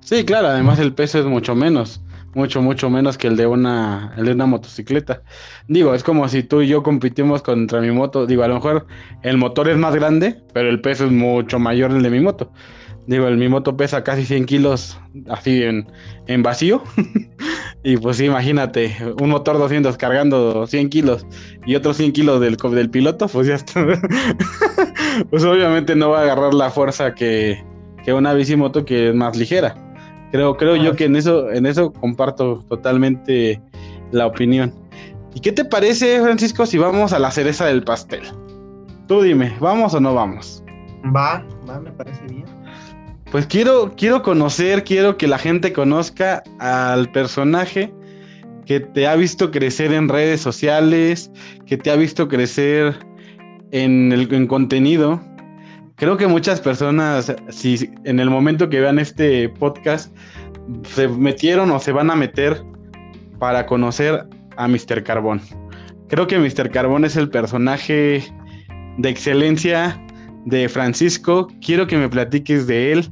Sí, 0.00 0.24
claro, 0.24 0.48
además 0.48 0.78
el 0.78 0.94
peso 0.94 1.18
es 1.18 1.26
mucho 1.26 1.56
menos, 1.56 2.00
mucho, 2.34 2.62
mucho 2.62 2.88
menos 2.88 3.18
que 3.18 3.26
el 3.26 3.36
de 3.36 3.46
una, 3.46 4.12
el 4.16 4.26
de 4.26 4.32
una 4.32 4.46
motocicleta. 4.46 5.22
Digo, 5.66 5.94
es 5.94 6.04
como 6.04 6.28
si 6.28 6.42
tú 6.42 6.62
y 6.62 6.68
yo 6.68 6.82
competimos 6.82 7.42
contra 7.42 7.80
mi 7.80 7.90
moto. 7.90 8.26
Digo, 8.26 8.44
a 8.44 8.48
lo 8.48 8.54
mejor 8.54 8.86
el 9.22 9.36
motor 9.36 9.68
es 9.68 9.76
más 9.76 9.94
grande, 9.96 10.40
pero 10.52 10.68
el 10.68 10.80
peso 10.80 11.06
es 11.06 11.10
mucho 11.10 11.58
mayor 11.58 11.90
el 11.90 12.02
de 12.02 12.10
mi 12.10 12.20
moto. 12.20 12.52
Digo, 13.06 13.28
el 13.28 13.36
mi 13.36 13.48
moto 13.48 13.76
pesa 13.76 14.02
casi 14.02 14.24
100 14.24 14.46
kilos 14.46 14.98
así 15.28 15.62
en, 15.62 15.86
en 16.26 16.42
vacío. 16.42 16.82
y 17.84 17.96
pues 17.96 18.20
imagínate, 18.20 18.96
un 19.20 19.30
motor 19.30 19.58
200 19.58 19.96
cargando 19.96 20.66
100 20.66 20.88
kilos 20.88 21.26
y 21.66 21.76
otros 21.76 21.96
100 21.96 22.12
kilos 22.12 22.40
del, 22.40 22.56
del 22.56 22.90
piloto, 22.90 23.28
pues 23.28 23.46
ya 23.46 23.54
está. 23.54 23.80
pues 25.30 25.44
obviamente 25.44 25.94
no 25.94 26.10
va 26.10 26.20
a 26.20 26.22
agarrar 26.22 26.54
la 26.54 26.70
fuerza 26.70 27.14
que, 27.14 27.62
que 28.04 28.12
una 28.12 28.32
bicimoto 28.34 28.84
que 28.84 29.10
es 29.10 29.14
más 29.14 29.36
ligera. 29.36 29.74
Creo, 30.32 30.56
creo 30.56 30.76
yo 30.76 30.94
que 30.96 31.04
en 31.04 31.16
eso, 31.16 31.50
en 31.50 31.66
eso 31.66 31.92
comparto 31.92 32.64
totalmente 32.68 33.60
la 34.12 34.26
opinión. 34.26 34.74
¿Y 35.34 35.40
qué 35.40 35.52
te 35.52 35.64
parece, 35.64 36.20
Francisco, 36.20 36.66
si 36.66 36.78
vamos 36.78 37.12
a 37.12 37.18
la 37.18 37.30
cereza 37.30 37.66
del 37.66 37.82
pastel? 37.84 38.22
Tú 39.06 39.22
dime, 39.22 39.54
¿vamos 39.60 39.94
o 39.94 40.00
no 40.00 40.14
vamos? 40.14 40.64
Va, 41.14 41.44
va, 41.68 41.78
me 41.78 41.92
parece 41.92 42.22
bien. 42.24 42.44
Pues 43.30 43.46
quiero, 43.46 43.92
quiero 43.96 44.22
conocer, 44.22 44.84
quiero 44.84 45.16
que 45.16 45.26
la 45.26 45.38
gente 45.38 45.72
conozca 45.72 46.42
al 46.58 47.10
personaje 47.12 47.92
que 48.66 48.80
te 48.80 49.06
ha 49.06 49.14
visto 49.14 49.50
crecer 49.50 49.92
en 49.92 50.08
redes 50.08 50.40
sociales, 50.40 51.30
que 51.66 51.76
te 51.76 51.90
ha 51.90 51.96
visto 51.96 52.28
crecer 52.28 52.96
en 53.72 54.12
el 54.12 54.32
en 54.32 54.46
contenido. 54.46 55.20
Creo 55.96 56.16
que 56.16 56.26
muchas 56.26 56.60
personas, 56.60 57.34
si 57.48 57.90
en 58.04 58.20
el 58.20 58.28
momento 58.28 58.68
que 58.68 58.80
vean 58.80 58.98
este 58.98 59.48
podcast, 59.48 60.14
se 60.84 61.08
metieron 61.08 61.70
o 61.70 61.78
se 61.78 61.92
van 61.92 62.10
a 62.10 62.16
meter 62.16 62.62
para 63.38 63.66
conocer 63.66 64.26
a 64.56 64.68
Mr. 64.68 65.02
Carbón. 65.04 65.40
Creo 66.08 66.26
que 66.26 66.38
Mr. 66.38 66.70
Carbón 66.70 67.04
es 67.04 67.16
el 67.16 67.30
personaje 67.30 68.22
de 68.98 69.08
excelencia 69.08 70.00
de 70.44 70.68
Francisco. 70.68 71.48
Quiero 71.64 71.86
que 71.86 71.96
me 71.96 72.08
platiques 72.08 72.66
de 72.66 72.92
él, 72.92 73.10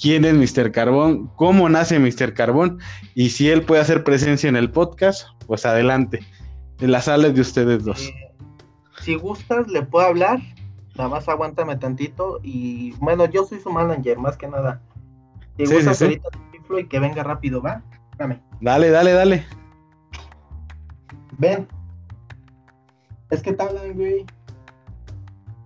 quién 0.00 0.24
es 0.24 0.34
Mr. 0.34 0.70
Carbón, 0.72 1.30
cómo 1.36 1.68
nace 1.68 1.98
Mr. 1.98 2.34
Carbón 2.34 2.78
y 3.14 3.30
si 3.30 3.48
él 3.48 3.62
puede 3.62 3.82
hacer 3.82 4.04
presencia 4.04 4.48
en 4.48 4.56
el 4.56 4.70
podcast, 4.70 5.26
pues 5.46 5.64
adelante. 5.66 6.20
En 6.80 6.90
la 6.90 7.00
sala 7.00 7.28
de 7.28 7.40
ustedes 7.40 7.84
dos. 7.84 8.12
Si 9.04 9.16
gustas, 9.16 9.68
le 9.68 9.82
puedo 9.82 10.06
hablar. 10.06 10.40
Nada 10.96 11.10
más 11.10 11.28
aguántame 11.28 11.76
tantito. 11.76 12.40
Y 12.42 12.92
bueno, 12.92 13.26
yo 13.26 13.44
soy 13.44 13.60
su 13.60 13.70
manager, 13.70 14.18
más 14.18 14.36
que 14.38 14.48
nada. 14.48 14.80
Si 15.58 15.66
Sí, 15.66 15.74
gustas, 15.74 15.98
sí, 15.98 16.04
sí. 16.06 16.20
ahorita 16.24 16.28
inflo 16.56 16.78
y 16.78 16.86
que 16.88 16.98
venga 17.00 17.22
rápido, 17.22 17.60
¿va? 17.60 17.82
Espérame. 18.12 18.40
Dale, 18.62 18.88
dale, 18.90 19.12
dale. 19.12 19.46
Ven. 21.36 21.68
Es 23.30 23.42
que 23.42 23.52
te 23.52 23.62
hablan, 23.62 23.92
güey. 23.92 24.24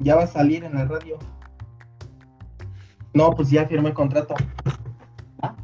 Ya 0.01 0.17
va 0.17 0.25
a 0.25 0.27
salir 0.27 0.65
en 0.65 0.75
la 0.75 0.85
radio. 0.87 1.17
No, 3.15 3.31
pues 3.31 3.51
ya 3.51 3.67
firmé 3.67 3.89
el 3.91 3.95
contrato. 3.95 4.35
¿Va? 5.45 5.55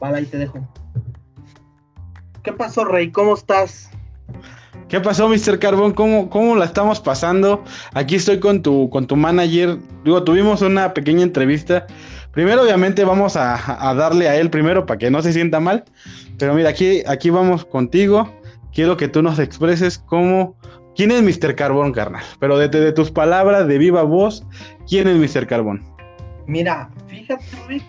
Vale, 0.00 0.18
ahí 0.18 0.26
te 0.26 0.38
dejo. 0.38 0.58
¿Qué 2.42 2.52
pasó, 2.52 2.84
Rey? 2.84 3.12
¿Cómo 3.12 3.34
estás? 3.34 3.90
¿Qué 4.88 5.00
pasó, 5.00 5.28
Mr. 5.28 5.58
Carbón? 5.58 5.92
¿Cómo, 5.92 6.30
¿Cómo 6.30 6.56
la 6.56 6.64
estamos 6.64 6.98
pasando? 6.98 7.62
Aquí 7.92 8.14
estoy 8.14 8.40
con 8.40 8.62
tu, 8.62 8.88
con 8.88 9.06
tu 9.06 9.16
manager. 9.16 9.76
Digo, 10.02 10.24
tuvimos 10.24 10.62
una 10.62 10.94
pequeña 10.94 11.24
entrevista. 11.24 11.86
Primero, 12.32 12.62
obviamente, 12.62 13.04
vamos 13.04 13.36
a, 13.36 13.86
a 13.86 13.94
darle 13.94 14.30
a 14.30 14.36
él 14.36 14.48
primero 14.48 14.86
para 14.86 14.96
que 14.96 15.10
no 15.10 15.20
se 15.20 15.34
sienta 15.34 15.60
mal. 15.60 15.84
Pero 16.38 16.54
mira, 16.54 16.70
aquí, 16.70 17.02
aquí 17.06 17.28
vamos 17.28 17.66
contigo. 17.66 18.32
Quiero 18.72 18.96
que 18.96 19.08
tú 19.08 19.22
nos 19.22 19.38
expreses 19.38 19.98
cómo. 19.98 20.56
¿Quién 20.96 21.10
es 21.10 21.22
Mr. 21.22 21.54
Carbón, 21.54 21.92
carnal? 21.92 22.24
Pero 22.40 22.56
de, 22.56 22.68
de 22.68 22.92
tus 22.92 23.10
palabras, 23.10 23.68
de 23.68 23.76
viva 23.76 24.02
voz, 24.04 24.46
¿quién 24.88 25.06
es 25.06 25.16
Mr. 25.16 25.46
Carbón? 25.46 25.84
Mira, 26.46 26.90
fíjate, 27.08 27.44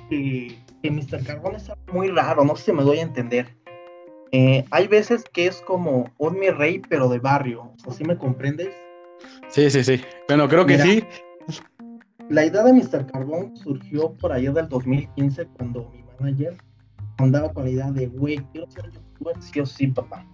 que, 0.09 0.59
que 0.83 0.91
Mr. 0.91 1.23
Carbón 1.25 1.55
es 1.55 1.69
algo 1.69 1.93
muy 1.93 2.09
raro, 2.09 2.43
no 2.43 2.57
sé 2.57 2.65
si 2.65 2.73
me 2.73 2.83
doy 2.83 2.99
a 2.99 3.03
entender. 3.03 3.55
Eh, 4.31 4.65
hay 4.71 4.87
veces 4.87 5.23
que 5.33 5.47
es 5.47 5.61
como 5.61 6.11
un 6.17 6.39
mi 6.39 6.49
rey, 6.49 6.81
pero 6.89 7.09
de 7.09 7.19
barrio. 7.19 7.73
¿O 7.85 7.91
sí 7.91 8.03
me 8.03 8.17
comprendes? 8.17 8.73
Sí, 9.49 9.69
sí, 9.69 9.83
sí. 9.83 10.01
Bueno, 10.27 10.47
creo 10.47 10.65
que 10.65 10.77
sí. 10.79 11.03
La 12.29 12.45
idea 12.45 12.63
de 12.63 12.73
Mr. 12.73 13.07
Carbón 13.11 13.55
surgió 13.57 14.13
por 14.13 14.31
allá 14.31 14.51
del 14.51 14.69
2015 14.69 15.47
cuando 15.57 15.89
mi 15.91 16.03
manager 16.19 16.55
andaba 17.17 17.51
con 17.51 17.63
la 17.63 17.71
idea 17.71 17.91
de, 17.91 18.07
güey, 18.07 18.37
quiero 18.51 18.69
ser 18.69 18.91
youtuber, 18.91 19.35
sí 19.41 19.59
o 19.59 19.65
sí, 19.65 19.87
papá. 19.87 20.25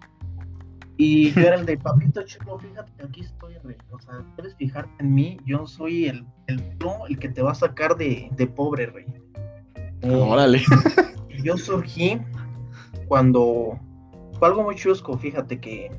Y 0.97 1.31
yo 1.31 1.41
era 1.41 1.55
el 1.55 1.65
de 1.65 1.77
papito 1.77 2.23
chulo, 2.23 2.57
fíjate 2.59 2.91
que 2.97 3.03
aquí 3.03 3.21
estoy, 3.21 3.55
rey. 3.63 3.77
O 3.91 3.99
sea, 3.99 4.25
puedes 4.35 4.55
fijarte 4.55 4.91
en 4.99 5.13
mí, 5.13 5.37
yo 5.45 5.67
soy 5.67 6.05
el, 6.05 6.25
el, 6.47 6.63
el 7.09 7.19
que 7.19 7.29
te 7.29 7.41
va 7.41 7.51
a 7.51 7.55
sacar 7.55 7.95
de, 7.95 8.29
de 8.31 8.47
pobre, 8.47 8.85
rey. 8.87 9.05
Eh, 10.01 10.09
Órale. 10.09 10.61
Yo 11.43 11.57
surgí 11.57 12.19
cuando. 13.07 13.79
Fue 14.45 14.51
algo 14.51 14.61
muy 14.61 14.75
chusco, 14.75 15.17
fíjate 15.17 15.59
que. 15.59 15.89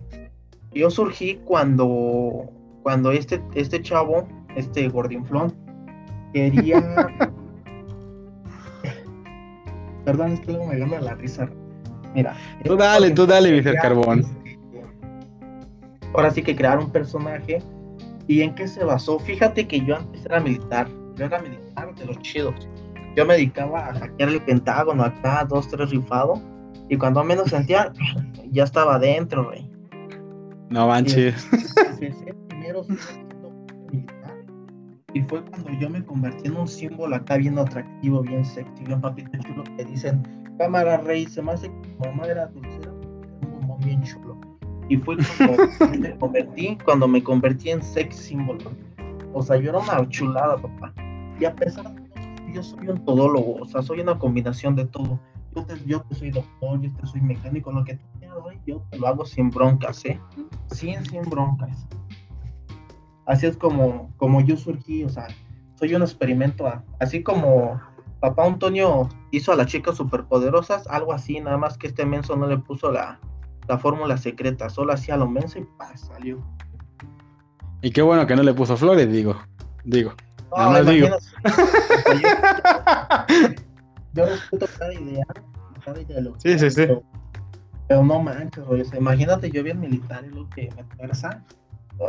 Yo 0.72 0.88
surgí 0.88 1.40
cuando. 1.44 2.49
Cuando 2.84 3.11
este, 3.11 3.42
este 3.57 3.82
chavo, 3.82 4.28
este 4.55 4.88
gordinflón, 4.88 5.53
quería. 6.32 6.80
Perdón, 10.05 10.34
es 10.34 10.40
que 10.42 10.53
luego 10.53 10.68
me 10.68 10.78
gana 10.78 11.01
la 11.01 11.14
risa. 11.16 11.51
Mira. 12.14 12.36
Tú 12.62 12.76
dale, 12.76 13.11
tú 13.11 13.26
dale, 13.26 13.51
Mr. 13.51 13.74
Carbón. 13.82 14.24
Ahora 16.14 16.30
sí 16.30 16.40
que 16.40 16.55
crear 16.55 16.78
un 16.78 16.92
personaje. 16.92 17.61
¿Y 18.28 18.42
en 18.42 18.55
qué 18.55 18.68
se 18.68 18.84
basó? 18.84 19.18
Fíjate 19.18 19.66
que 19.66 19.80
yo 19.80 19.97
antes 19.97 20.24
era 20.24 20.38
militar. 20.38 20.86
Yo 21.16 21.24
era 21.24 21.40
militar 21.40 21.92
de 21.97 22.05
los 22.05 22.16
chidos. 22.20 22.68
Yo 23.16 23.26
me 23.26 23.34
dedicaba 23.34 23.88
a 23.88 23.94
hackear 23.94 24.28
el 24.28 24.40
Pentágono 24.42 25.03
acá, 25.03 25.44
dos, 25.49 25.66
tres 25.66 25.90
rifado. 25.90 26.40
Y 26.89 26.97
cuando 26.97 27.24
menos 27.24 27.51
sentía, 27.51 27.93
ya 28.51 28.64
estaba 28.64 28.97
adentro, 28.97 29.45
güey. 29.45 29.68
No 30.70 30.89
manches. 30.89 31.49
primero 32.49 32.84
militar. 33.93 34.45
Y 35.14 35.22
fue 35.22 35.45
cuando 35.45 35.70
yo 35.80 35.89
me 35.89 36.05
convertí 36.05 36.49
en 36.49 36.57
un 36.57 36.68
símbolo 36.68 37.16
acá 37.16 37.37
bien 37.37 37.59
atractivo, 37.59 38.22
bien 38.22 38.45
sexy, 38.45 38.84
bien 38.84 39.01
papito 39.01 39.30
chulo, 39.39 39.64
que 39.76 39.84
dicen, 39.84 40.22
cámara 40.59 40.99
rey, 40.99 41.26
se 41.26 41.43
me 41.43 41.53
hace 41.53 41.70
como 41.99 42.16
no 42.16 42.24
era 42.24 42.47
dulcera, 42.47 42.93
un 42.93 43.61
bombón 43.61 43.78
bien 43.80 44.03
chulo. 44.03 44.39
Y 44.89 44.97
fue 44.97 45.16
cuando 45.78 45.99
me 45.99 46.16
convertí, 46.18 46.78
cuando 46.84 47.09
me 47.09 47.22
convertí 47.22 47.70
en 47.70 47.82
sex 47.82 48.14
símbolo. 48.16 48.70
O 49.32 49.43
sea, 49.43 49.57
yo 49.57 49.70
era 49.70 49.78
una 49.78 50.09
chulada, 50.09 50.57
papá. 50.57 50.93
Y 51.41 51.45
a 51.45 51.55
pesar 51.55 51.93
de 51.95 52.03
que 52.45 52.53
yo 52.53 52.62
soy 52.62 52.89
un 52.89 53.05
todólogo, 53.05 53.57
o 53.61 53.64
sea, 53.66 53.82
soy 53.82 54.01
una 54.01 54.18
combinación 54.18 54.76
de 54.76 54.87
todo. 54.87 55.18
Yo 55.87 56.03
te 56.03 56.15
soy 56.15 56.31
doctor, 56.31 56.83
yo 56.83 56.93
te 56.93 57.07
soy 57.07 57.23
mecánico, 57.23 57.73
lo 57.73 57.83
que 57.83 57.95
tú 57.95 58.05
quieras, 58.19 58.37
yo 58.67 58.83
te 58.91 58.99
lo 58.99 59.07
hago 59.07 59.25
sin 59.25 59.49
broncas, 59.49 60.05
¿eh? 60.05 60.21
Sin, 60.71 61.03
sin 61.07 61.23
broncas. 61.23 61.87
Así 63.25 63.47
es 63.47 63.57
como, 63.57 64.13
como 64.19 64.43
yo 64.43 64.59
surgí, 64.59 65.05
o 65.05 65.09
sea, 65.09 65.29
soy 65.77 65.95
un 65.95 66.03
experimento, 66.03 66.71
así 67.01 67.23
como 67.23 67.81
papá 68.21 68.45
Antonio 68.45 69.09
hizo 69.31 69.53
a 69.53 69.57
las 69.57 69.69
chicas 69.69 69.97
superpoderosas, 69.97 70.87
algo 70.89 71.15
así, 71.15 71.41
nada 71.41 71.57
más 71.57 71.79
que 71.79 71.87
este 71.87 72.05
menso 72.05 72.37
no 72.37 72.47
le 72.47 72.59
puso 72.59 72.93
la, 72.93 73.19
la 73.67 73.79
fórmula 73.79 74.19
secreta, 74.19 74.69
solo 74.69 74.93
hacía 74.93 75.17
lo 75.17 75.27
menso 75.27 75.59
y 75.59 75.65
¡pah! 75.79 75.97
salió. 75.97 76.39
Y 77.81 77.93
qué 77.93 78.03
bueno 78.03 78.27
que 78.27 78.37
no 78.37 78.43
le 78.43 78.53
puso 78.53 78.77
flores, 78.77 79.11
digo. 79.11 79.37
Digo. 79.85 80.13
No, 80.57 80.85
digo. 80.85 81.09
yo, 84.17 84.27
respeto 84.27 84.67
cada 84.79 84.95
idea, 84.95 85.25
cada 85.85 86.01
idea 86.01 86.17
de 86.17 86.23
lo 86.23 86.41
Sí, 86.41 86.59
sí, 86.59 86.71
sí. 86.71 86.87
Pero, 87.89 88.03
no 88.03 88.21
manches, 88.21 88.64
o 88.67 88.85
sea, 88.85 88.99
imagínate 88.99 89.51
yo 89.51 89.62
bien 89.62 89.79
militar 89.79 90.25
y 90.25 90.35
lo 90.35 90.49
que 90.51 90.69
me 90.77 90.85
fuerza. 90.97 91.45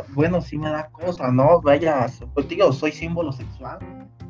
Bueno, 0.08 0.40
sí 0.42 0.58
me 0.58 0.68
da 0.70 0.88
cosa, 0.88 1.30
¿no? 1.30 1.60
Vaya, 1.60 2.06
pues 2.34 2.48
digo, 2.48 2.72
soy 2.72 2.92
símbolo 2.92 3.32
sexual. 3.32 3.78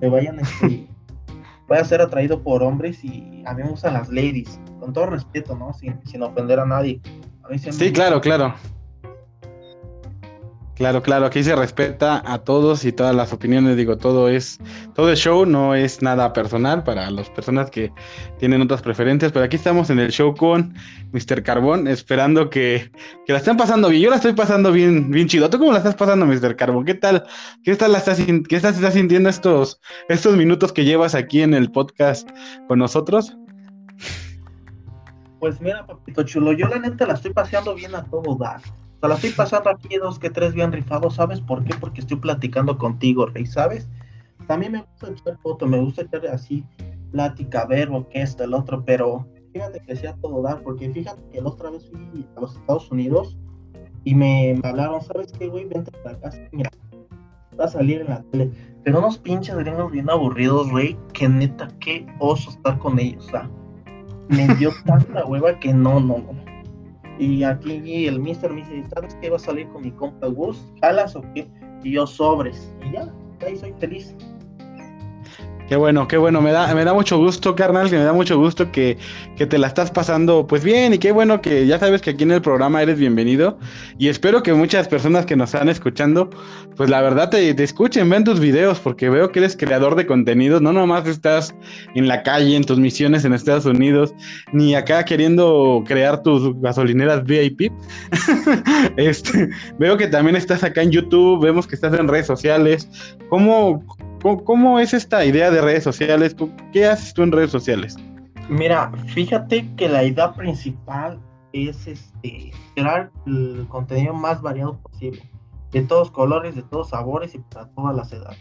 Que 0.00 0.08
vayan, 0.08 0.38
este, 0.40 0.88
voy 1.68 1.78
a 1.78 1.84
ser 1.84 2.00
atraído 2.00 2.42
por 2.42 2.62
hombres 2.62 3.02
y 3.02 3.42
a 3.46 3.54
mí 3.54 3.62
me 3.62 3.70
gustan 3.70 3.94
las 3.94 4.08
ladies 4.08 4.60
con 4.78 4.92
todo 4.92 5.06
respeto, 5.06 5.56
¿no? 5.56 5.72
Sin, 5.72 5.98
sin 6.06 6.22
ofender 6.22 6.60
a 6.60 6.66
nadie. 6.66 7.00
sí, 7.70 7.92
claro, 7.92 8.20
claro. 8.20 8.54
Claro, 10.78 11.02
claro, 11.02 11.26
aquí 11.26 11.42
se 11.42 11.56
respeta 11.56 12.22
a 12.24 12.38
todos 12.38 12.84
y 12.84 12.92
todas 12.92 13.12
las 13.12 13.32
opiniones, 13.32 13.76
digo, 13.76 13.98
todo 13.98 14.28
es, 14.28 14.60
todo 14.94 15.10
es 15.10 15.18
show, 15.18 15.44
no 15.44 15.74
es 15.74 16.02
nada 16.02 16.32
personal 16.32 16.84
para 16.84 17.10
las 17.10 17.28
personas 17.30 17.68
que 17.68 17.92
tienen 18.38 18.62
otras 18.62 18.80
preferencias, 18.80 19.32
pero 19.32 19.44
aquí 19.44 19.56
estamos 19.56 19.90
en 19.90 19.98
el 19.98 20.12
show 20.12 20.36
con 20.36 20.72
Mr. 21.10 21.42
Carbón, 21.42 21.88
esperando 21.88 22.48
que, 22.48 22.92
que 23.26 23.32
la 23.32 23.40
estén 23.40 23.56
pasando 23.56 23.88
bien. 23.88 24.04
Yo 24.04 24.10
la 24.10 24.16
estoy 24.16 24.34
pasando 24.34 24.70
bien, 24.70 25.10
bien 25.10 25.26
chido. 25.26 25.50
¿Tú 25.50 25.58
cómo 25.58 25.72
la 25.72 25.78
estás 25.78 25.96
pasando, 25.96 26.26
Mr. 26.26 26.54
Carbón? 26.54 26.84
¿Qué 26.84 26.94
tal? 26.94 27.24
¿Qué 27.64 27.74
tal 27.74 27.90
la 27.90 27.98
estás, 27.98 28.18
qué 28.18 28.56
estás, 28.56 28.76
estás 28.76 28.94
sintiendo 28.94 29.28
estos, 29.28 29.80
estos 30.08 30.36
minutos 30.36 30.72
que 30.72 30.84
llevas 30.84 31.16
aquí 31.16 31.42
en 31.42 31.54
el 31.54 31.72
podcast 31.72 32.30
con 32.68 32.78
nosotros? 32.78 33.36
Pues 35.40 35.60
mira, 35.60 35.84
papito 35.84 36.22
chulo, 36.22 36.52
yo 36.52 36.68
la 36.68 36.78
neta 36.78 37.04
la 37.04 37.14
estoy 37.14 37.32
paseando 37.32 37.74
bien 37.74 37.96
a 37.96 38.04
todo 38.04 38.36
dar. 38.36 38.60
O 38.98 39.00
sea, 39.00 39.08
la 39.10 39.14
estoy 39.14 39.30
pasando 39.30 39.70
aquí 39.70 39.96
dos 39.96 40.18
que 40.18 40.28
tres 40.28 40.54
bien 40.54 40.72
rifados, 40.72 41.14
¿sabes 41.14 41.40
por 41.40 41.62
qué? 41.62 41.74
Porque 41.78 42.00
estoy 42.00 42.16
platicando 42.16 42.78
contigo, 42.78 43.26
Rey, 43.26 43.46
¿sabes? 43.46 43.88
También 44.48 44.72
me 44.72 44.82
gusta 44.82 45.10
echar 45.10 45.38
foto, 45.38 45.66
me 45.66 45.78
gusta 45.78 46.02
echar 46.02 46.26
así 46.26 46.64
plática, 47.12 47.64
verbo, 47.66 48.08
que 48.08 48.22
esto, 48.22 48.44
el 48.44 48.54
otro, 48.54 48.84
pero 48.84 49.26
fíjate 49.52 49.80
que 49.80 49.94
sea 49.94 50.14
todo 50.16 50.42
dar, 50.42 50.62
porque 50.62 50.90
fíjate 50.90 51.22
que 51.30 51.40
la 51.40 51.48
otra 51.48 51.70
vez 51.70 51.88
fui 51.90 52.26
a 52.36 52.40
los 52.40 52.56
Estados 52.56 52.90
Unidos 52.90 53.36
y 54.04 54.14
me, 54.14 54.58
hablaron, 54.64 55.00
¿sabes 55.00 55.32
qué, 55.32 55.46
güey? 55.46 55.66
Vente 55.66 55.92
para 56.02 56.18
casa, 56.18 56.38
mira, 56.50 56.70
va 57.58 57.66
a 57.66 57.68
salir 57.68 58.00
en 58.00 58.08
la 58.08 58.22
tele. 58.32 58.50
Pero 58.82 58.98
unos 58.98 59.18
pinches 59.18 59.56
gringos 59.56 59.92
bien 59.92 60.10
aburridos, 60.10 60.70
güey, 60.70 60.98
que 61.12 61.28
neta, 61.28 61.68
qué 61.78 62.04
oso 62.18 62.50
estar 62.50 62.78
con 62.78 62.98
ellos, 62.98 63.26
o 63.26 63.30
sea 63.30 63.50
me 64.28 64.54
dio 64.56 64.70
tanta 64.84 65.24
hueva 65.24 65.58
que 65.58 65.72
no, 65.72 66.00
no, 66.00 66.18
no. 66.18 66.47
Y 67.18 67.42
aquí 67.42 68.06
el 68.06 68.20
mister 68.20 68.52
me 68.52 68.62
dice, 68.62 68.84
¿sabes 68.94 69.16
qué? 69.20 69.30
Va 69.30 69.36
a 69.36 69.40
salir 69.40 69.68
con 69.68 69.82
mi 69.82 69.90
compa 69.90 70.28
Gus, 70.28 70.64
¿jalas 70.80 71.16
o 71.16 71.22
qué? 71.34 71.48
Y 71.82 71.92
yo 71.92 72.06
sobres. 72.06 72.72
Y 72.86 72.92
ya, 72.92 73.12
ahí 73.44 73.56
soy 73.56 73.74
feliz. 73.78 74.14
Qué 75.68 75.76
bueno, 75.76 76.08
qué 76.08 76.16
bueno, 76.16 76.40
me 76.40 76.50
da, 76.50 76.74
me 76.74 76.84
da 76.84 76.94
mucho 76.94 77.18
gusto, 77.18 77.54
carnal, 77.54 77.90
que 77.90 77.96
me 77.98 78.04
da 78.04 78.14
mucho 78.14 78.38
gusto 78.38 78.72
que, 78.72 78.96
que, 79.36 79.46
te 79.46 79.58
la 79.58 79.66
estás 79.66 79.90
pasando 79.90 80.46
pues 80.46 80.64
bien 80.64 80.94
y 80.94 80.98
qué 80.98 81.12
bueno 81.12 81.42
que 81.42 81.66
ya 81.66 81.78
sabes 81.78 82.00
que 82.00 82.10
aquí 82.10 82.22
en 82.22 82.32
el 82.32 82.40
programa 82.40 82.80
eres 82.82 82.98
bienvenido 82.98 83.58
y 83.98 84.08
espero 84.08 84.42
que 84.42 84.54
muchas 84.54 84.88
personas 84.88 85.26
que 85.26 85.36
nos 85.36 85.52
están 85.52 85.68
escuchando 85.68 86.30
pues 86.78 86.88
la 86.88 87.02
verdad 87.02 87.28
te, 87.28 87.50
escuchen, 87.62 88.08
vean 88.08 88.22
tus 88.22 88.38
videos 88.38 88.78
porque 88.78 89.10
veo 89.10 89.32
que 89.32 89.40
eres 89.40 89.56
creador 89.56 89.96
de 89.96 90.06
contenidos, 90.06 90.62
no 90.62 90.72
nomás 90.72 91.06
estás 91.08 91.52
en 91.96 92.06
la 92.06 92.22
calle, 92.22 92.54
en 92.54 92.62
tus 92.62 92.78
misiones 92.78 93.24
en 93.24 93.32
Estados 93.32 93.66
Unidos, 93.66 94.14
ni 94.52 94.76
acá 94.76 95.04
queriendo 95.04 95.82
crear 95.86 96.22
tus 96.22 96.54
gasolineras 96.60 97.24
VIP. 97.24 97.72
este, 98.96 99.50
veo 99.78 99.96
que 99.96 100.06
también 100.06 100.36
estás 100.36 100.62
acá 100.62 100.82
en 100.82 100.92
YouTube, 100.92 101.42
vemos 101.42 101.66
que 101.66 101.74
estás 101.74 101.92
en 101.98 102.06
redes 102.06 102.26
sociales. 102.26 102.88
¿Cómo, 103.28 103.84
¿Cómo, 104.22 104.80
es 104.80 104.94
esta 104.94 105.24
idea 105.24 105.50
de 105.50 105.60
redes 105.60 105.84
sociales? 105.84 106.34
¿Qué 106.72 106.86
haces 106.86 107.14
tú 107.14 107.22
en 107.22 107.32
redes 107.32 107.50
sociales? 107.50 107.96
Mira, 108.48 108.90
fíjate 109.14 109.68
que 109.76 109.88
la 109.88 110.02
idea 110.04 110.32
principal 110.34 111.20
es 111.52 111.86
este, 111.86 112.50
crear 112.74 113.10
el 113.26 113.66
contenido 113.68 114.14
más 114.14 114.42
variado 114.42 114.78
posible, 114.80 115.22
de 115.70 115.82
todos 115.82 116.10
colores, 116.10 116.56
de 116.56 116.62
todos 116.62 116.90
sabores 116.90 117.34
y 117.34 117.38
para 117.38 117.68
todas 117.70 117.94
las 117.94 118.12
edades. 118.12 118.38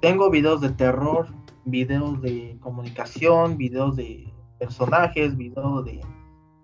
Tengo 0.00 0.30
videos 0.30 0.60
de 0.60 0.70
terror, 0.70 1.28
videos 1.66 2.22
de 2.22 2.56
comunicación, 2.60 3.58
videos 3.58 3.96
de 3.96 4.32
personajes, 4.58 5.36
videos 5.36 5.84
de, 5.84 6.00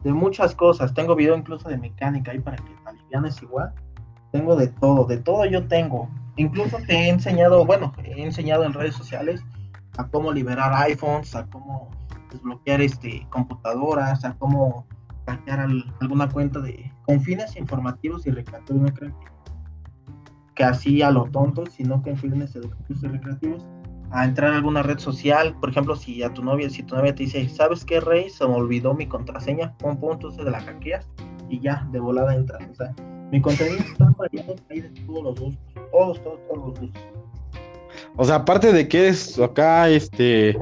de 0.04 0.12
muchas 0.12 0.54
cosas. 0.54 0.94
Tengo 0.94 1.14
video 1.14 1.36
incluso 1.36 1.68
de 1.68 1.76
mecánica 1.76 2.32
ahí 2.32 2.40
para 2.40 2.56
que 2.56 2.72
alivianes 2.86 3.42
igual. 3.42 3.74
Tengo 4.30 4.56
de 4.56 4.68
todo, 4.68 5.04
de 5.04 5.18
todo 5.18 5.44
yo 5.44 5.66
tengo. 5.66 6.08
Incluso 6.36 6.78
te 6.86 6.94
he 6.94 7.08
enseñado, 7.08 7.64
bueno, 7.66 7.92
he 8.04 8.22
enseñado 8.22 8.64
en 8.64 8.72
redes 8.72 8.94
sociales 8.94 9.44
a 9.98 10.08
cómo 10.08 10.32
liberar 10.32 10.72
iPhones, 10.88 11.34
a 11.34 11.46
cómo 11.46 11.90
desbloquear 12.30 12.80
este 12.80 13.26
computadoras, 13.30 14.24
a 14.24 14.34
cómo 14.38 14.86
hackear 15.26 15.68
alguna 16.00 16.28
cuenta 16.28 16.60
de 16.60 16.90
con 17.06 17.20
fines 17.20 17.56
informativos 17.56 18.26
y 18.26 18.30
recreativos, 18.30 18.82
no 18.82 18.94
creo 18.94 19.14
que, 20.54 20.64
así 20.64 21.02
a 21.02 21.10
lo 21.10 21.24
tonto, 21.24 21.66
sino 21.66 22.02
que 22.02 22.16
fines 22.16 22.54
educativos 22.54 23.02
y 23.02 23.08
recreativos, 23.08 23.66
a 24.10 24.24
entrar 24.24 24.52
a 24.52 24.56
alguna 24.56 24.82
red 24.82 24.98
social, 24.98 25.56
por 25.58 25.70
ejemplo, 25.70 25.96
si 25.96 26.22
a 26.22 26.32
tu 26.32 26.44
novia, 26.44 26.68
si 26.68 26.82
tu 26.82 26.94
novia 26.94 27.14
te 27.14 27.24
dice, 27.24 27.48
¿sabes 27.48 27.84
qué, 27.84 28.00
Rey? 28.00 28.28
Se 28.28 28.46
me 28.46 28.54
olvidó 28.54 28.94
mi 28.94 29.06
contraseña, 29.06 29.76
pum, 29.78 29.98
entonces 30.12 30.44
de 30.44 30.50
la 30.50 30.60
hackeas 30.60 31.08
y 31.48 31.60
ya, 31.60 31.88
de 31.90 32.00
volada 32.00 32.34
entras. 32.34 32.62
O 32.70 32.74
sea, 32.74 32.94
mi 33.32 33.40
contenido 33.40 33.78
está 33.80 34.04
de 34.68 34.82
todos 35.06 35.24
los 35.24 35.40
gustos, 35.40 35.58
todos, 35.90 36.22
todos, 36.22 36.38
todos 36.46 36.58
los 36.58 36.80
gustos. 36.80 37.02
O 38.16 38.24
sea, 38.26 38.36
aparte 38.36 38.72
de 38.72 38.86
que 38.86 39.08
es 39.08 39.38
acá, 39.38 39.88
este, 39.88 40.54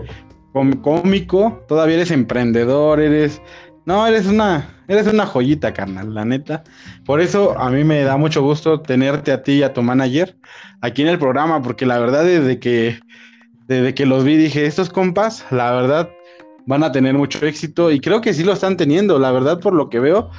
cómico, 0.52 1.64
todavía 1.66 1.96
eres 1.96 2.12
emprendedor, 2.12 3.00
eres, 3.00 3.42
no, 3.86 4.06
eres 4.06 4.26
una, 4.26 4.72
eres 4.86 5.08
una 5.08 5.26
joyita, 5.26 5.74
carnal, 5.74 6.14
la 6.14 6.24
neta. 6.24 6.62
Por 7.04 7.20
eso 7.20 7.58
a 7.58 7.70
mí 7.70 7.82
me 7.82 8.04
da 8.04 8.16
mucho 8.16 8.40
gusto 8.40 8.80
tenerte 8.80 9.32
a 9.32 9.42
ti 9.42 9.54
y 9.54 9.62
a 9.64 9.72
tu 9.72 9.82
manager 9.82 10.36
aquí 10.80 11.02
en 11.02 11.08
el 11.08 11.18
programa, 11.18 11.60
porque 11.62 11.86
la 11.86 11.98
verdad 11.98 12.24
desde 12.24 12.60
que, 12.60 13.00
desde 13.66 13.94
que 13.94 14.06
los 14.06 14.22
vi 14.22 14.36
dije, 14.36 14.64
estos 14.64 14.90
compas, 14.90 15.44
la 15.50 15.72
verdad, 15.72 16.08
van 16.66 16.84
a 16.84 16.92
tener 16.92 17.14
mucho 17.14 17.44
éxito 17.44 17.90
y 17.90 17.98
creo 17.98 18.20
que 18.20 18.32
sí 18.32 18.44
lo 18.44 18.52
están 18.52 18.76
teniendo, 18.76 19.18
la 19.18 19.32
verdad 19.32 19.58
por 19.58 19.72
lo 19.72 19.90
que 19.90 19.98
veo, 19.98 20.30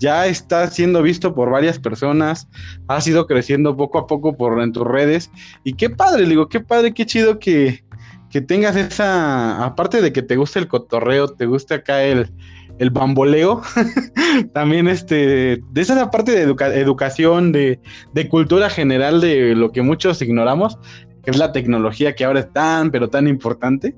ya 0.00 0.26
está 0.26 0.66
siendo 0.68 1.02
visto 1.02 1.34
por 1.34 1.50
varias 1.50 1.78
personas, 1.78 2.48
ha 2.88 2.98
ido 3.06 3.26
creciendo 3.26 3.76
poco 3.76 3.98
a 3.98 4.06
poco 4.06 4.36
por 4.36 4.60
en 4.60 4.72
tus 4.72 4.86
redes. 4.86 5.30
Y 5.62 5.74
qué 5.74 5.90
padre, 5.90 6.26
digo, 6.26 6.48
qué 6.48 6.60
padre, 6.60 6.94
qué 6.94 7.06
chido 7.06 7.38
que, 7.38 7.84
que 8.30 8.40
tengas 8.40 8.76
esa, 8.76 9.64
aparte 9.64 10.00
de 10.00 10.12
que 10.12 10.22
te 10.22 10.36
guste 10.36 10.58
el 10.58 10.68
cotorreo, 10.68 11.28
te 11.28 11.46
guste 11.46 11.74
acá 11.74 12.02
el, 12.02 12.30
el 12.78 12.90
bamboleo, 12.90 13.60
también 14.54 14.88
este, 14.88 15.62
de 15.70 15.80
esa 15.80 16.10
parte 16.10 16.32
de 16.32 16.42
educación, 16.80 17.52
de, 17.52 17.78
de, 18.14 18.28
cultura 18.28 18.70
general 18.70 19.20
de 19.20 19.54
lo 19.54 19.70
que 19.70 19.82
muchos 19.82 20.22
ignoramos, 20.22 20.78
que 21.22 21.30
es 21.30 21.36
la 21.36 21.52
tecnología 21.52 22.14
que 22.14 22.24
ahora 22.24 22.40
es 22.40 22.52
tan, 22.52 22.90
pero 22.90 23.10
tan 23.10 23.28
importante. 23.28 23.94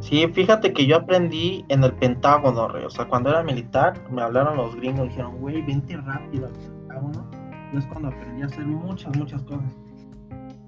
Sí, 0.00 0.26
fíjate 0.28 0.72
que 0.72 0.86
yo 0.86 0.96
aprendí 0.96 1.64
en 1.68 1.82
el 1.82 1.92
Pentágono, 1.92 2.66
o 2.66 2.90
sea, 2.90 3.06
cuando 3.06 3.30
era 3.30 3.42
militar, 3.42 3.94
me 4.10 4.22
hablaron 4.22 4.56
los 4.56 4.76
gringos 4.76 5.06
y 5.06 5.08
dijeron, 5.08 5.38
güey, 5.38 5.60
vente 5.62 5.96
rápido 5.96 6.46
al 6.46 6.52
Pentágono. 6.52 7.30
Y 7.72 7.76
es 7.76 7.86
cuando 7.86 8.08
aprendí 8.08 8.42
a 8.42 8.46
hacer 8.46 8.64
muchas, 8.64 9.14
muchas 9.16 9.42
cosas. 9.42 9.76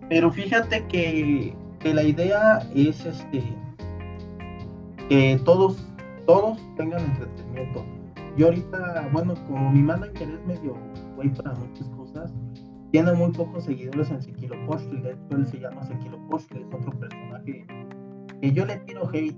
Pero 0.08 0.30
fíjate 0.30 0.84
que, 0.86 1.54
que 1.78 1.94
la 1.94 2.02
idea 2.02 2.58
es 2.74 3.06
este 3.06 3.42
que 5.08 5.40
todos, 5.44 5.84
todos 6.26 6.58
tengan 6.76 7.00
entretenimiento. 7.00 7.84
Yo 8.36 8.46
ahorita, 8.46 9.08
bueno, 9.12 9.34
como 9.46 9.70
mi 9.70 9.82
manager 9.82 10.28
es 10.30 10.46
medio 10.46 10.76
güey 11.16 11.28
para 11.30 11.52
muchas 11.54 11.88
cosas, 11.90 12.32
tiene 12.92 13.12
muy 13.12 13.30
pocos 13.32 13.64
seguidores 13.64 14.10
en 14.10 14.22
Sequilo 14.22 14.56
Postle, 14.66 15.00
de 15.00 15.10
hecho 15.10 15.36
él 15.36 15.46
se 15.46 15.58
llama 15.58 15.82
Sequilo 15.84 16.18
Postle, 16.28 16.60
es 16.60 16.74
otro 16.74 16.92
personaje 16.98 17.66
que 18.40 18.52
yo 18.52 18.64
le 18.64 18.76
tiro 18.78 19.08
hate, 19.12 19.36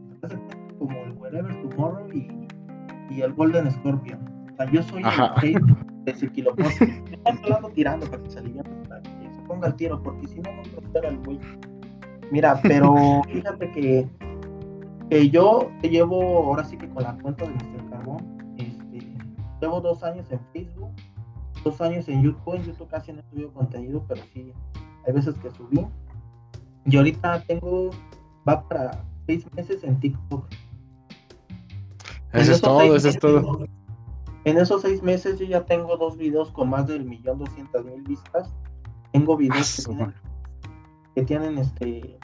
como 0.79 1.05
el 1.05 1.13
Wherever 1.13 1.69
Tomorrow 1.69 2.09
y, 2.13 2.49
y 3.11 3.23
el 3.23 3.33
Golden 3.33 3.71
Scorpion. 3.71 4.21
O 4.53 4.57
sea, 4.57 4.71
yo 4.71 4.83
soy 4.83 5.03
el 5.03 5.09
hate 5.09 5.61
de. 6.05 6.13
Me 7.11 7.17
están 7.17 7.39
hablando 7.45 7.69
tirando 7.71 8.07
para 8.11 8.23
que 8.23 8.31
se 8.31 8.39
alivie, 8.39 8.63
para 8.89 9.03
que 9.03 9.31
se 9.35 9.41
ponga 9.43 9.69
el 9.69 9.75
tiro, 9.75 10.03
porque 10.03 10.27
si 10.29 10.41
no, 10.41 10.53
no 10.53 10.63
prospera 10.63 11.09
el 11.09 11.19
güey. 11.19 11.39
Mira, 12.31 12.61
pero 12.63 13.23
fíjate 13.29 13.71
que 13.73 14.09
yo 15.31 15.71
te 15.81 15.91
llevo 15.91 16.45
ahora 16.45 16.65
sí 16.65 16.77
que 16.77 16.89
con 16.89 17.03
la 17.03 17.17
cuenta 17.19 17.45
de 17.45 17.51
Mr. 17.51 17.91
Carbón, 17.91 18.57
este, 18.57 18.99
llevo 19.61 19.81
dos 19.81 20.03
años 20.03 20.31
en 20.31 20.41
Facebook, 20.53 20.93
dos 21.63 21.81
años 21.81 22.09
en 22.09 22.23
YouTube, 22.23 22.55
en 22.55 22.63
YouTube 22.63 22.89
casi 22.89 23.13
no 23.13 23.21
he 23.21 23.25
subido 23.25 23.53
contenido, 23.53 24.05
pero 24.09 24.23
sí, 24.33 24.53
hay 25.07 25.13
veces 25.13 25.35
que 25.37 25.51
subí. 25.51 25.87
Y 26.87 26.97
ahorita 26.97 27.43
tengo, 27.47 27.91
va 28.49 28.67
para 28.69 29.05
seis 29.27 29.47
meses 29.55 29.85
en 29.85 29.99
TikTok. 30.01 30.47
Eso 32.33 32.53
es 32.53 32.61
todo, 32.61 32.97
eso 32.97 33.09
es 33.09 33.19
todo. 33.19 33.67
En 34.45 34.59
esos 34.59 34.83
seis 34.83 35.03
meses 35.03 35.39
yo 35.39 35.47
ya 35.47 35.65
tengo 35.65 35.97
dos 35.97 36.17
videos 36.17 36.51
con 36.51 36.71
más 36.71 36.87
del 36.87 37.05
millón 37.05 37.39
doscientas 37.39 37.85
mil 37.85 38.03
vistas. 38.03 38.53
Tengo 39.13 39.37
videos 39.37 39.77
que, 39.77 39.83
tienen, 39.83 40.15
que 41.15 41.23
tienen 41.23 41.59
este 41.59 42.19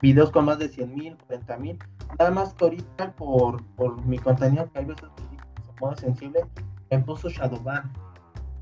videos 0.00 0.30
con 0.30 0.46
más 0.46 0.58
de 0.58 0.68
100 0.68 0.94
mil, 0.94 1.16
40 1.26 1.56
mil. 1.58 1.78
Nada 2.18 2.30
más 2.30 2.54
que 2.54 2.64
ahorita 2.64 3.12
por, 3.16 3.62
por 3.74 4.04
mi 4.06 4.18
contenido, 4.18 4.70
que 4.72 4.78
hay 4.78 4.84
veces 4.86 5.08
que 5.16 5.94
se 5.94 6.00
sensible, 6.00 6.40
me 6.90 6.98
puso 7.00 7.28
Shadowban. 7.28 7.92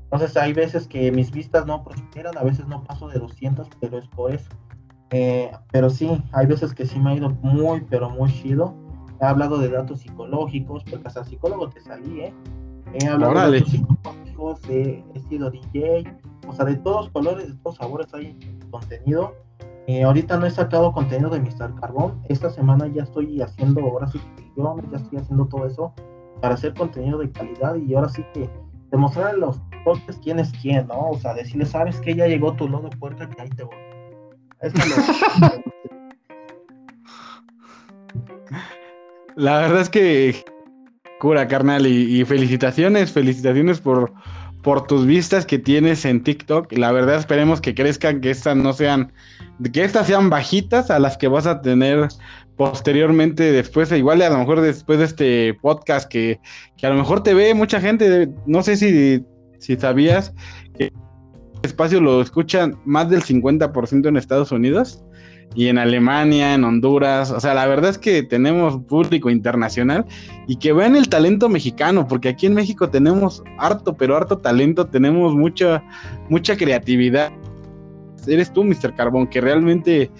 Entonces 0.03 0.35
hay 0.37 0.53
veces 0.53 0.87
que 0.87 1.11
mis 1.11 1.31
vistas 1.31 1.65
no 1.65 1.83
prosperan, 1.83 2.37
a 2.37 2.43
veces 2.43 2.67
no 2.67 2.83
paso 2.83 3.07
de 3.07 3.19
200, 3.19 3.67
pero 3.79 3.99
es 3.99 4.07
por 4.07 4.33
eso. 4.33 4.49
Eh, 5.11 5.51
pero 5.71 5.89
sí, 5.89 6.09
hay 6.31 6.45
veces 6.45 6.73
que 6.73 6.85
sí 6.85 6.99
me 6.99 7.11
ha 7.11 7.15
ido 7.15 7.29
muy, 7.41 7.81
pero 7.89 8.09
muy 8.09 8.31
chido. 8.31 8.75
He 9.21 9.25
hablado 9.25 9.57
de 9.57 9.69
datos 9.69 10.01
psicológicos, 10.01 10.83
porque 10.83 11.07
hasta 11.07 11.23
psicólogo 11.23 11.69
te 11.69 11.81
salí, 11.81 12.21
¿eh? 12.21 12.33
He 12.93 13.07
hablado 13.07 13.51
de 13.51 13.59
datos 13.59 13.71
psicológicos, 13.71 14.59
he 14.69 15.03
sido 15.27 15.51
DJ, 15.51 16.03
o 16.47 16.53
sea, 16.53 16.65
de 16.65 16.75
todos 16.77 17.09
colores, 17.09 17.47
de 17.47 17.53
todos 17.55 17.75
sabores 17.75 18.13
hay 18.13 18.37
contenido 18.71 19.33
eh, 19.89 20.03
ahorita 20.03 20.37
no 20.37 20.45
he 20.45 20.51
sacado 20.51 20.93
contenido 20.93 21.31
de 21.31 21.39
Mr. 21.39 21.73
Carbón. 21.81 22.21
Esta 22.29 22.51
semana 22.51 22.85
ya 22.85 23.01
estoy 23.01 23.41
haciendo, 23.41 23.81
ahora 23.81 24.05
sí 24.05 24.21
ya 24.91 24.97
estoy 24.97 25.17
haciendo 25.17 25.47
todo 25.47 25.65
eso 25.65 25.93
para 26.41 26.53
hacer 26.53 26.75
contenido 26.75 27.17
de 27.17 27.31
calidad 27.31 27.75
y 27.75 27.95
ahora 27.95 28.07
sí 28.07 28.23
que 28.31 28.47
demostrar 28.91 29.29
a 29.29 29.33
los 29.33 29.59
podcasts 29.83 30.21
quién 30.23 30.37
es 30.37 30.51
quién, 30.61 30.85
¿no? 30.85 31.09
O 31.09 31.17
sea, 31.17 31.33
decirles, 31.33 31.69
sabes 31.69 31.99
que 32.01 32.13
ya 32.13 32.27
llegó 32.27 32.53
tu 32.53 32.69
lodo 32.69 32.91
puerta 32.99 33.27
que 33.27 33.41
ahí 33.41 33.49
te 33.49 33.63
voy. 33.63 33.88
La 39.35 39.59
verdad 39.59 39.81
es 39.81 39.89
que 39.89 40.43
cura, 41.19 41.47
carnal, 41.47 41.85
y 41.87 42.23
felicitaciones, 42.25 43.11
felicitaciones 43.11 43.79
por, 43.79 44.13
por 44.61 44.87
tus 44.87 45.05
vistas 45.05 45.45
que 45.45 45.59
tienes 45.59 46.05
en 46.05 46.23
TikTok. 46.23 46.71
La 46.73 46.91
verdad 46.91 47.15
esperemos 47.15 47.61
que 47.61 47.73
crezcan, 47.73 48.21
que 48.21 48.31
estas 48.31 48.55
no 48.55 48.73
sean, 48.73 49.11
que 49.71 49.83
estas 49.83 50.07
sean 50.07 50.29
bajitas 50.29 50.91
a 50.91 50.99
las 50.99 51.17
que 51.17 51.27
vas 51.27 51.45
a 51.45 51.61
tener 51.61 52.09
posteriormente 52.57 53.51
después, 53.51 53.91
igual 53.93 54.21
a 54.21 54.29
lo 54.29 54.37
mejor 54.37 54.59
después 54.59 54.99
de 54.99 55.05
este 55.05 55.53
podcast 55.61 56.09
que, 56.09 56.39
que 56.77 56.85
a 56.85 56.89
lo 56.89 56.95
mejor 56.95 57.23
te 57.23 57.33
ve 57.33 57.53
mucha 57.53 57.79
gente, 57.79 58.29
no 58.45 58.63
sé 58.63 58.75
si, 58.75 59.23
si 59.59 59.77
sabías 59.77 60.33
espacio 61.63 62.01
lo 62.01 62.21
escuchan 62.21 62.77
más 62.85 63.09
del 63.09 63.21
50% 63.21 64.07
en 64.07 64.17
Estados 64.17 64.51
Unidos 64.51 65.03
y 65.55 65.67
en 65.67 65.77
Alemania, 65.77 66.53
en 66.53 66.63
Honduras. 66.63 67.31
O 67.31 67.39
sea, 67.39 67.53
la 67.53 67.65
verdad 67.67 67.89
es 67.89 67.97
que 67.97 68.23
tenemos 68.23 68.81
público 68.83 69.29
internacional 69.29 70.05
y 70.47 70.57
que 70.57 70.73
vean 70.73 70.95
el 70.95 71.09
talento 71.09 71.49
mexicano, 71.49 72.07
porque 72.07 72.29
aquí 72.29 72.45
en 72.45 72.53
México 72.53 72.89
tenemos 72.89 73.43
harto, 73.57 73.95
pero 73.95 74.15
harto 74.15 74.37
talento, 74.37 74.87
tenemos 74.87 75.33
mucha, 75.35 75.83
mucha 76.29 76.55
creatividad. 76.55 77.31
Eres 78.27 78.53
tú, 78.53 78.63
Mr. 78.63 78.93
Carbón, 78.95 79.27
que 79.27 79.41
realmente, 79.41 80.11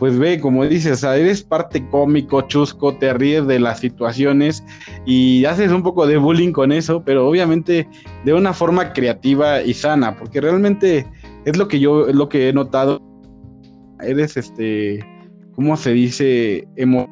pues 0.00 0.18
ve, 0.18 0.40
como 0.40 0.64
dices, 0.66 0.92
o 0.92 0.96
sea, 0.96 1.16
eres 1.16 1.42
parte 1.42 1.86
cómico, 1.88 2.40
chusco, 2.42 2.96
te 2.96 3.12
ríes 3.12 3.46
de 3.46 3.60
las 3.60 3.80
situaciones 3.80 4.64
y 5.04 5.44
haces 5.44 5.70
un 5.70 5.82
poco 5.82 6.06
de 6.06 6.16
bullying 6.16 6.52
con 6.52 6.72
eso, 6.72 7.04
pero 7.04 7.28
obviamente 7.28 7.86
de 8.24 8.32
una 8.32 8.54
forma 8.54 8.94
creativa 8.94 9.62
y 9.62 9.74
sana, 9.74 10.16
porque 10.16 10.40
realmente 10.40 11.06
es 11.44 11.56
lo 11.58 11.68
que 11.68 11.78
yo, 11.78 12.08
es 12.08 12.14
lo 12.14 12.30
que 12.30 12.48
he 12.48 12.52
notado 12.52 12.98
eres 14.02 14.38
este, 14.38 15.04
¿cómo 15.54 15.76
se 15.76 15.92
dice? 15.92 16.66
Emo 16.76 17.06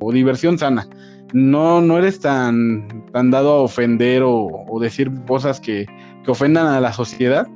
o 0.00 0.12
diversión 0.12 0.58
sana. 0.58 0.88
No, 1.34 1.82
no 1.82 1.98
eres 1.98 2.20
tan, 2.20 3.04
tan 3.12 3.30
dado 3.30 3.52
a 3.52 3.60
ofender 3.60 4.22
o, 4.24 4.78
decir 4.80 5.10
cosas 5.26 5.60
que, 5.60 5.86
que, 6.24 6.30
ofendan 6.30 6.66
a 6.66 6.80
la 6.80 6.92
sociedad. 6.92 7.46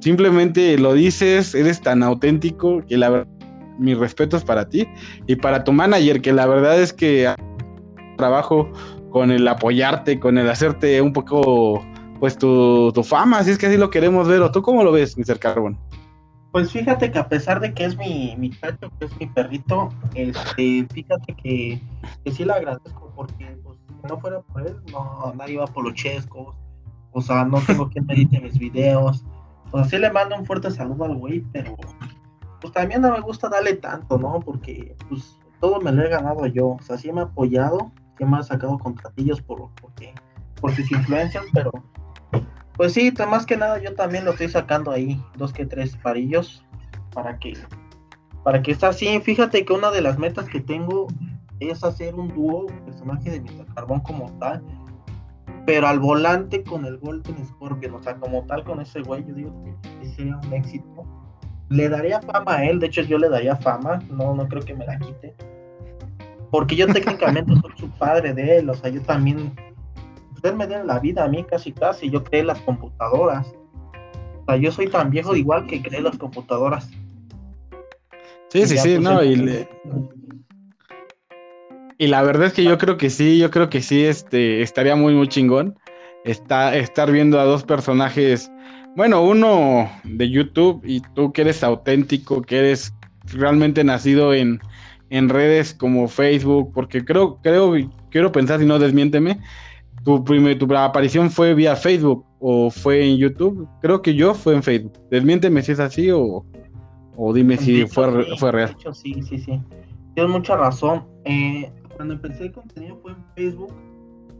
Simplemente 0.00 0.78
lo 0.78 0.94
dices, 0.94 1.54
eres 1.54 1.80
tan 1.80 2.04
auténtico 2.04 2.82
que 2.88 2.96
la 2.96 3.10
verdad, 3.10 3.39
mis 3.80 3.98
respetos 3.98 4.44
para 4.44 4.68
ti 4.68 4.86
y 5.26 5.36
para 5.36 5.64
tu 5.64 5.72
manager, 5.72 6.20
que 6.20 6.32
la 6.32 6.46
verdad 6.46 6.80
es 6.80 6.92
que 6.92 7.34
trabajo 8.16 8.70
con 9.10 9.30
el 9.30 9.46
apoyarte, 9.48 10.20
con 10.20 10.38
el 10.38 10.48
hacerte 10.48 11.00
un 11.02 11.12
poco, 11.12 11.84
pues 12.20 12.38
tu, 12.38 12.92
tu 12.92 13.02
fama, 13.02 13.42
si 13.42 13.50
es 13.50 13.58
que 13.58 13.66
así 13.66 13.76
lo 13.76 13.90
queremos 13.90 14.28
ver. 14.28 14.40
¿O 14.42 14.52
tú 14.52 14.62
cómo 14.62 14.84
lo 14.84 14.92
ves, 14.92 15.18
Mr. 15.18 15.38
Carbon? 15.38 15.78
Pues 16.52 16.72
fíjate 16.72 17.12
que 17.12 17.18
a 17.18 17.28
pesar 17.28 17.60
de 17.60 17.72
que 17.72 17.84
es 17.84 17.96
mi, 17.96 18.34
mi 18.36 18.50
chacho, 18.50 18.90
que 18.98 19.06
es 19.06 19.20
mi 19.20 19.26
perrito, 19.26 19.88
este, 20.14 20.86
fíjate 20.92 21.34
que, 21.36 21.80
sí 22.30 22.44
le 22.44 22.52
agradezco 22.52 23.12
porque 23.14 23.56
pues, 23.62 23.78
si 23.86 24.08
no 24.08 24.18
fuera 24.18 24.40
por 24.40 24.66
él, 24.66 24.76
no, 24.90 25.32
nadie 25.36 25.54
iba 25.54 25.66
por 25.66 25.84
los 25.84 25.94
chescos, 25.94 26.56
o 27.12 27.22
sea, 27.22 27.44
no 27.44 27.60
tengo 27.60 27.88
quien 27.88 28.04
me 28.06 28.14
edite 28.14 28.40
mis 28.40 28.58
videos, 28.58 29.24
o 29.70 29.84
sí 29.84 29.98
le 29.98 30.10
mando 30.10 30.36
un 30.36 30.44
fuerte 30.44 30.72
saludo 30.72 31.04
al 31.04 31.14
güey, 31.14 31.44
pero 31.52 31.76
pues 32.60 32.72
también 32.72 33.00
no 33.00 33.12
me 33.12 33.20
gusta 33.20 33.48
darle 33.48 33.74
tanto, 33.74 34.18
¿no? 34.18 34.40
Porque 34.40 34.94
pues 35.08 35.36
todo 35.60 35.80
me 35.80 35.92
lo 35.92 36.02
he 36.02 36.08
ganado 36.08 36.46
yo, 36.46 36.68
o 36.68 36.82
sea, 36.82 36.98
sí 36.98 37.12
me 37.12 37.20
ha 37.20 37.24
apoyado, 37.24 37.92
sí 38.18 38.24
me 38.24 38.38
ha 38.38 38.42
sacado 38.42 38.78
contratillos 38.78 39.40
por, 39.42 39.70
porque, 39.80 40.14
por 40.60 40.74
sus 40.74 40.90
influencias, 40.90 41.44
pero 41.52 41.70
pues 42.76 42.94
sí, 42.94 43.12
más 43.28 43.44
que 43.44 43.58
nada 43.58 43.78
yo 43.78 43.94
también 43.94 44.24
lo 44.24 44.30
estoy 44.30 44.48
sacando 44.48 44.90
ahí, 44.90 45.22
dos 45.36 45.52
que 45.52 45.66
tres 45.66 45.96
parillos, 45.96 46.64
para 47.12 47.38
que, 47.38 47.54
para 48.42 48.62
que 48.62 48.72
está 48.72 48.88
así. 48.88 49.20
Fíjate 49.20 49.64
que 49.64 49.72
una 49.72 49.90
de 49.90 50.00
las 50.00 50.18
metas 50.18 50.48
que 50.48 50.60
tengo 50.60 51.08
es 51.58 51.84
hacer 51.84 52.14
un 52.14 52.28
dúo, 52.28 52.66
personaje 52.86 53.30
de 53.30 53.40
Mr. 53.40 53.66
Carbón 53.74 54.00
como 54.00 54.30
tal, 54.38 54.62
pero 55.66 55.88
al 55.88 56.00
volante 56.00 56.64
con 56.64 56.86
el 56.86 56.96
Golden 56.98 57.46
Scorpion, 57.46 57.94
o 57.94 58.02
sea, 58.02 58.16
como 58.16 58.44
tal 58.46 58.64
con 58.64 58.80
ese 58.80 59.02
güey, 59.02 59.26
yo 59.26 59.34
digo 59.34 59.64
que 60.00 60.08
sería 60.08 60.38
un 60.38 60.52
éxito. 60.52 60.99
Le 61.70 61.88
daría 61.88 62.20
fama 62.20 62.56
a 62.56 62.64
él, 62.66 62.78
de 62.78 62.86
hecho 62.86 63.02
yo 63.02 63.18
le 63.18 63.28
daría 63.28 63.56
fama, 63.56 64.02
no, 64.10 64.34
no 64.34 64.46
creo 64.46 64.62
que 64.62 64.74
me 64.74 64.84
la 64.84 64.98
quite. 64.98 65.34
Porque 66.50 66.76
yo 66.76 66.86
técnicamente 66.86 67.52
soy 67.60 67.72
su 67.78 67.88
padre 67.90 68.34
de 68.34 68.58
él, 68.58 68.68
o 68.68 68.74
sea, 68.74 68.90
yo 68.90 69.00
también 69.02 69.52
usted 70.34 70.54
me 70.54 70.66
dio 70.66 70.82
la 70.84 70.98
vida 70.98 71.24
a 71.24 71.28
mí 71.28 71.44
casi 71.44 71.70
casi, 71.70 72.10
yo 72.10 72.24
creé 72.24 72.42
las 72.42 72.58
computadoras. 72.60 73.54
O 74.40 74.44
sea, 74.46 74.56
yo 74.56 74.72
soy 74.72 74.88
tan 74.88 75.10
viejo 75.10 75.36
igual 75.36 75.66
que 75.66 75.82
creé 75.82 76.00
las 76.00 76.16
computadoras. 76.16 76.90
Sí, 78.48 78.66
sí, 78.66 78.78
sí, 78.78 78.96
pues, 78.96 79.00
no, 79.00 79.22
y, 79.22 79.66
Y 81.98 82.06
la 82.06 82.22
verdad 82.22 82.46
es 82.46 82.54
que 82.54 82.64
yo 82.64 82.78
creo 82.78 82.96
que 82.96 83.10
sí, 83.10 83.38
yo 83.38 83.50
creo 83.50 83.68
que 83.68 83.82
sí, 83.82 84.04
este, 84.04 84.62
estaría 84.62 84.96
muy, 84.96 85.14
muy 85.14 85.28
chingón. 85.28 85.78
Está, 86.24 86.74
estar 86.74 87.12
viendo 87.12 87.38
a 87.38 87.44
dos 87.44 87.62
personajes, 87.62 88.50
bueno, 88.96 89.22
uno 89.22 89.88
de 90.04 90.30
YouTube 90.30 90.82
y 90.84 91.00
tú 91.14 91.32
que 91.32 91.42
eres 91.42 91.62
auténtico, 91.62 92.42
que 92.42 92.58
eres 92.58 92.92
realmente 93.24 93.84
nacido 93.84 94.34
en, 94.34 94.60
en 95.10 95.28
redes 95.28 95.74
como 95.74 96.08
Facebook, 96.08 96.72
porque 96.74 97.04
creo, 97.04 97.38
creo, 97.42 97.74
quiero 98.10 98.32
pensar, 98.32 98.60
si 98.60 98.66
no, 98.66 98.78
desmiénteme, 98.78 99.40
tu, 100.04 100.24
primer, 100.24 100.58
tu 100.58 100.72
aparición 100.74 101.30
fue 101.30 101.54
vía 101.54 101.76
Facebook 101.76 102.24
o 102.40 102.70
fue 102.70 103.06
en 103.06 103.18
YouTube. 103.18 103.68
Creo 103.82 104.02
que 104.02 104.14
yo 104.14 104.34
fue 104.34 104.54
en 104.54 104.62
Facebook. 104.62 104.92
Desmiénteme 105.10 105.62
si 105.62 105.72
es 105.72 105.80
así 105.80 106.10
o, 106.10 106.44
o 107.16 107.32
dime 107.32 107.56
si 107.56 107.86
fue, 107.86 108.24
fue 108.38 108.52
real. 108.52 108.76
sí, 108.92 109.22
sí, 109.22 109.38
sí. 109.38 109.60
Tienes 110.14 110.32
mucha 110.32 110.56
razón. 110.56 111.04
Eh, 111.24 111.70
cuando 111.96 112.14
empecé 112.14 112.44
el 112.44 112.52
contenido 112.52 112.98
fue 113.02 113.12
en 113.12 113.24
Facebook, 113.36 113.74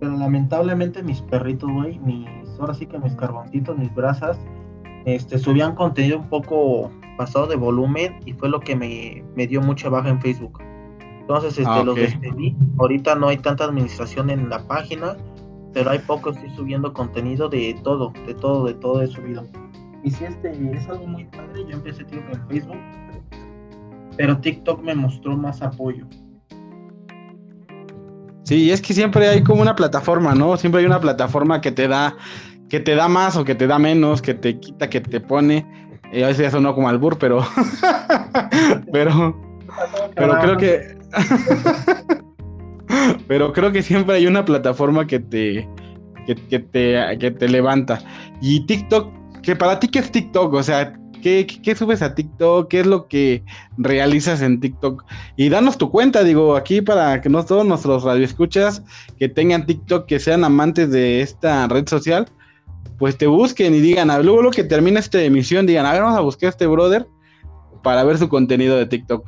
pero 0.01 0.17
lamentablemente 0.17 1.03
mis 1.03 1.21
perritos, 1.23 1.71
güey, 1.71 1.99
mis, 1.99 2.27
ahora 2.61 2.75
sí 2.75 2.87
que 2.87 2.99
mis 2.99 3.15
carboncitos, 3.15 3.77
mis 3.77 3.95
brasas, 3.95 4.39
este, 5.05 5.39
subían 5.39 5.75
contenido 5.75 6.19
un 6.19 6.29
poco 6.29 6.91
pasado 7.17 7.47
de 7.47 7.57
volumen 7.57 8.21
y 8.25 8.33
fue 8.33 8.49
lo 8.49 8.61
que 8.61 8.77
me, 8.77 9.25
me 9.35 9.47
dio 9.47 9.61
mucha 9.61 9.89
baja 9.89 10.09
en 10.09 10.21
Facebook. 10.21 10.61
Entonces, 11.21 11.59
este, 11.59 11.71
ah, 11.71 11.83
los 11.85 11.97
despedí. 11.97 12.57
Ahorita 12.79 13.15
no 13.15 13.29
hay 13.29 13.37
tanta 13.39 13.65
administración 13.65 14.31
en 14.31 14.49
la 14.49 14.67
página, 14.67 15.17
pero 15.73 15.91
hay 15.91 16.01
poco, 16.01 16.31
estoy 16.31 16.51
subiendo 16.51 16.93
contenido 16.93 17.49
de 17.49 17.79
todo, 17.83 18.13
de 18.27 18.35
todo, 18.35 18.67
de 18.67 18.75
todo 18.75 19.03
he 19.03 19.07
subido. 19.07 19.47
Y 20.03 20.11
si 20.11 20.25
este 20.25 20.51
es 20.51 20.89
algo 20.89 21.07
muy 21.07 21.25
padre, 21.27 21.65
yo 21.69 21.77
empecé 21.77 22.05
tío, 22.05 22.21
en 22.33 22.49
Facebook, 22.49 22.79
pero 24.17 24.39
TikTok 24.39 24.83
me 24.83 24.95
mostró 24.95 25.37
más 25.37 25.63
apoyo. 25.63 26.07
Sí, 28.45 28.73
es 28.73 28.83
que 28.83 28.95
siempre 28.95 29.29
hay 29.29 29.45
como 29.45 29.63
una 29.63 29.77
plataforma, 29.77 30.35
¿no? 30.35 30.57
Siempre 30.57 30.81
hay 30.81 30.87
una 30.87 31.01
plataforma 31.01 31.61
que 31.61 31.71
te 31.71 31.87
da, 31.87 32.17
que 32.71 32.81
te 32.81 32.95
da 32.95 33.09
más 33.09 33.37
o 33.37 33.45
que 33.45 33.55
te 33.55 33.67
da 33.67 33.79
menos, 33.79 34.23
que 34.23 34.33
te 34.33 34.59
quita, 34.59 34.89
que 34.89 35.01
te 35.01 35.21
pone. 35.21 35.67
a 36.05 36.29
veces 36.29 36.39
ya 36.39 36.51
sonó 36.51 36.75
como 36.75 36.89
albur, 36.89 37.19
pero. 37.19 37.45
pero. 38.93 39.39
Pero 40.15 40.41
creo 40.41 40.57
que. 40.57 40.99
pero 43.29 43.53
creo 43.53 43.73
que 43.73 43.83
siempre 43.83 44.17
hay 44.17 44.27
una 44.27 44.45
plataforma 44.45 45.07
que 45.07 45.19
te. 45.19 45.69
Que, 46.27 46.61
te, 46.61 47.19
que 47.19 47.31
te 47.33 47.49
levanta. 47.49 48.01
Y 48.41 48.65
TikTok, 48.67 49.13
que 49.43 49.57
para 49.57 49.81
ti, 49.81 49.89
¿qué 49.89 49.99
es 49.99 50.13
TikTok? 50.13 50.55
O 50.55 50.63
sea, 50.63 50.95
¿Qué, 51.23 51.47
¿Qué, 51.47 51.75
subes 51.75 52.03
a 52.03 52.15
TikTok? 52.15 52.69
¿Qué 52.69 52.81
es 52.81 52.87
lo 52.87 53.09
que 53.09 53.43
realizas 53.77 54.43
en 54.43 54.61
TikTok? 54.61 55.05
Y 55.37 55.49
danos 55.49 55.77
tu 55.77 55.91
cuenta, 55.91 56.23
digo, 56.23 56.57
aquí 56.57 56.81
para 56.81 57.21
que 57.21 57.29
no 57.29 57.45
todos 57.45 57.67
nuestros 57.67 58.05
radioescuchas 58.05 58.83
que 59.19 59.29
tengan 59.29 59.67
TikTok, 59.67 60.07
que 60.07 60.19
sean 60.19 60.45
amantes 60.45 60.91
de 60.91 61.21
esta 61.21 61.67
red 61.69 61.89
social, 61.89 62.27
pues 63.01 63.17
te 63.17 63.27
busquen 63.27 63.75
y 63.75 63.81
digan, 63.81 64.09
luego 64.23 64.43
lo 64.43 64.51
que 64.51 64.63
termine 64.63 65.01
esta 65.01 65.23
emisión, 65.23 65.67
digan, 65.67 65.87
a 65.87 65.93
ver, 65.93 66.03
vamos 66.03 66.19
a 66.19 66.21
buscar 66.21 66.49
a 66.49 66.51
este 66.51 66.67
brother 66.67 67.09
para 67.83 68.05
ver 68.05 68.19
su 68.19 68.29
contenido 68.29 68.77
de 68.77 68.85
TikTok. 68.85 69.27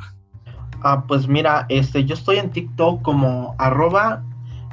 Ah, 0.82 1.04
pues 1.08 1.26
mira, 1.26 1.64
este, 1.70 2.04
yo 2.04 2.12
estoy 2.12 2.36
en 2.36 2.50
TikTok 2.50 3.00
como 3.00 3.54
arroba 3.56 4.22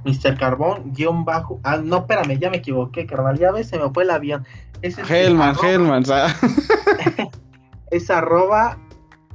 Mr. 0.03 0.37
Carbón, 0.37 0.91
guion 0.91 1.23
bajo. 1.23 1.61
Ah, 1.63 1.77
no, 1.77 1.99
espérame, 1.99 2.37
ya 2.37 2.49
me 2.49 2.57
equivoqué, 2.57 3.05
carnal. 3.05 3.39
Ya 3.39 3.53
ves, 3.53 3.69
se 3.69 3.79
me 3.79 3.89
fue 3.89 4.03
el 4.03 4.09
avión. 4.09 4.45
Es 4.81 4.97
este, 4.97 5.27
Hellman, 5.27 5.55
Hellman, 5.63 6.03
es 7.91 8.09
arroba 8.09 8.77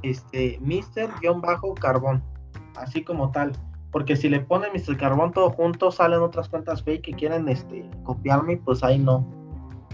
este, 0.03 0.59
Mr. 0.61 1.09
guion 1.21 1.41
bajo 1.41 1.73
Carbón. 1.73 2.23
Así 2.75 3.03
como 3.03 3.31
tal. 3.31 3.53
Porque 3.89 4.15
si 4.15 4.29
le 4.29 4.41
ponen 4.41 4.69
Mr. 4.73 4.95
Carbón 4.95 5.31
todo 5.31 5.49
junto, 5.49 5.91
salen 5.91 6.19
otras 6.19 6.49
cuentas 6.49 6.83
fake 6.83 7.01
que 7.01 7.13
quieren 7.13 7.49
este, 7.49 7.89
copiarme, 8.03 8.57
pues 8.57 8.83
ahí 8.83 8.99
no. 8.99 9.44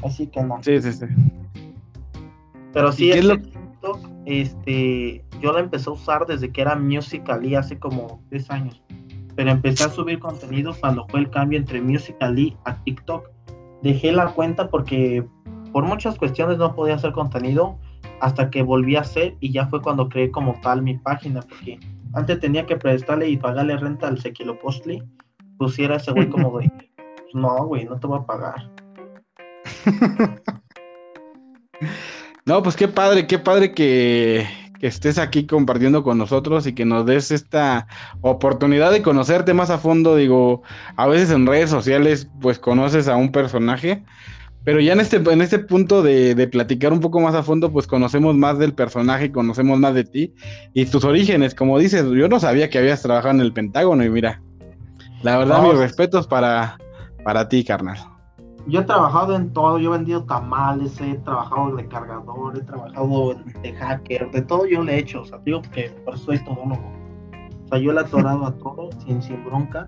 Así 0.03 0.27
que 0.27 0.41
no. 0.41 0.61
Sí, 0.63 0.81
sí, 0.81 0.93
sí. 0.93 1.05
Pero 2.73 2.91
sí, 2.91 3.11
es 3.11 3.25
lo... 3.25 3.35
este, 4.25 5.23
yo 5.41 5.53
la 5.53 5.59
empecé 5.59 5.89
a 5.89 5.93
usar 5.93 6.25
desde 6.25 6.51
que 6.51 6.61
era 6.61 6.75
Musical.ly 6.75 7.55
hace 7.55 7.77
como 7.77 8.21
10 8.29 8.51
años 8.51 8.81
pero 9.35 9.51
empecé 9.51 9.83
a 9.85 9.89
subir 9.89 10.19
contenido 10.19 10.73
cuando 10.79 11.07
fue 11.07 11.21
el 11.21 11.29
cambio 11.29 11.57
entre 11.57 11.81
Musical.ly 11.81 12.57
a 12.65 12.75
TikTok. 12.83 13.29
Dejé 13.81 14.11
la 14.11 14.27
cuenta 14.27 14.69
porque 14.69 15.25
por 15.71 15.83
muchas 15.83 16.17
cuestiones 16.17 16.57
no 16.57 16.75
podía 16.75 16.95
hacer 16.95 17.11
contenido 17.13 17.77
hasta 18.19 18.49
que 18.49 18.61
volví 18.61 18.95
a 18.95 19.01
hacer 19.01 19.35
y 19.39 19.51
ya 19.51 19.67
fue 19.67 19.81
cuando 19.81 20.09
creé 20.09 20.31
como 20.31 20.53
tal 20.61 20.81
mi 20.81 20.97
página, 20.97 21.41
porque 21.41 21.79
antes 22.13 22.39
tenía 22.39 22.65
que 22.65 22.75
prestarle 22.75 23.29
y 23.29 23.37
pagarle 23.37 23.77
renta 23.77 24.07
al 24.07 24.19
Sequilo 24.19 24.59
Postly, 24.59 25.01
pusiera 25.57 25.95
ese 25.95 26.11
güey 26.11 26.29
como 26.29 26.59
de, 26.59 26.71
no, 27.33 27.65
güey, 27.65 27.85
no 27.85 27.99
te 27.99 28.07
voy 28.07 28.19
a 28.19 28.25
pagar. 28.25 28.70
no, 32.45 32.63
pues 32.63 32.75
qué 32.75 32.87
padre, 32.87 33.27
qué 33.27 33.39
padre 33.39 33.73
que, 33.73 34.47
que 34.79 34.87
estés 34.87 35.17
aquí 35.17 35.45
compartiendo 35.45 36.03
con 36.03 36.17
nosotros 36.17 36.67
y 36.67 36.73
que 36.73 36.85
nos 36.85 37.05
des 37.05 37.31
esta 37.31 37.87
oportunidad 38.21 38.91
de 38.91 39.01
conocerte 39.01 39.53
más 39.53 39.69
a 39.69 39.77
fondo. 39.77 40.15
Digo, 40.15 40.63
a 40.95 41.07
veces 41.07 41.31
en 41.31 41.45
redes 41.45 41.69
sociales 41.69 42.29
pues 42.41 42.59
conoces 42.59 43.07
a 43.07 43.15
un 43.15 43.31
personaje, 43.31 44.03
pero 44.63 44.79
ya 44.79 44.93
en 44.93 44.99
este, 44.99 45.17
en 45.17 45.41
este 45.41 45.59
punto 45.59 46.01
de, 46.01 46.35
de, 46.35 46.47
platicar 46.47 46.93
un 46.93 46.99
poco 46.99 47.19
más 47.19 47.35
a 47.35 47.43
fondo, 47.43 47.71
pues 47.71 47.87
conocemos 47.87 48.35
más 48.35 48.59
del 48.59 48.73
personaje, 48.73 49.31
conocemos 49.31 49.79
más 49.79 49.93
de 49.93 50.03
ti 50.03 50.33
y 50.73 50.85
tus 50.85 51.03
orígenes. 51.03 51.55
Como 51.55 51.79
dices, 51.79 52.05
yo 52.05 52.27
no 52.27 52.39
sabía 52.39 52.69
que 52.69 52.77
habías 52.77 53.01
trabajado 53.01 53.35
en 53.35 53.41
el 53.41 53.53
Pentágono 53.53 54.03
y 54.03 54.09
mira, 54.09 54.41
la 55.23 55.37
verdad, 55.37 55.61
mis 55.61 55.77
respetos 55.77 56.27
para, 56.27 56.77
para 57.23 57.49
ti, 57.49 57.63
carnal 57.63 58.11
yo 58.67 58.81
he 58.81 58.83
trabajado 58.83 59.35
en 59.35 59.51
todo, 59.53 59.79
yo 59.79 59.93
he 59.93 59.97
vendido 59.97 60.23
tamales, 60.23 60.99
he 61.01 61.15
trabajado 61.15 61.75
de 61.75 61.87
cargador, 61.87 62.57
he 62.57 62.61
trabajado 62.61 63.35
de 63.63 63.73
hacker, 63.73 64.31
de 64.31 64.41
todo 64.41 64.65
yo 64.65 64.83
le 64.83 64.95
he 64.95 64.99
hecho, 64.99 65.21
o 65.21 65.25
sea, 65.25 65.39
digo 65.39 65.61
que 65.73 65.89
por 66.05 66.15
eso 66.15 66.25
soy 66.25 66.39
todólogo. 66.43 66.91
O 67.65 67.67
sea, 67.67 67.79
yo 67.79 67.91
le 67.91 68.01
he 68.01 68.03
atorado 68.03 68.45
a 68.45 68.51
todo 68.57 68.89
sin, 69.05 69.21
sin 69.21 69.43
bronca. 69.43 69.87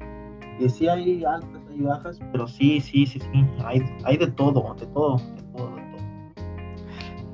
Y 0.60 0.70
sí 0.70 0.88
hay 0.88 1.24
altas, 1.26 1.62
hay 1.72 1.82
bajas, 1.82 2.20
pero 2.32 2.48
sí, 2.48 2.80
sí, 2.80 3.06
sí, 3.06 3.20
sí, 3.20 3.46
hay, 3.66 3.84
hay 4.06 4.18
de 4.18 4.28
todo, 4.28 4.76
de 4.80 4.86
todo, 4.88 5.18
de 5.18 5.44
todo, 5.56 5.76
de 5.76 5.82
todo. 5.82 6.44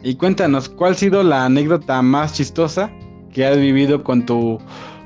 Y 0.04 0.16
cuéntanos, 0.16 0.70
¿cuál 0.70 0.94
ha 0.94 0.96
sido 0.96 1.22
la 1.24 1.46
anécdota 1.46 2.02
más 2.02 2.34
chistosa 2.34 2.90
que 3.32 3.46
has 3.46 3.58
vivido 3.58 4.04
con 4.04 4.26
tu 4.26 4.58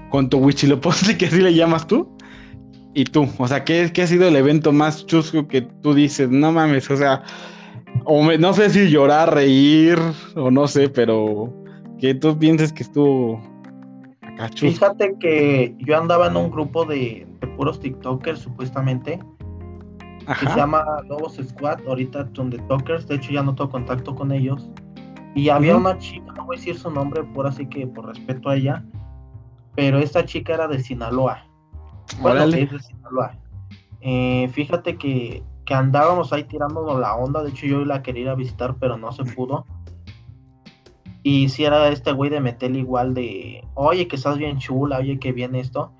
con 0.09 0.29
tu 0.29 0.38
Wichilopochtli, 0.38 1.17
que 1.17 1.25
así 1.25 1.41
le 1.41 1.55
llamas 1.55 1.88
tú? 1.88 2.07
Y 2.94 3.06
tú, 3.06 3.28
o 3.38 3.48
sea, 3.48 3.64
¿qué, 3.64 3.91
¿qué, 3.91 4.04
ha 4.04 4.08
sido 4.08 4.28
el 4.28 4.36
evento 4.36 4.72
más 4.72 5.06
chusco 5.06 5.48
que 5.48 5.62
tú 5.62 5.94
dices? 5.94 6.30
No 6.30 6.52
mames, 6.52 6.89
o 6.91 6.98
sea, 6.98 7.24
o 8.06 8.24
no 8.38 8.54
sé 8.54 8.70
si 8.70 8.89
llorar, 8.89 9.34
reír, 9.34 9.98
o 10.36 10.52
no 10.52 10.68
sé, 10.68 10.89
pero 10.89 11.52
que 12.00 12.14
tú 12.14 12.38
pienses 12.38 12.72
que 12.72 12.84
estuvo 12.84 13.41
acá 14.22 14.50
chusco. 14.50 14.68
Fíjate 14.68 15.16
que 15.20 15.76
yo 15.80 15.98
andaba 15.98 16.28
en 16.28 16.36
un 16.36 16.52
grupo 16.52 16.86
de, 16.86 17.28
puros 17.58 17.80
TikTokers, 17.80 18.39
supuestamente, 18.39 19.20
que 20.39 20.48
se 20.48 20.56
llama 20.56 20.86
Lobos 21.08 21.39
Squad, 21.44 21.80
ahorita 21.88 22.30
son 22.34 22.50
de 22.50 22.58
TikTokers, 22.58 23.08
de 23.08 23.16
hecho 23.16 23.32
ya 23.32 23.44
no 23.44 23.56
tengo 23.56 23.72
contacto 23.72 24.16
con 24.16 24.32
ellos. 24.32 24.70
Y 25.36 25.50
había 25.50 25.76
una 25.76 25.98
chica, 25.98 26.32
no 26.38 26.46
voy 26.46 26.58
a 26.58 26.60
decir 26.60 26.78
su 26.78 26.91
nombre 26.91 27.24
por 27.34 27.48
así 27.48 27.66
que 27.66 27.88
por 27.88 28.06
respeto 28.06 28.50
a 28.50 28.56
ella, 28.56 28.86
pero 29.76 29.98
esta 29.98 30.24
chica 30.24 30.54
era 30.54 30.68
de 30.68 30.80
Sinaloa 30.80 31.44
bueno, 32.20 32.45
eh, 34.01 34.49
fíjate 34.51 34.97
que, 34.97 35.43
andábamos 35.70 36.32
ahí 36.34 36.43
tirándonos 36.43 36.99
la 36.99 37.16
onda. 37.16 37.41
De 37.41 37.49
hecho, 37.49 37.66
yo 37.66 37.84
la 37.86 38.04
quería 38.04 38.24
ir 38.24 38.30
a 38.30 38.36
visitar, 38.36 38.76
pero 38.80 38.97
no 38.97 39.12
se 39.12 39.24
pudo. 39.24 39.66
Y 41.24 41.49
si 41.49 41.64
era 41.64 41.88
este 41.88 42.12
güey 42.12 42.30
de 42.30 42.41
meterle 42.41 42.80
igual 42.80 43.14
de, 43.14 43.66
oye, 43.74 44.08
que 44.08 44.18
estás 44.18 44.38
bien 44.38 44.60
chula, 44.60 44.99
oye, 44.99 45.18
que 45.20 45.32
bien 45.32 45.56
esto. 45.56 45.91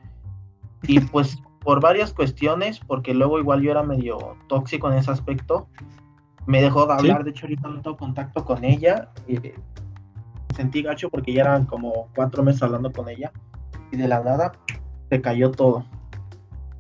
Y 0.84 1.00
pues 1.12 1.42
por 1.62 1.80
varias 1.80 2.14
cuestiones, 2.14 2.80
porque 2.80 3.14
luego 3.14 3.40
igual 3.40 3.62
yo 3.62 3.72
era 3.72 3.84
medio 3.84 4.36
tóxico 4.48 4.92
en 4.92 4.98
ese 4.98 5.10
aspecto, 5.10 5.70
me 6.46 6.62
dejó 6.62 6.86
de 6.86 6.94
hablar. 6.94 7.24
De 7.24 7.32
hecho, 7.32 7.46
ahorita 7.46 7.70
no 7.70 7.82
tengo 7.82 7.98
contacto 7.98 8.44
con 8.44 8.64
ella. 8.66 9.10
Y 9.28 9.40
sentí 10.54 10.84
gacho 10.84 11.10
porque 11.10 11.34
ya 11.34 11.44
eran 11.44 11.66
como 11.66 12.10
cuatro 12.14 12.44
meses 12.44 12.62
hablando 12.62 12.92
con 12.92 13.08
ella. 13.08 13.32
Y 13.92 13.98
de 13.98 14.08
la 14.08 14.22
nada 14.22 14.52
se 15.14 15.22
cayó 15.22 15.52
todo. 15.52 15.86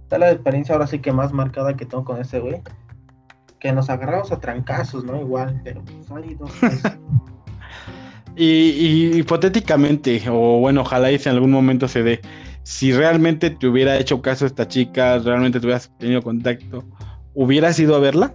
Está 0.01 0.17
la 0.17 0.31
experiencia 0.31 0.73
ahora 0.73 0.87
sí 0.87 0.97
que 0.97 1.11
más 1.11 1.31
marcada 1.33 1.75
que 1.75 1.85
tengo 1.85 2.03
con 2.03 2.19
ese 2.19 2.39
güey. 2.39 2.61
Que 3.59 3.71
nos 3.71 3.91
agarramos 3.91 4.31
a 4.31 4.39
trancazos, 4.39 5.03
¿no? 5.03 5.21
Igual, 5.21 5.61
pero 5.63 5.83
pues 5.83 6.39
dos 6.39 6.51
y, 8.35 9.15
hipotéticamente, 9.15 10.21
o 10.29 10.59
bueno, 10.59 10.81
ojalá 10.81 11.11
y 11.11 11.19
si 11.19 11.29
en 11.29 11.35
algún 11.35 11.51
momento 11.51 11.87
se 11.87 12.01
dé, 12.01 12.21
si 12.63 12.91
realmente 12.91 13.51
te 13.51 13.67
hubiera 13.67 13.97
hecho 13.97 14.19
caso 14.21 14.45
a 14.45 14.47
esta 14.47 14.67
chica, 14.67 15.19
realmente 15.19 15.59
te 15.59 15.67
hubieras 15.67 15.91
tenido 15.99 16.23
contacto, 16.23 16.83
¿hubieras 17.35 17.79
ido 17.79 17.95
a 17.95 17.99
verla? 17.99 18.33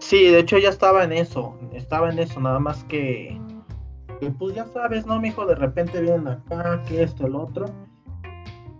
Sí, 0.00 0.24
de 0.24 0.40
hecho 0.40 0.58
ya 0.58 0.70
estaba 0.70 1.04
en 1.04 1.12
eso, 1.12 1.56
estaba 1.72 2.10
en 2.10 2.18
eso, 2.18 2.40
nada 2.40 2.58
más 2.58 2.82
que, 2.84 3.40
que 4.20 4.30
pues 4.30 4.56
ya 4.56 4.66
sabes, 4.66 5.06
¿no, 5.06 5.20
mi 5.20 5.28
hijo? 5.28 5.46
De 5.46 5.54
repente 5.54 6.00
vienen 6.00 6.26
acá, 6.26 6.82
que 6.88 7.04
esto, 7.04 7.28
el 7.28 7.36
otro 7.36 7.66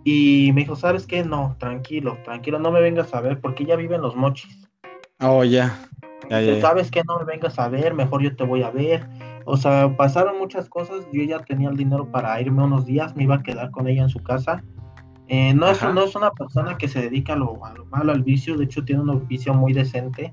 Y 0.09 0.53
me 0.53 0.61
dijo, 0.61 0.77
¿sabes 0.77 1.05
qué? 1.05 1.25
No, 1.25 1.57
tranquilo, 1.59 2.17
tranquilo, 2.23 2.59
no 2.59 2.71
me 2.71 2.79
vengas 2.79 3.13
a 3.13 3.19
ver 3.19 3.41
porque 3.41 3.63
ella 3.63 3.75
vive 3.75 3.95
en 3.95 4.01
los 4.01 4.15
mochis. 4.15 4.69
Oh, 5.19 5.43
ya. 5.43 5.77
¿Sabes 6.61 6.89
qué? 6.89 7.03
No 7.05 7.19
me 7.19 7.25
vengas 7.25 7.59
a 7.59 7.67
ver, 7.67 7.93
mejor 7.93 8.21
yo 8.21 8.33
te 8.33 8.45
voy 8.45 8.63
a 8.63 8.69
ver. 8.69 9.05
O 9.43 9.57
sea, 9.57 9.93
pasaron 9.97 10.37
muchas 10.37 10.69
cosas. 10.69 11.05
Yo 11.11 11.23
ya 11.23 11.39
tenía 11.39 11.67
el 11.67 11.75
dinero 11.75 12.09
para 12.09 12.39
irme 12.39 12.63
unos 12.63 12.85
días, 12.85 13.17
me 13.17 13.23
iba 13.23 13.35
a 13.35 13.43
quedar 13.43 13.69
con 13.69 13.89
ella 13.89 14.03
en 14.03 14.09
su 14.09 14.23
casa. 14.23 14.63
Eh, 15.27 15.53
no, 15.53 15.67
es, 15.67 15.83
no 15.83 16.01
es 16.01 16.15
una 16.15 16.31
persona 16.31 16.77
que 16.77 16.87
se 16.87 17.01
dedica 17.01 17.33
a 17.33 17.35
lo, 17.35 17.55
malo, 17.91 18.13
al 18.13 18.23
vicio. 18.23 18.55
De 18.55 18.63
hecho, 18.63 18.85
tiene 18.85 19.01
un 19.01 19.27
vicio 19.27 19.53
muy 19.53 19.73
decente. 19.73 20.31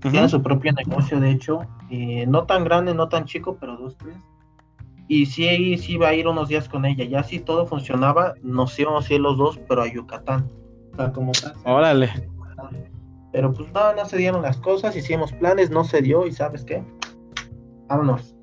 Tiene 0.00 0.28
su 0.28 0.42
propio 0.42 0.74
negocio, 0.74 1.20
de 1.20 1.30
hecho. 1.30 1.60
Eh, 1.88 2.26
no 2.28 2.44
tan 2.44 2.64
grande, 2.64 2.92
no 2.92 3.08
tan 3.08 3.24
chico, 3.24 3.56
pero 3.58 3.78
dos, 3.78 3.96
tres. 3.96 4.14
Y 5.08 5.26
sí, 5.26 5.78
sí 5.78 5.92
iba 5.92 6.08
a 6.08 6.14
ir 6.14 6.26
unos 6.26 6.48
días 6.48 6.68
con 6.68 6.84
ella. 6.84 7.04
Ya 7.04 7.22
si 7.22 7.38
todo 7.38 7.66
funcionaba, 7.66 8.34
nos 8.42 8.78
íbamos 8.78 9.08
a 9.08 9.14
ir 9.14 9.20
los 9.20 9.38
dos, 9.38 9.58
pero 9.68 9.82
a 9.82 9.92
Yucatán. 9.92 10.50
O 10.92 10.96
sea, 10.96 11.12
como 11.12 11.32
Órale. 11.64 12.10
Pero 13.32 13.52
pues 13.52 13.70
no, 13.72 13.94
no 13.94 14.04
se 14.06 14.16
dieron 14.16 14.42
las 14.42 14.56
cosas, 14.56 14.96
hicimos 14.96 15.32
planes, 15.34 15.70
no 15.70 15.84
se 15.84 16.00
dio 16.00 16.26
y 16.26 16.32
sabes 16.32 16.64
qué, 16.64 16.82
vámonos. 17.86 18.34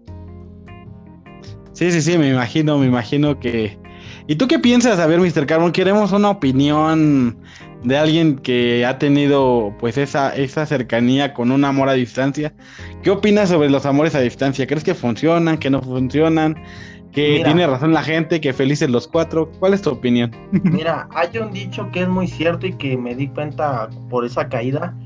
Sí, 1.71 1.91
sí, 1.91 2.01
sí, 2.01 2.17
me 2.17 2.29
imagino, 2.29 2.77
me 2.77 2.85
imagino 2.85 3.39
que... 3.39 3.77
¿Y 4.27 4.35
tú 4.35 4.47
qué 4.47 4.59
piensas? 4.59 4.99
A 4.99 5.07
ver, 5.07 5.19
Mr. 5.19 5.47
Carbon, 5.47 5.71
queremos 5.71 6.11
una 6.11 6.29
opinión 6.29 7.35
de 7.83 7.97
alguien 7.97 8.37
que 8.37 8.85
ha 8.85 8.97
tenido 8.97 9.73
pues 9.79 9.97
esa, 9.97 10.33
esa 10.35 10.65
cercanía 10.65 11.33
con 11.33 11.51
un 11.51 11.65
amor 11.65 11.89
a 11.89 11.93
distancia. 11.93 12.53
¿Qué 13.01 13.11
opinas 13.11 13.49
sobre 13.49 13.69
los 13.69 13.85
amores 13.85 14.15
a 14.15 14.21
distancia? 14.21 14.65
¿Crees 14.65 14.83
que 14.83 14.93
funcionan, 14.93 15.57
que 15.57 15.69
no 15.69 15.81
funcionan? 15.81 16.55
Que 17.11 17.41
tiene 17.43 17.67
razón 17.67 17.93
la 17.93 18.01
gente, 18.01 18.41
que 18.41 18.53
felices 18.53 18.89
los 18.89 19.07
cuatro. 19.07 19.51
¿Cuál 19.59 19.75
es 19.75 19.81
tu 19.83 19.91
opinión? 19.91 20.31
Mira, 20.63 21.07
hay 21.13 21.37
un 21.37 21.51
dicho 21.51 21.89
que 21.91 22.01
es 22.01 22.07
muy 22.07 22.27
cierto 22.27 22.65
y 22.65 22.73
que 22.73 22.97
me 22.97 23.13
di 23.13 23.27
cuenta 23.27 23.89
por 24.09 24.25
esa 24.25 24.49
caída, 24.49 24.97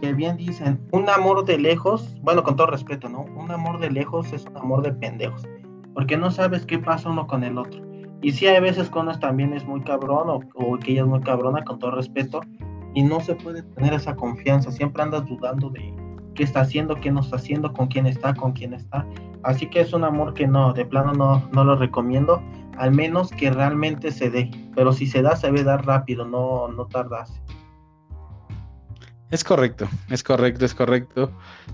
que 0.00 0.14
bien 0.14 0.38
dicen, 0.38 0.80
un 0.92 1.10
amor 1.10 1.44
de 1.44 1.58
lejos, 1.58 2.16
bueno, 2.22 2.42
con 2.42 2.56
todo 2.56 2.68
respeto, 2.68 3.08
¿no? 3.08 3.26
Un 3.36 3.50
amor 3.50 3.80
de 3.80 3.90
lejos 3.90 4.32
es 4.32 4.46
un 4.46 4.56
amor 4.56 4.82
de 4.82 4.92
pendejos, 4.92 5.46
porque 5.92 6.16
no 6.16 6.30
sabes 6.30 6.64
qué 6.64 6.78
pasa 6.78 7.10
uno 7.10 7.26
con 7.26 7.44
el 7.44 7.58
otro. 7.58 7.91
Y 8.22 8.32
sí 8.32 8.46
hay 8.46 8.60
veces 8.60 8.88
que 8.88 8.98
uno 8.98 9.18
también 9.18 9.52
es 9.52 9.66
muy 9.66 9.82
cabrón 9.82 10.30
o, 10.30 10.40
o 10.54 10.78
que 10.78 10.92
ella 10.92 11.02
es 11.02 11.08
muy 11.08 11.20
cabrona, 11.20 11.64
con 11.64 11.78
todo 11.78 11.90
respeto, 11.90 12.40
y 12.94 13.02
no 13.02 13.20
se 13.20 13.34
puede 13.34 13.62
tener 13.62 13.94
esa 13.94 14.14
confianza, 14.14 14.70
siempre 14.70 15.02
andas 15.02 15.26
dudando 15.26 15.70
de 15.70 15.94
qué 16.34 16.44
está 16.44 16.60
haciendo, 16.60 16.94
qué 16.96 17.10
no 17.10 17.20
está 17.20 17.36
haciendo, 17.36 17.72
con 17.72 17.88
quién 17.88 18.06
está, 18.06 18.34
con 18.34 18.52
quién 18.52 18.74
está. 18.74 19.06
Así 19.42 19.66
que 19.68 19.80
es 19.80 19.92
un 19.92 20.04
amor 20.04 20.34
que 20.34 20.46
no, 20.46 20.72
de 20.72 20.84
plano 20.84 21.12
no, 21.12 21.48
no 21.52 21.64
lo 21.64 21.76
recomiendo, 21.76 22.42
al 22.78 22.92
menos 22.92 23.30
que 23.30 23.50
realmente 23.50 24.10
se 24.12 24.30
dé. 24.30 24.50
Pero 24.74 24.92
si 24.92 25.06
se 25.06 25.22
da, 25.22 25.36
se 25.36 25.48
debe 25.48 25.64
dar 25.64 25.84
rápido, 25.84 26.24
no, 26.24 26.68
no 26.68 26.86
tardarse. 26.86 27.40
Es 29.30 29.42
correcto, 29.42 29.88
es 30.10 30.22
correcto, 30.22 30.64
es 30.64 30.74
correcto. 30.74 31.32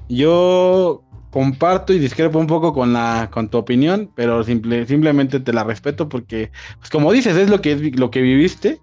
Yo 0.09 1.03
comparto 1.31 1.93
y 1.93 1.99
discrepo 1.99 2.39
un 2.39 2.47
poco 2.47 2.73
con 2.73 2.93
la 2.93 3.29
con 3.31 3.49
tu 3.49 3.59
opinión, 3.59 4.11
pero 4.15 4.43
simple, 4.45 4.87
simplemente 4.87 5.41
te 5.41 5.53
la 5.53 5.65
respeto 5.65 6.09
porque, 6.09 6.51
pues 6.79 6.91
como 6.91 7.13
dices, 7.13 7.37
es 7.37 7.51
lo 7.51 7.61
que 7.61 7.73
es 7.73 7.99
lo 7.99 8.11
que 8.11 8.23
viviste 8.23 8.81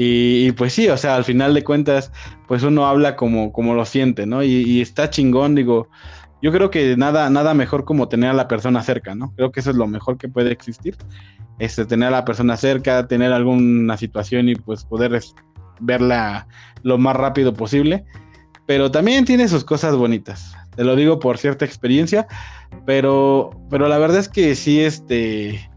y, 0.00 0.52
pues 0.52 0.74
sí, 0.74 0.88
o 0.88 0.96
sea, 0.96 1.16
al 1.16 1.24
final 1.24 1.54
de 1.54 1.64
cuentas, 1.64 2.12
pues 2.46 2.62
uno 2.62 2.86
habla 2.86 3.16
como, 3.16 3.52
como 3.52 3.74
lo 3.74 3.84
siente, 3.84 4.26
¿no? 4.26 4.44
Y, 4.44 4.62
y, 4.62 4.80
está 4.80 5.10
chingón, 5.10 5.56
digo, 5.56 5.88
yo 6.40 6.52
creo 6.52 6.70
que 6.70 6.96
nada, 6.96 7.28
nada 7.30 7.52
mejor 7.52 7.84
como 7.84 8.08
tener 8.08 8.30
a 8.30 8.34
la 8.34 8.46
persona 8.46 8.82
cerca, 8.82 9.16
¿no? 9.16 9.32
Creo 9.34 9.50
que 9.50 9.58
eso 9.58 9.70
es 9.70 9.76
lo 9.76 9.88
mejor 9.88 10.16
que 10.16 10.28
puede 10.28 10.52
existir. 10.52 10.96
Este, 11.58 11.84
tener 11.84 12.08
a 12.08 12.12
la 12.12 12.24
persona 12.24 12.56
cerca, 12.56 13.08
tener 13.08 13.32
alguna 13.32 13.96
situación 13.96 14.48
y 14.48 14.54
pues 14.54 14.84
poder 14.84 15.20
verla 15.80 16.46
lo 16.84 16.96
más 16.98 17.16
rápido 17.16 17.52
posible. 17.52 18.04
Pero 18.66 18.92
también 18.92 19.24
tiene 19.24 19.48
sus 19.48 19.64
cosas 19.64 19.96
bonitas. 19.96 20.54
Te 20.78 20.84
lo 20.84 20.94
digo 20.94 21.18
por 21.18 21.38
cierta 21.38 21.64
experiencia. 21.64 22.28
Pero, 22.86 23.50
pero 23.68 23.88
la 23.88 23.98
verdad 23.98 24.18
es 24.18 24.28
que 24.28 24.54
sí, 24.54 24.80
este. 24.80 25.68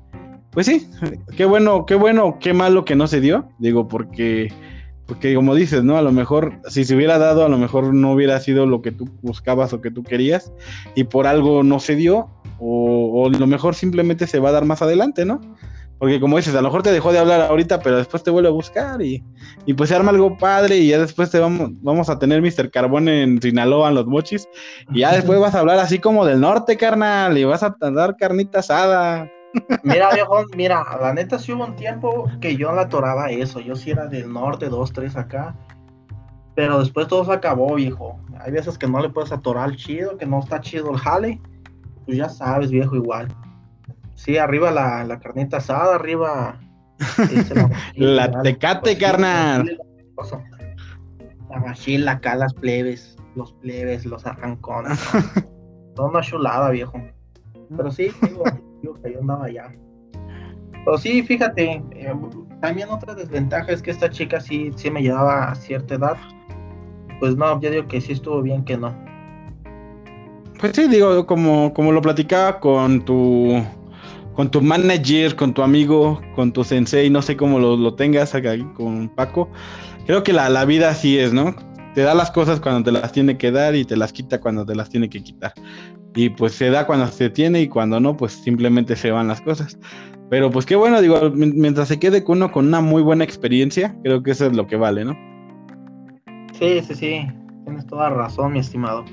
Pues 0.52 0.68
sí, 0.68 0.88
qué 1.36 1.46
bueno, 1.46 1.88
qué 1.88 1.96
bueno, 1.96 2.38
qué 2.40 2.54
malo 2.54 2.86
que 2.86 2.96
no 2.96 3.08
se 3.08 3.20
dio. 3.20 3.50
Digo, 3.58 3.88
porque 3.88 4.54
porque 5.08 5.34
como 5.34 5.56
dices, 5.56 5.84
¿no? 5.84 5.98
A 5.98 6.04
lo 6.04 6.12
mejor, 6.12 6.60
si 6.70 6.86
se 6.86 6.96
hubiera 6.96 7.18
dado, 7.18 7.44
a 7.44 7.50
lo 7.50 7.58
mejor 7.58 7.96
no 7.96 8.12
hubiera 8.12 8.40
sido 8.40 8.68
lo 8.68 8.84
que 8.84 8.92
tú 8.92 9.10
buscabas 9.24 9.74
o 9.74 9.82
que 9.82 9.90
tú 9.90 10.04
querías, 10.04 10.54
y 10.94 11.06
por 11.06 11.26
algo 11.26 11.64
no 11.64 11.80
se 11.80 11.96
dio, 11.96 12.30
o, 12.60 13.28
a 13.28 13.38
lo 13.38 13.48
mejor 13.48 13.74
simplemente 13.74 14.28
se 14.28 14.40
va 14.40 14.50
a 14.50 14.52
dar 14.54 14.66
más 14.66 14.84
adelante, 14.84 15.26
¿no? 15.26 15.42
Porque 16.02 16.20
como 16.20 16.38
dices, 16.38 16.56
a 16.56 16.64
lo 16.64 16.70
mejor 16.70 16.82
te 16.82 16.92
dejó 16.92 17.12
de 17.12 17.20
hablar 17.20 17.42
ahorita, 17.42 17.80
pero 17.80 17.98
después 17.98 18.24
te 18.24 18.32
vuelve 18.32 18.50
a 18.50 18.52
buscar 18.52 19.00
y, 19.04 19.24
y 19.68 19.76
pues 19.76 19.90
se 19.90 19.96
arma 19.96 20.10
algo 20.10 20.36
padre 20.36 20.78
y 20.78 20.88
ya 20.88 20.98
después 20.98 21.30
te 21.30 21.38
vamos, 21.38 21.70
vamos 21.84 22.10
a 22.10 22.18
tener 22.18 22.42
Mr. 22.42 22.72
Carbón 22.72 23.08
en 23.08 23.40
Sinaloa, 23.40 23.90
en 23.90 23.94
los 23.94 24.08
mochis, 24.08 24.50
y 24.92 25.02
ya 25.02 25.14
después 25.14 25.40
vas 25.40 25.54
a 25.54 25.60
hablar 25.60 25.78
así 25.78 26.00
como 26.00 26.26
del 26.26 26.42
norte, 26.42 26.76
carnal, 26.76 27.38
y 27.38 27.44
vas 27.44 27.62
a 27.62 27.76
dar 27.80 28.18
carnita 28.18 28.62
asada. 28.62 29.30
Mira, 29.84 30.10
viejo, 30.12 30.44
mira, 30.58 30.84
la 31.00 31.14
neta 31.14 31.38
sí 31.38 31.52
hubo 31.52 31.66
un 31.66 31.76
tiempo 31.76 32.28
que 32.40 32.58
yo 32.58 32.74
la 32.74 32.84
atoraba 32.84 33.30
eso. 33.30 33.60
Yo 33.60 33.76
sí 33.76 33.92
era 33.92 34.08
del 34.08 34.34
norte, 34.34 34.70
dos, 34.70 34.92
tres 34.92 35.16
acá. 35.16 35.56
Pero 36.56 36.80
después 36.80 37.08
todo 37.08 37.26
se 37.26 37.34
acabó, 37.34 37.76
viejo. 37.76 38.20
Hay 38.40 38.52
veces 38.52 38.76
que 38.76 38.88
no 38.88 39.00
le 39.02 39.10
puedes 39.10 39.32
atorar 39.32 39.76
chido, 39.76 40.18
que 40.18 40.26
no 40.26 40.40
está 40.40 40.62
chido 40.62 40.90
el 40.90 40.98
jale. 40.98 41.40
Pues 42.08 42.18
ya 42.18 42.28
sabes, 42.28 42.72
viejo, 42.72 42.96
igual. 42.96 43.28
Sí, 44.24 44.38
arriba 44.38 44.70
la, 44.70 45.04
la 45.04 45.20
carnita 45.20 45.58
asada, 45.58 45.96
arriba. 45.96 46.60
La, 47.96 48.44
tecate, 48.44 48.96
carnal. 48.96 49.80
La 51.50 51.60
machila 51.60 52.12
acá, 52.12 52.36
las 52.36 52.54
plebes, 52.54 53.18
los 53.36 53.52
plebes, 53.54 54.06
los 54.06 54.24
arrancones. 54.28 55.00
Todo 55.96 56.10
una 56.10 56.22
chulada, 56.22 56.70
viejo. 56.70 57.02
Pero 57.76 57.90
sí, 57.90 58.12
digo, 58.22 58.44
que 59.02 59.12
yo 59.12 59.22
andaba 59.22 59.46
allá. 59.46 59.74
Pero 60.86 60.98
sí, 61.00 61.24
fíjate, 61.24 61.84
eh, 61.90 62.14
también 62.62 62.90
otra 62.90 63.16
desventaja 63.16 63.72
es 63.72 63.82
que 63.82 63.90
esta 63.90 64.12
chica 64.12 64.40
sí, 64.40 64.70
sí 64.76 64.92
me 64.92 65.02
llevaba 65.02 65.50
a 65.50 65.56
cierta 65.56 65.96
edad. 65.96 66.18
Pues 67.20 67.36
no, 67.36 67.60
yo 67.60 67.72
digo 67.72 67.88
que 67.88 68.00
sí 68.00 68.14
estuvo 68.14 68.44
bien 68.44 68.64
que 68.66 68.78
no. 68.78 68.96
Pues 70.60 70.74
sí, 70.76 70.88
digo, 70.88 71.26
como, 71.26 71.74
como 71.74 71.92
lo 71.92 72.04
platicaba 72.04 72.60
con 72.60 73.04
tu 73.04 73.64
con 74.42 74.50
tu 74.50 74.60
manager, 74.60 75.36
con 75.36 75.54
tu 75.54 75.62
amigo, 75.62 76.20
con 76.34 76.52
tu 76.52 76.64
sensei, 76.64 77.12
no 77.12 77.22
sé 77.22 77.38
cómo 77.38 77.60
lo, 77.60 77.78
lo 77.78 77.94
tengas 77.94 78.34
acá 78.34 78.56
con 78.74 79.08
Paco. 79.10 79.48
Creo 80.08 80.24
que 80.24 80.34
la, 80.34 80.50
la 80.50 80.66
vida 80.66 80.90
así 80.90 81.20
es, 81.20 81.32
¿no? 81.32 81.56
Te 81.94 82.02
da 82.02 82.16
las 82.16 82.32
cosas 82.32 82.60
cuando 82.60 82.82
te 82.82 82.92
las 82.92 83.12
tiene 83.12 83.38
que 83.38 83.52
dar 83.52 83.76
y 83.76 83.86
te 83.86 83.96
las 83.96 84.12
quita 84.12 84.42
cuando 84.42 84.66
te 84.66 84.74
las 84.74 84.90
tiene 84.90 85.10
que 85.10 85.22
quitar. 85.22 85.54
Y 86.16 86.30
pues 86.30 86.54
se 86.54 86.72
da 86.72 86.88
cuando 86.88 87.06
se 87.06 87.30
tiene 87.30 87.62
y 87.62 87.68
cuando 87.68 88.00
no, 88.00 88.18
pues 88.18 88.32
simplemente 88.32 88.96
se 88.96 89.12
van 89.12 89.28
las 89.28 89.42
cosas. 89.42 89.78
Pero 90.32 90.50
pues 90.50 90.66
qué 90.66 90.76
bueno, 90.76 91.04
digo, 91.04 91.30
mientras 91.36 91.90
se 91.90 92.00
quede 92.00 92.24
con 92.24 92.38
uno 92.38 92.52
con 92.52 92.66
una 92.66 92.82
muy 92.82 93.04
buena 93.04 93.24
experiencia, 93.24 93.96
creo 94.04 94.24
que 94.24 94.32
eso 94.32 94.48
es 94.48 94.56
lo 94.56 94.66
que 94.66 94.76
vale, 94.76 95.06
¿no? 95.06 95.16
Sí, 96.54 96.82
sí, 96.82 96.96
sí, 96.96 97.28
tienes 97.64 97.86
toda 97.86 98.10
razón, 98.10 98.54
mi 98.54 98.60
estimado. 98.60 99.06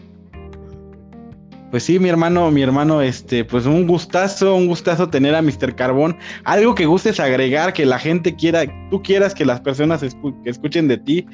Pues 1.71 1.83
sí, 1.83 1.99
mi 1.99 2.09
hermano, 2.09 2.51
mi 2.51 2.62
hermano, 2.62 3.03
este, 3.03 3.45
pues 3.45 3.66
un 3.66 3.87
gustazo, 3.87 4.55
un 4.55 4.66
gustazo 4.66 5.11
tener 5.11 5.35
a 5.35 5.43
Mr. 5.43 5.75
Carbón. 5.75 6.16
Algo 6.45 6.75
que 6.75 6.87
gustes 6.87 7.21
agregar, 7.21 7.75
que 7.75 7.85
la 7.85 7.99
gente 7.99 8.35
quiera, 8.35 8.64
tú 8.91 9.03
quieras 9.03 9.35
que 9.35 9.45
las 9.45 9.61
personas 9.61 10.03
escuchen 10.03 10.89
de 10.89 10.97
ti, 10.97 11.27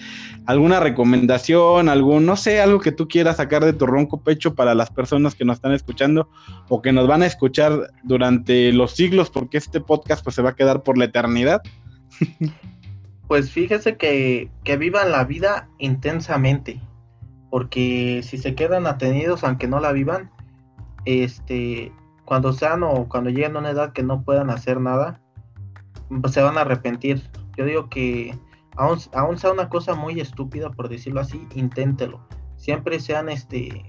alguna 0.46 0.80
recomendación, 0.80 1.88
algún, 1.88 2.26
no 2.26 2.36
sé, 2.36 2.60
algo 2.60 2.80
que 2.80 2.90
tú 2.90 3.06
quieras 3.06 3.36
sacar 3.36 3.64
de 3.64 3.74
tu 3.74 3.86
ronco 3.86 4.22
pecho 4.22 4.56
para 4.56 4.74
las 4.74 4.90
personas 4.90 5.36
que 5.36 5.44
nos 5.44 5.58
están 5.58 5.72
escuchando 5.72 6.28
o 6.68 6.82
que 6.82 6.92
nos 6.92 7.06
van 7.06 7.22
a 7.22 7.26
escuchar 7.26 7.92
durante 8.02 8.72
los 8.72 8.90
siglos, 8.90 9.30
porque 9.30 9.58
este 9.58 9.80
podcast 9.80 10.24
pues 10.24 10.34
se 10.34 10.42
va 10.42 10.50
a 10.50 10.56
quedar 10.56 10.82
por 10.82 10.98
la 10.98 11.04
eternidad. 11.04 11.62
Pues 13.28 13.50
fíjese 13.50 13.96
que, 13.96 14.50
que 14.64 14.76
vivan 14.76 15.10
la 15.10 15.24
vida 15.24 15.68
intensamente 15.78 16.80
porque 17.54 18.20
si 18.24 18.36
se 18.36 18.56
quedan 18.56 18.88
atenidos 18.88 19.44
aunque 19.44 19.68
no 19.68 19.78
la 19.78 19.92
vivan, 19.92 20.28
este, 21.04 21.92
cuando 22.24 22.52
sean 22.52 22.82
o 22.82 23.08
cuando 23.08 23.30
lleguen 23.30 23.54
a 23.54 23.60
una 23.60 23.70
edad 23.70 23.92
que 23.92 24.02
no 24.02 24.24
puedan 24.24 24.50
hacer 24.50 24.80
nada, 24.80 25.20
pues 26.20 26.32
se 26.32 26.42
van 26.42 26.58
a 26.58 26.62
arrepentir. 26.62 27.22
Yo 27.56 27.64
digo 27.64 27.88
que 27.88 28.36
aún, 28.74 28.98
sea 28.98 29.52
una 29.52 29.68
cosa 29.68 29.94
muy 29.94 30.18
estúpida, 30.18 30.72
por 30.72 30.88
decirlo 30.88 31.20
así, 31.20 31.46
inténtelo. 31.54 32.26
Siempre 32.56 32.98
sean, 32.98 33.28
este, 33.28 33.86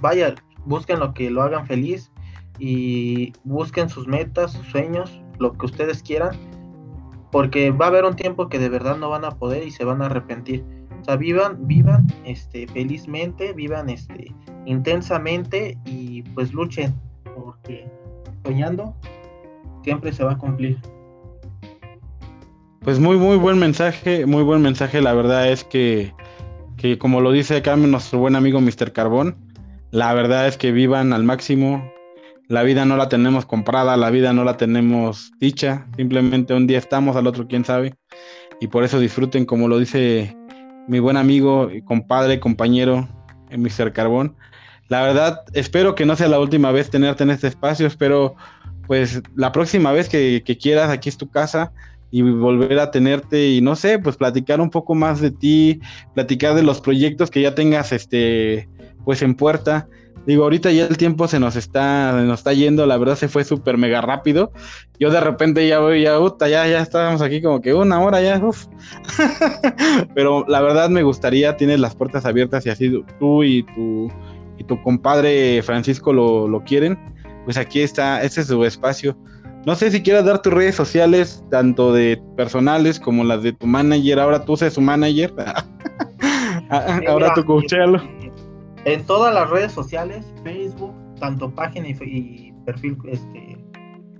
vaya, 0.00 0.36
busquen 0.64 1.00
lo 1.00 1.12
que 1.12 1.28
lo 1.28 1.42
hagan 1.42 1.66
feliz 1.66 2.12
y 2.60 3.32
busquen 3.42 3.88
sus 3.88 4.06
metas, 4.06 4.52
sus 4.52 4.68
sueños, 4.68 5.20
lo 5.40 5.54
que 5.54 5.66
ustedes 5.66 6.04
quieran, 6.04 6.36
porque 7.32 7.72
va 7.72 7.86
a 7.86 7.88
haber 7.88 8.04
un 8.04 8.14
tiempo 8.14 8.48
que 8.48 8.60
de 8.60 8.68
verdad 8.68 8.96
no 8.96 9.10
van 9.10 9.24
a 9.24 9.32
poder 9.32 9.66
y 9.66 9.72
se 9.72 9.84
van 9.84 10.02
a 10.02 10.06
arrepentir 10.06 10.64
o 11.02 11.04
sea, 11.04 11.16
vivan, 11.16 11.66
vivan 11.66 12.06
este, 12.24 12.68
felizmente, 12.68 13.52
vivan 13.52 13.90
este, 13.90 14.32
intensamente 14.66 15.76
y 15.84 16.22
pues 16.22 16.52
luchen, 16.52 16.94
porque 17.34 17.90
soñando 18.44 18.94
siempre 19.82 20.12
se 20.12 20.22
va 20.22 20.32
a 20.32 20.38
cumplir. 20.38 20.78
Pues 22.80 23.00
muy, 23.00 23.16
muy 23.16 23.36
buen 23.36 23.58
mensaje, 23.58 24.26
muy 24.26 24.44
buen 24.44 24.62
mensaje. 24.62 25.00
La 25.00 25.12
verdad 25.12 25.50
es 25.50 25.64
que, 25.64 26.12
que 26.76 26.98
como 26.98 27.20
lo 27.20 27.32
dice 27.32 27.56
acá 27.56 27.74
nuestro 27.74 28.20
buen 28.20 28.36
amigo 28.36 28.60
Mr. 28.60 28.92
Carbón, 28.92 29.36
la 29.90 30.14
verdad 30.14 30.46
es 30.46 30.56
que 30.56 30.70
vivan 30.70 31.12
al 31.12 31.24
máximo. 31.24 31.92
La 32.46 32.62
vida 32.62 32.84
no 32.84 32.96
la 32.96 33.08
tenemos 33.08 33.44
comprada, 33.44 33.96
la 33.96 34.10
vida 34.10 34.32
no 34.32 34.44
la 34.44 34.56
tenemos 34.56 35.32
dicha. 35.40 35.88
Simplemente 35.96 36.54
un 36.54 36.68
día 36.68 36.78
estamos, 36.78 37.16
al 37.16 37.26
otro 37.26 37.48
quién 37.48 37.64
sabe. 37.64 37.94
Y 38.60 38.68
por 38.68 38.84
eso 38.84 39.00
disfruten, 39.00 39.46
como 39.46 39.66
lo 39.66 39.78
dice 39.78 40.36
mi 40.88 40.98
buen 40.98 41.16
amigo, 41.16 41.70
compadre, 41.84 42.40
compañero, 42.40 43.08
eh, 43.50 43.58
Mr. 43.58 43.92
Carbón. 43.92 44.36
La 44.88 45.02
verdad, 45.02 45.42
espero 45.54 45.94
que 45.94 46.04
no 46.06 46.16
sea 46.16 46.28
la 46.28 46.40
última 46.40 46.70
vez 46.72 46.90
tenerte 46.90 47.22
en 47.22 47.30
este 47.30 47.48
espacio. 47.48 47.86
Espero, 47.86 48.34
pues, 48.86 49.22
la 49.34 49.52
próxima 49.52 49.92
vez 49.92 50.08
que, 50.08 50.42
que 50.44 50.58
quieras, 50.58 50.90
aquí 50.90 51.08
es 51.08 51.16
tu 51.16 51.30
casa 51.30 51.72
y 52.12 52.20
volver 52.20 52.78
a 52.78 52.90
tenerte 52.90 53.48
y 53.48 53.62
no 53.62 53.74
sé, 53.74 53.98
pues 53.98 54.16
platicar 54.16 54.60
un 54.60 54.70
poco 54.70 54.94
más 54.94 55.20
de 55.20 55.30
ti, 55.30 55.80
platicar 56.14 56.54
de 56.54 56.62
los 56.62 56.80
proyectos 56.80 57.30
que 57.30 57.40
ya 57.40 57.54
tengas 57.54 57.90
este 57.90 58.68
pues 59.04 59.22
en 59.22 59.34
puerta. 59.34 59.88
Digo, 60.26 60.44
ahorita 60.44 60.70
ya 60.70 60.86
el 60.86 60.96
tiempo 60.96 61.26
se 61.26 61.40
nos 61.40 61.56
está, 61.56 62.12
nos 62.12 62.40
está 62.40 62.52
yendo, 62.52 62.86
la 62.86 62.96
verdad 62.96 63.16
se 63.16 63.28
fue 63.28 63.44
súper 63.44 63.76
mega 63.76 64.00
rápido. 64.00 64.52
Yo 65.00 65.10
de 65.10 65.20
repente 65.20 65.66
ya 65.66 65.80
voy, 65.80 66.02
ya, 66.02 66.18
ya, 66.40 66.66
ya 66.66 66.80
estábamos 66.80 67.22
aquí 67.22 67.42
como 67.42 67.60
que 67.60 67.74
una 67.74 68.00
hora 68.00 68.22
ya, 68.22 68.38
uf. 68.38 68.66
Pero 70.14 70.44
la 70.46 70.60
verdad 70.60 70.90
me 70.90 71.02
gustaría, 71.02 71.56
tienes 71.56 71.80
las 71.80 71.96
puertas 71.96 72.24
abiertas 72.24 72.64
y 72.66 72.70
así 72.70 73.02
tú 73.18 73.42
y 73.42 73.64
tu, 73.74 74.12
y 74.58 74.64
tu 74.64 74.80
compadre 74.82 75.60
Francisco 75.62 76.12
lo, 76.12 76.46
lo 76.46 76.62
quieren. 76.62 76.98
Pues 77.44 77.56
aquí 77.56 77.80
está, 77.80 78.22
este 78.22 78.42
es 78.42 78.46
su 78.46 78.64
espacio. 78.64 79.16
No 79.66 79.76
sé 79.76 79.90
si 79.90 80.02
quieras 80.02 80.24
dar 80.24 80.42
tus 80.42 80.52
redes 80.52 80.74
sociales, 80.74 81.44
tanto 81.50 81.92
de 81.92 82.20
personales 82.36 82.98
como 82.98 83.22
las 83.22 83.42
de 83.42 83.52
tu 83.52 83.66
manager. 83.66 84.18
Ahora 84.18 84.44
tú 84.44 84.56
seas 84.56 84.74
su 84.74 84.80
manager. 84.80 85.32
Ahora 87.08 87.32
tú 87.34 87.44
coachalo. 87.44 88.02
En 88.84 89.04
todas 89.06 89.32
las 89.32 89.48
redes 89.48 89.70
sociales, 89.70 90.26
Facebook, 90.42 90.92
tanto 91.20 91.54
página 91.54 91.88
y, 91.88 92.52
perfil 92.66 92.98
este, 93.06 93.64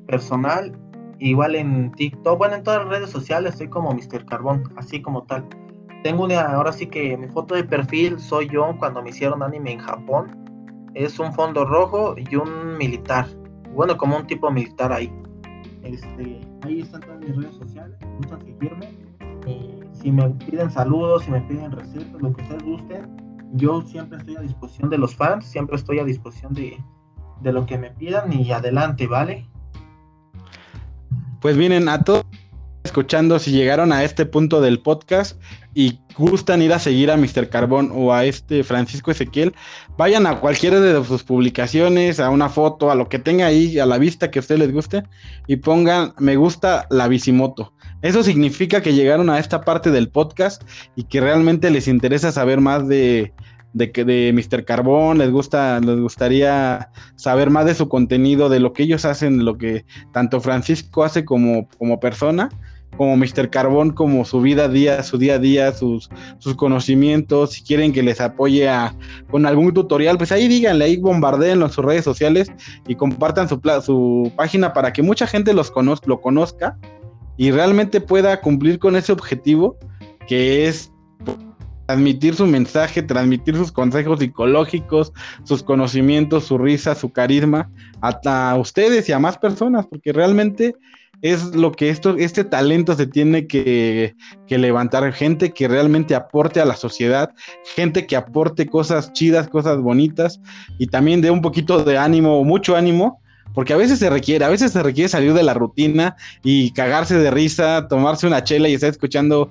personal, 0.06 0.78
igual 1.18 1.56
en 1.56 1.90
TikTok, 1.92 2.38
bueno, 2.38 2.54
en 2.54 2.62
todas 2.62 2.84
las 2.84 2.88
redes 2.88 3.10
sociales 3.10 3.54
estoy 3.54 3.68
como 3.68 3.92
Mr. 3.92 4.24
Carbón, 4.24 4.62
así 4.76 5.02
como 5.02 5.24
tal. 5.24 5.44
Tengo 6.04 6.24
una, 6.24 6.42
ahora 6.42 6.72
sí 6.72 6.86
que 6.86 7.16
mi 7.16 7.26
foto 7.28 7.56
de 7.56 7.64
perfil 7.64 8.20
soy 8.20 8.48
yo 8.48 8.76
cuando 8.78 9.02
me 9.02 9.10
hicieron 9.10 9.42
anime 9.42 9.72
en 9.72 9.78
Japón. 9.80 10.30
Es 10.94 11.18
un 11.18 11.32
fondo 11.32 11.64
rojo 11.64 12.14
y 12.16 12.36
un 12.36 12.76
militar. 12.76 13.26
Bueno, 13.74 13.96
como 13.96 14.16
un 14.16 14.26
tipo 14.26 14.50
militar 14.50 14.92
ahí. 14.92 15.12
Este, 15.82 16.40
ahí 16.62 16.80
están 16.80 17.00
todas 17.00 17.20
mis 17.20 17.36
redes 17.36 17.54
sociales, 17.56 17.96
gustan 18.18 18.40
seguirme. 18.42 18.90
Eh, 19.46 19.80
si 19.92 20.12
me 20.12 20.28
piden 20.30 20.70
saludos, 20.70 21.24
si 21.24 21.32
me 21.32 21.40
piden 21.42 21.72
recetas, 21.72 22.20
lo 22.20 22.32
que 22.32 22.42
ustedes 22.42 22.62
gusten, 22.62 23.21
yo 23.52 23.82
siempre 23.82 24.18
estoy 24.18 24.36
a 24.36 24.40
disposición 24.40 24.90
de 24.90 24.98
los 24.98 25.14
fans, 25.14 25.46
siempre 25.46 25.76
estoy 25.76 25.98
a 25.98 26.04
disposición 26.04 26.54
de, 26.54 26.82
de 27.40 27.52
lo 27.52 27.66
que 27.66 27.78
me 27.78 27.90
pidan 27.90 28.32
y 28.32 28.50
adelante, 28.52 29.06
¿vale? 29.06 29.48
Pues 31.40 31.56
vienen 31.56 31.88
a 31.88 32.02
todos 32.04 32.24
escuchando, 32.84 33.38
si 33.38 33.52
llegaron 33.52 33.92
a 33.92 34.02
este 34.04 34.26
punto 34.26 34.60
del 34.60 34.80
podcast 34.80 35.40
y 35.74 36.00
gustan 36.16 36.62
ir 36.62 36.72
a 36.72 36.78
seguir 36.78 37.10
a 37.10 37.16
Mr. 37.16 37.48
Carbón 37.48 37.90
o 37.94 38.12
a 38.12 38.24
este 38.24 38.64
Francisco 38.64 39.10
Ezequiel, 39.10 39.54
vayan 39.96 40.26
a 40.26 40.40
cualquiera 40.40 40.80
de 40.80 41.04
sus 41.04 41.22
publicaciones, 41.22 42.20
a 42.20 42.30
una 42.30 42.48
foto, 42.48 42.90
a 42.90 42.94
lo 42.94 43.08
que 43.08 43.18
tenga 43.18 43.46
ahí 43.46 43.78
a 43.78 43.86
la 43.86 43.98
vista 43.98 44.30
que 44.30 44.38
a 44.38 44.42
ustedes 44.42 44.60
les 44.60 44.72
guste 44.72 45.04
y 45.46 45.56
pongan 45.56 46.12
me 46.18 46.36
gusta 46.36 46.86
la 46.90 47.08
bicimoto. 47.08 47.72
Eso 48.02 48.22
significa 48.22 48.82
que 48.82 48.94
llegaron 48.94 49.30
a 49.30 49.38
esta 49.38 49.62
parte 49.62 49.90
del 49.90 50.08
podcast 50.08 50.62
y 50.96 51.04
que 51.04 51.20
realmente 51.20 51.70
les 51.70 51.88
interesa 51.88 52.32
saber 52.32 52.60
más 52.60 52.88
de, 52.88 53.32
de, 53.72 53.86
de 53.86 54.32
Mr. 54.32 54.64
Carbón, 54.64 55.18
les 55.18 55.30
gusta, 55.30 55.80
les 55.80 56.00
gustaría 56.00 56.90
saber 57.16 57.50
más 57.50 57.64
de 57.66 57.74
su 57.74 57.88
contenido, 57.88 58.48
de 58.48 58.60
lo 58.60 58.72
que 58.72 58.82
ellos 58.82 59.04
hacen, 59.04 59.44
lo 59.44 59.56
que 59.56 59.84
tanto 60.12 60.40
Francisco 60.40 61.04
hace 61.04 61.24
como, 61.24 61.68
como 61.78 62.00
persona 62.00 62.48
como 62.96 63.16
Mr. 63.16 63.50
Carbón, 63.50 63.92
como 63.92 64.24
su 64.24 64.40
vida 64.40 64.64
a 64.64 64.68
día, 64.68 65.02
su 65.02 65.18
día 65.18 65.34
a 65.34 65.38
día, 65.38 65.72
sus, 65.72 66.10
sus 66.38 66.54
conocimientos, 66.56 67.52
si 67.52 67.62
quieren 67.62 67.92
que 67.92 68.02
les 68.02 68.20
apoye 68.20 68.68
con 69.30 69.46
algún 69.46 69.72
tutorial, 69.72 70.18
pues 70.18 70.32
ahí 70.32 70.48
díganle, 70.48 70.84
ahí 70.84 70.96
bombardeen 70.98 71.62
en 71.62 71.70
sus 71.70 71.84
redes 71.84 72.04
sociales 72.04 72.52
y 72.86 72.94
compartan 72.94 73.48
su, 73.48 73.60
su 73.84 74.32
página 74.36 74.72
para 74.72 74.92
que 74.92 75.02
mucha 75.02 75.26
gente 75.26 75.54
los 75.54 75.72
lo 76.06 76.20
conozca 76.20 76.78
y 77.36 77.50
realmente 77.50 78.00
pueda 78.00 78.40
cumplir 78.40 78.78
con 78.78 78.96
ese 78.96 79.12
objetivo 79.12 79.76
que 80.26 80.68
es 80.68 80.92
transmitir 81.86 82.34
su 82.34 82.46
mensaje, 82.46 83.02
transmitir 83.02 83.56
sus 83.56 83.72
consejos 83.72 84.20
psicológicos, 84.20 85.12
sus 85.44 85.62
conocimientos, 85.62 86.44
su 86.44 86.58
risa, 86.58 86.94
su 86.94 87.10
carisma 87.10 87.70
a 88.00 88.56
ustedes 88.56 89.08
y 89.08 89.12
a 89.12 89.18
más 89.18 89.38
personas, 89.38 89.86
porque 89.86 90.12
realmente 90.12 90.74
es 91.22 91.54
lo 91.54 91.70
que 91.70 91.88
esto, 91.88 92.16
este 92.18 92.42
talento 92.42 92.94
se 92.94 93.06
tiene 93.06 93.46
que, 93.46 94.14
levantar, 94.48 95.10
gente 95.12 95.52
que 95.52 95.68
realmente 95.68 96.14
aporte 96.14 96.60
a 96.60 96.64
la 96.64 96.74
sociedad, 96.74 97.30
gente 97.76 98.06
que 98.06 98.16
aporte 98.16 98.66
cosas 98.66 99.12
chidas, 99.12 99.48
cosas 99.48 99.78
bonitas 99.80 100.40
y 100.78 100.88
también 100.88 101.20
de 101.20 101.30
un 101.30 101.40
poquito 101.40 101.84
de 101.84 101.96
ánimo, 101.96 102.44
mucho 102.44 102.76
ánimo, 102.76 103.21
porque 103.54 103.72
a 103.72 103.76
veces 103.76 103.98
se 103.98 104.10
requiere, 104.10 104.44
a 104.44 104.48
veces 104.48 104.72
se 104.72 104.82
requiere 104.82 105.08
salir 105.08 105.34
de 105.34 105.42
la 105.42 105.54
rutina 105.54 106.16
y 106.42 106.70
cagarse 106.72 107.18
de 107.18 107.30
risa, 107.30 107.88
tomarse 107.88 108.26
una 108.26 108.44
chela 108.44 108.68
y 108.68 108.74
estar 108.74 108.90
escuchando 108.90 109.50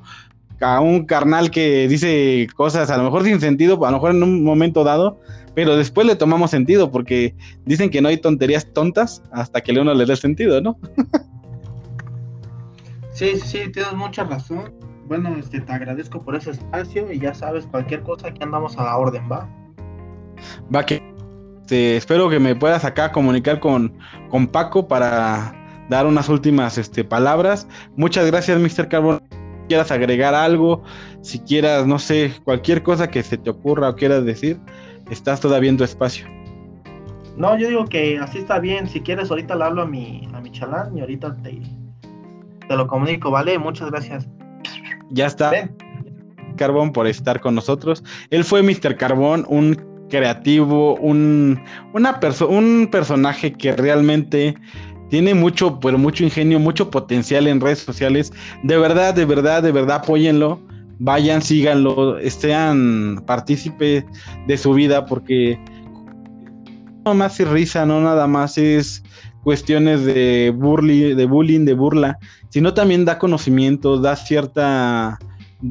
a 0.62 0.80
un 0.80 1.06
carnal 1.06 1.50
que 1.50 1.88
dice 1.88 2.48
cosas 2.56 2.90
a 2.90 2.98
lo 2.98 3.04
mejor 3.04 3.24
sin 3.24 3.40
sentido, 3.40 3.84
a 3.86 3.92
lo 3.92 3.98
mejor 3.98 4.12
en 4.12 4.24
un 4.24 4.44
momento 4.44 4.84
dado, 4.84 5.20
pero 5.56 5.76
después 5.76 6.06
le 6.08 6.16
tomamos 6.16 6.52
sentido 6.52 6.92
porque 6.92 7.36
dicen 7.66 7.90
que 7.90 8.02
no 8.02 8.10
hay 8.10 8.18
tonterías 8.18 8.72
tontas 8.74 9.24
hasta 9.32 9.62
que 9.62 9.72
uno 9.72 9.94
le 9.94 10.06
dé 10.06 10.16
sentido, 10.16 10.62
¿no? 10.62 10.78
Sí, 13.14 13.38
sí, 13.38 13.70
tienes 13.72 13.94
mucha 13.94 14.24
razón. 14.24 14.74
Bueno, 15.06 15.36
este, 15.38 15.60
te 15.60 15.72
agradezco 15.72 16.24
por 16.24 16.36
ese 16.36 16.52
espacio 16.52 17.12
y 17.12 17.20
ya 17.20 17.34
sabes, 17.34 17.68
cualquier 17.68 18.02
cosa 18.02 18.30
aquí 18.30 18.42
andamos 18.42 18.78
a 18.78 18.84
la 18.84 18.98
orden, 18.98 19.30
¿va? 19.30 19.50
Va 20.74 20.86
que 20.86 21.04
este, 21.72 21.96
espero 21.96 22.30
que 22.30 22.38
me 22.38 22.54
puedas 22.54 22.84
acá 22.84 23.14
comunicar 23.14 23.62
con, 23.62 23.98
con 24.30 24.46
Paco 24.46 24.90
para 24.90 25.54
dar 25.88 26.06
unas 26.06 26.28
últimas 26.28 26.78
este, 26.78 27.06
palabras. 27.06 27.66
Muchas 27.96 28.26
gracias, 28.26 28.60
Mr. 28.60 28.90
Carbon. 28.90 29.22
Si 29.30 29.68
quieras 29.70 29.90
agregar 29.90 30.36
algo, 30.36 30.84
si 31.22 31.40
quieras, 31.40 31.88
no 31.88 31.98
sé, 31.98 32.34
cualquier 32.44 32.84
cosa 32.84 33.10
que 33.10 33.24
se 33.24 33.38
te 33.38 33.50
ocurra 33.50 33.88
o 33.88 33.96
quieras 33.96 34.26
decir, 34.26 34.60
estás 35.10 35.40
todavía 35.40 35.70
en 35.70 35.78
tu 35.78 35.86
espacio. 35.86 36.28
No, 37.38 37.58
yo 37.58 37.70
digo 37.70 37.86
que 37.86 38.20
así 38.20 38.40
está 38.40 38.60
bien. 38.60 38.90
Si 38.90 39.00
quieres, 39.00 39.30
ahorita 39.30 39.56
le 39.56 39.64
hablo 39.64 39.84
a 39.84 39.86
mi, 39.86 40.28
a 40.34 40.42
mi 40.42 40.52
chalán 40.52 40.98
y 40.98 41.00
ahorita 41.00 41.38
te, 41.42 41.62
te 42.68 42.76
lo 42.76 42.86
comunico, 42.86 43.32
¿vale? 43.32 43.58
Muchas 43.58 43.90
gracias. 43.92 44.28
Ya 45.10 45.28
está. 45.28 45.70
Carbón 46.58 46.92
por 46.92 47.08
estar 47.08 47.40
con 47.40 47.56
nosotros. 47.56 48.04
Él 48.30 48.44
fue 48.44 48.62
Mr. 48.62 48.98
Carbón, 48.98 49.46
un 49.48 49.91
creativo, 50.12 50.96
un, 50.98 51.60
una 51.94 52.20
un 52.48 52.88
personaje 52.92 53.54
que 53.54 53.72
realmente 53.76 54.56
tiene 55.10 55.34
mucho, 55.34 55.80
pero 55.80 55.98
mucho 55.98 56.24
ingenio, 56.24 56.60
mucho 56.60 56.92
potencial 56.92 57.48
en 57.48 57.60
redes 57.60 57.80
sociales. 57.80 58.32
De 58.64 58.78
verdad, 58.78 59.16
de 59.16 59.26
verdad, 59.26 59.64
de 59.64 59.72
verdad, 59.72 59.98
apóyenlo. 59.98 60.62
Vayan, 61.00 61.42
síganlo, 61.42 62.18
sean 62.30 63.24
partícipes 63.26 64.06
de 64.46 64.58
su 64.58 64.72
vida, 64.74 65.08
porque 65.08 65.60
no 67.04 67.16
más 67.16 67.40
es 67.40 67.48
risa, 67.48 67.88
no 67.88 68.00
nada 68.02 68.28
más 68.28 68.60
es 68.60 69.04
cuestiones 69.44 70.06
de, 70.06 70.54
de 70.54 71.26
bullying, 71.26 71.66
de 71.66 71.74
burla, 71.74 72.20
sino 72.50 72.74
también 72.74 73.04
da 73.04 73.18
conocimiento, 73.18 74.00
da 74.00 74.16
cierta, 74.16 75.18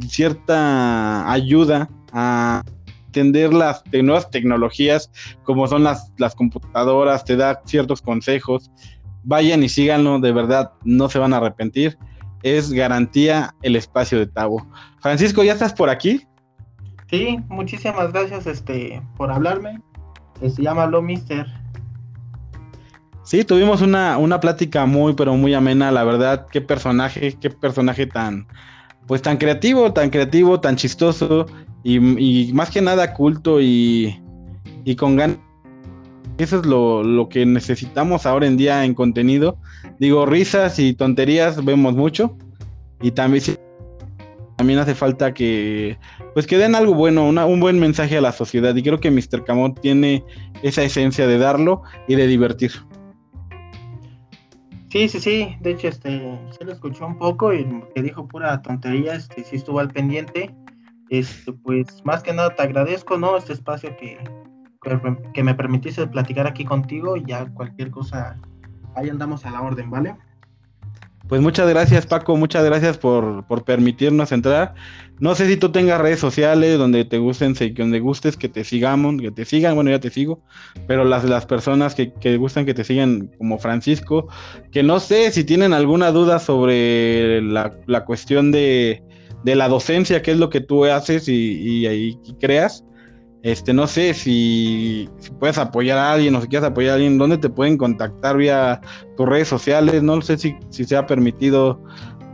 cierta 0.09 1.31
ayuda 1.31 1.89
a 2.13 2.63
entender 3.11 3.53
las 3.53 3.83
nuevas 3.93 4.31
tecnologías 4.31 5.11
como 5.43 5.67
son 5.67 5.83
las, 5.83 6.13
las 6.17 6.37
computadoras, 6.37 7.25
te 7.25 7.37
da 7.37 7.61
ciertos 7.65 8.01
consejos. 8.01 8.71
Vayan 9.25 9.65
y 9.65 9.69
síganlo, 9.69 10.21
de 10.21 10.33
verdad, 10.33 10.73
no 10.85 11.09
se 11.09 11.19
van 11.19 11.35
a 11.35 11.39
arrepentir. 11.39 11.99
Es 12.45 12.73
garantía 12.73 13.55
el 13.63 13.75
espacio 13.75 14.19
de 14.19 14.27
Tabo. 14.27 14.65
Francisco, 15.01 15.43
¿ya 15.43 15.55
estás 15.55 15.75
por 15.75 15.91
aquí? 15.91 16.25
Sí, 17.11 17.39
muchísimas 17.49 18.13
gracias 18.13 18.47
este, 18.47 19.03
por 19.17 19.33
hablarme. 19.33 19.81
Se 20.41 20.63
llama 20.63 20.87
Lo 20.87 21.03
Mister. 21.03 21.47
Sí, 23.25 23.45
tuvimos 23.45 23.83
una, 23.83 24.17
una 24.19 24.39
plática 24.39 24.87
muy, 24.87 25.15
pero 25.15 25.35
muy 25.35 25.53
amena, 25.53 25.91
la 25.91 26.05
verdad. 26.05 26.47
Qué 26.51 26.61
personaje, 26.61 27.37
qué 27.41 27.51
personaje 27.51 28.07
tan, 28.07 28.47
pues 29.11 29.23
tan 29.23 29.39
creativo, 29.39 29.93
tan 29.93 30.09
creativo, 30.09 30.61
tan 30.61 30.77
chistoso 30.77 31.47
y, 31.83 32.53
más 32.53 32.71
que 32.71 32.81
nada 32.81 33.13
culto 33.13 33.61
y, 33.61 34.17
y 34.85 34.95
con 34.95 35.17
ganas. 35.17 35.37
Eso 36.39 36.61
es 36.61 36.67
lo, 36.67 37.03
lo, 37.03 37.29
que 37.29 37.45
necesitamos 37.45 38.25
ahora 38.25 38.47
en 38.47 38.57
día 38.57 38.85
en 38.85 38.95
contenido. 38.95 39.59
Digo, 39.99 40.27
risas 40.27 40.79
y 40.79 40.95
tonterías 40.95 41.65
vemos 41.65 41.95
mucho, 41.95 42.37
y 43.03 43.11
también 43.11 43.43
también 44.57 44.79
hace 44.79 44.95
falta 44.95 45.35
que 45.35 45.99
pues 46.33 46.47
que 46.47 46.57
den 46.57 46.77
algo 46.77 46.95
bueno, 46.95 47.27
un 47.27 47.59
buen 47.59 47.81
mensaje 47.81 48.17
a 48.17 48.21
la 48.21 48.31
sociedad 48.31 48.77
y 48.77 48.83
creo 48.85 49.01
que 49.01 49.11
Mr. 49.11 49.43
Camón 49.45 49.75
tiene 49.75 50.23
esa 50.63 50.85
esencia 50.85 51.27
de 51.27 51.37
darlo 51.37 51.83
y 52.07 52.15
de 52.15 52.29
divertir. 52.29 52.71
Sí, 54.91 55.09
sí, 55.09 55.21
sí, 55.21 55.57
de 55.61 55.71
hecho 55.71 55.87
este 55.87 56.39
se 56.51 56.65
lo 56.65 56.73
escuchó 56.73 57.07
un 57.07 57.17
poco 57.17 57.55
y 57.55 57.65
que 57.95 58.03
dijo 58.03 58.27
pura 58.27 58.61
tontería, 58.61 59.15
este 59.15 59.45
sí 59.45 59.57
estuvo 59.57 59.79
al 59.79 59.89
pendiente. 59.89 60.53
Este, 61.11 61.53
pues 61.53 62.05
más 62.05 62.25
que 62.25 62.33
nada 62.33 62.55
te 62.57 62.63
agradezco, 62.63 63.17
¿no? 63.17 63.37
Este 63.37 63.53
espacio 63.53 63.97
que, 63.97 64.19
que 65.33 65.45
me 65.45 65.55
permitiste 65.55 66.07
platicar 66.09 66.49
aquí 66.49 66.65
contigo 66.65 67.17
y 67.17 67.25
ya 67.25 67.47
cualquier 67.55 67.93
cosa 67.93 68.37
ahí 68.97 69.09
andamos 69.09 69.47
a 69.47 69.51
la 69.53 69.63
orden, 69.63 69.91
¿vale? 69.91 70.17
Pues 71.31 71.41
muchas 71.41 71.69
gracias 71.69 72.07
Paco, 72.07 72.37
muchas 72.37 72.65
gracias 72.65 72.99
por, 72.99 73.45
permitirnos 73.65 74.33
entrar. 74.33 74.75
No 75.21 75.37
sé 75.37 75.47
si 75.47 75.57
tú 75.57 75.71
tengas 75.71 76.01
redes 76.01 76.19
sociales 76.19 76.77
donde 76.77 77.05
te 77.05 77.19
gusten, 77.19 77.55
donde 77.77 78.01
gustes 78.01 78.37
que 78.37 78.49
te 78.49 78.65
sigamos, 78.65 79.15
que 79.21 79.31
te 79.31 79.45
sigan, 79.45 79.77
bueno 79.77 79.91
ya 79.93 80.01
te 80.01 80.11
sigo, 80.11 80.43
pero 80.89 81.05
las, 81.05 81.23
las 81.23 81.47
personas 81.47 81.95
que, 81.95 82.13
que 82.15 82.37
gustan 82.37 82.67
que 82.67 82.75
te 82.75 82.83
sigan 82.83 83.31
como 83.39 83.61
Francisco, 83.61 84.27
que 84.73 84.83
no 84.83 84.99
sé 84.99 85.31
si 85.31 85.45
tienen 85.45 85.73
alguna 85.73 86.11
duda 86.11 86.41
sobre 86.41 87.41
la, 87.43 87.71
cuestión 88.05 88.51
de, 88.51 89.01
la 89.45 89.69
docencia, 89.69 90.23
qué 90.23 90.33
es 90.33 90.37
lo 90.37 90.51
que 90.51 90.61
tú 90.61 90.85
haces 90.85 91.29
y, 91.29 91.87
y 91.87 92.35
creas, 92.41 92.85
este, 93.43 93.73
no 93.73 93.87
sé 93.87 94.13
si, 94.13 95.09
puedes 95.39 95.57
apoyar 95.57 95.99
a 95.99 96.13
alguien 96.13 96.35
o 96.35 96.43
si 96.43 96.49
quieres 96.49 96.69
apoyar 96.69 96.93
a 96.93 96.95
alguien, 96.97 97.17
¿dónde 97.17 97.39
te 97.39 97.49
pueden 97.49 97.79
contactar 97.79 98.37
vía 98.37 98.81
tus 99.17 99.27
redes 99.27 99.49
sociales? 99.49 100.03
No 100.03 100.21
sé 100.21 100.37
si, 100.37 100.57
si 100.69 100.85
se 100.85 100.97
ha 100.97 101.07
permitido 101.07 101.83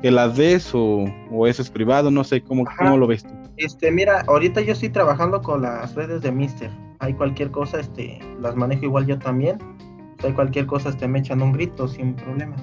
que 0.03 0.11
las 0.11 0.37
des 0.37 0.71
o, 0.75 1.07
eso 1.47 1.63
es 1.63 1.71
privado, 1.71 2.11
no 2.11 2.25
sé 2.25 2.43
cómo, 2.43 2.65
cómo 2.79 2.97
lo 2.97 3.07
ves 3.07 3.25
tú. 3.25 3.35
Este, 3.57 3.91
mira, 3.91 4.25
ahorita 4.27 4.61
yo 4.61 4.73
estoy 4.73 4.89
trabajando 4.89 5.41
con 5.41 5.63
las 5.63 5.95
redes 5.95 6.23
de 6.23 6.33
Mister. 6.33 6.71
Hay 6.99 7.15
cualquier 7.15 7.51
cosa, 7.51 7.81
este, 7.81 8.19
las 8.41 8.57
manejo 8.57 8.85
igual 8.85 9.07
yo 9.07 9.19
también. 9.19 9.59
Si 10.21 10.27
hay 10.27 10.33
cualquier 10.33 10.67
cosa, 10.67 10.89
este, 10.89 11.07
me 11.07 11.21
echan 11.21 11.41
un 11.41 11.53
grito 11.53 11.87
sin 11.87 12.15
problemas. 12.15 12.61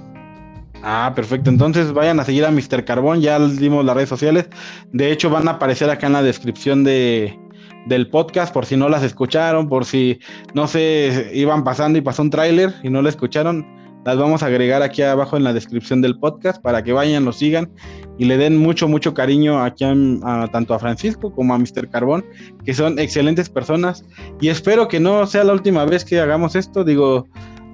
Ah, 0.84 1.14
perfecto. 1.16 1.50
Entonces 1.50 1.94
vayan 1.94 2.20
a 2.20 2.26
seguir 2.26 2.46
a 2.46 2.52
Mr. 2.52 2.84
Carbón, 2.84 3.22
ya 3.22 3.40
dimos 3.40 3.86
las 3.86 3.96
redes 3.96 4.10
sociales. 4.10 4.50
De 4.92 5.12
hecho, 5.12 5.30
van 5.30 5.48
a 5.48 5.52
aparecer 5.52 5.90
acá 5.90 6.08
en 6.08 6.14
la 6.14 6.22
descripción 6.22 6.84
de, 6.84 7.40
del 7.86 8.10
podcast, 8.10 8.54
por 8.54 8.66
si 8.66 8.78
no 8.78 8.90
las 8.90 9.04
escucharon, 9.04 9.68
por 9.68 9.86
si 9.86 10.20
no 10.54 10.68
se 10.68 11.32
iban 11.34 11.64
pasando 11.64 11.98
y 11.98 12.02
pasó 12.02 12.22
un 12.22 12.30
tráiler 12.30 12.74
y 12.84 12.90
no 12.90 13.02
lo 13.02 13.10
escucharon, 13.10 13.66
las 14.06 14.18
vamos 14.18 14.44
a 14.44 14.48
agregar 14.48 14.82
aquí 14.82 15.02
abajo 15.02 15.38
en 15.38 15.44
la 15.44 15.54
descripción 15.54 16.02
del 16.02 16.20
podcast 16.20 16.62
para 16.62 16.84
que 16.84 16.92
vayan, 16.92 17.24
lo 17.24 17.32
sigan 17.32 17.72
y 18.18 18.26
le 18.26 18.38
den 18.38 18.58
mucho, 18.58 18.88
mucho 18.88 19.14
cariño 19.14 19.64
aquí 19.64 19.86
a, 19.86 20.48
tanto 20.52 20.74
a 20.74 20.80
Francisco 20.80 21.34
como 21.34 21.54
a 21.54 21.58
Mr. 21.58 21.90
Carbón, 21.90 22.26
que 22.66 22.74
son 22.74 23.00
excelentes 23.00 23.50
personas. 23.50 24.06
Y 24.42 24.50
espero 24.50 24.88
que 24.88 25.00
no 25.00 25.26
sea 25.26 25.44
la 25.44 25.54
última 25.54 25.86
vez 25.86 26.04
que 26.04 26.20
hagamos 26.20 26.56
esto, 26.56 26.84
digo, 26.84 27.28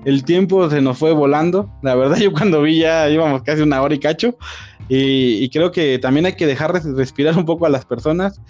el 0.06 0.24
tiempo 0.24 0.70
se 0.70 0.82
nos 0.82 0.98
fue 0.98 1.14
volando, 1.14 1.70
la 1.82 1.96
verdad 1.96 2.18
yo 2.22 2.32
cuando 2.32 2.62
vi 2.62 2.80
ya 2.80 3.10
íbamos 3.10 3.42
casi 3.44 3.62
una 3.62 3.82
hora 3.82 3.96
y 3.96 4.00
cacho. 4.00 4.38
Y, 4.88 5.44
y 5.44 5.50
creo 5.50 5.72
que 5.72 6.00
también 6.00 6.26
hay 6.26 6.34
que 6.34 6.48
dejar 6.48 6.74
respirar 6.74 7.38
un 7.38 7.46
poco 7.46 7.68
a 7.68 7.70
las 7.70 7.86
personas 7.86 8.42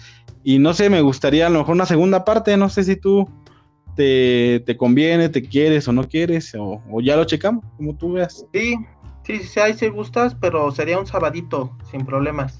y 0.42 0.58
no 0.58 0.74
sé, 0.74 0.90
me 0.90 1.02
gustaría 1.02 1.46
a 1.46 1.50
lo 1.50 1.60
mejor 1.60 1.74
una 1.74 1.86
segunda 1.86 2.24
parte, 2.24 2.56
no 2.56 2.68
sé 2.68 2.84
si 2.84 2.96
tú 2.96 3.28
te, 3.96 4.76
conviene, 4.78 5.28
te 5.28 5.42
quieres 5.42 5.86
o 5.88 5.92
no 5.92 6.08
quieres, 6.08 6.54
o, 6.58 6.80
ya 7.02 7.16
lo 7.16 7.24
checamos, 7.24 7.64
como 7.76 7.94
tú 7.96 8.12
veas. 8.12 8.46
Sí, 8.52 8.76
sí, 9.24 9.38
sí, 9.40 9.60
ahí 9.60 9.74
sí 9.74 9.88
gustas, 9.88 10.34
pero 10.40 10.70
sería 10.70 10.98
un 10.98 11.06
sabadito, 11.06 11.76
sin 11.90 12.06
problemas. 12.06 12.58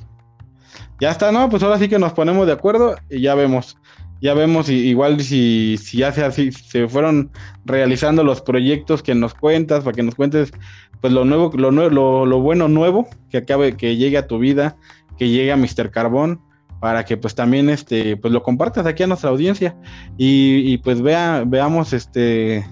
Ya 1.01 1.11
está, 1.11 1.33
¿no? 1.33 1.49
Pues 1.49 1.63
ahora 1.63 1.79
sí 1.79 1.89
que 1.89 1.99
nos 1.99 2.13
ponemos 2.13 2.47
de 2.47 2.53
acuerdo 2.53 2.97
y 3.09 3.23
ya 3.23 3.35
vemos. 3.35 3.77
Ya 4.21 4.35
vemos 4.35 4.69
igual 4.69 5.19
si, 5.23 5.79
si 5.79 5.99
ya 5.99 6.13
se, 6.13 6.23
así, 6.23 6.53
se 6.53 6.87
fueron 6.89 7.31
realizando 7.65 8.23
los 8.23 8.43
proyectos 8.43 9.03
que 9.03 9.15
nos 9.15 9.33
cuentas, 9.33 9.83
para 9.83 9.97
que 9.97 10.03
nos 10.03 10.15
cuentes 10.15 10.53
pues 11.01 11.15
lo 11.15 11.25
nuevo, 11.25 11.51
lo, 11.55 11.71
lo, 11.71 12.27
lo 12.27 12.41
bueno 12.41 12.69
nuevo 12.69 13.09
que 13.31 13.39
acabe, 13.39 13.79
que 13.79 13.97
llegue 13.97 14.19
a 14.19 14.27
tu 14.27 14.39
vida, 14.39 14.77
que 15.17 15.31
llegue 15.31 15.53
a 15.53 15.57
Mr. 15.57 15.91
Carbón 15.91 16.43
para 16.81 17.05
que 17.05 17.17
pues 17.17 17.35
también 17.35 17.69
este 17.69 18.17
pues 18.17 18.33
lo 18.33 18.43
compartas 18.43 18.87
aquí 18.87 19.03
a 19.03 19.07
nuestra 19.07 19.31
audiencia 19.31 19.77
y, 20.17 20.79
pues 20.79 21.03
vea 21.03 21.45
veamos 21.47 21.93
este 21.93 22.67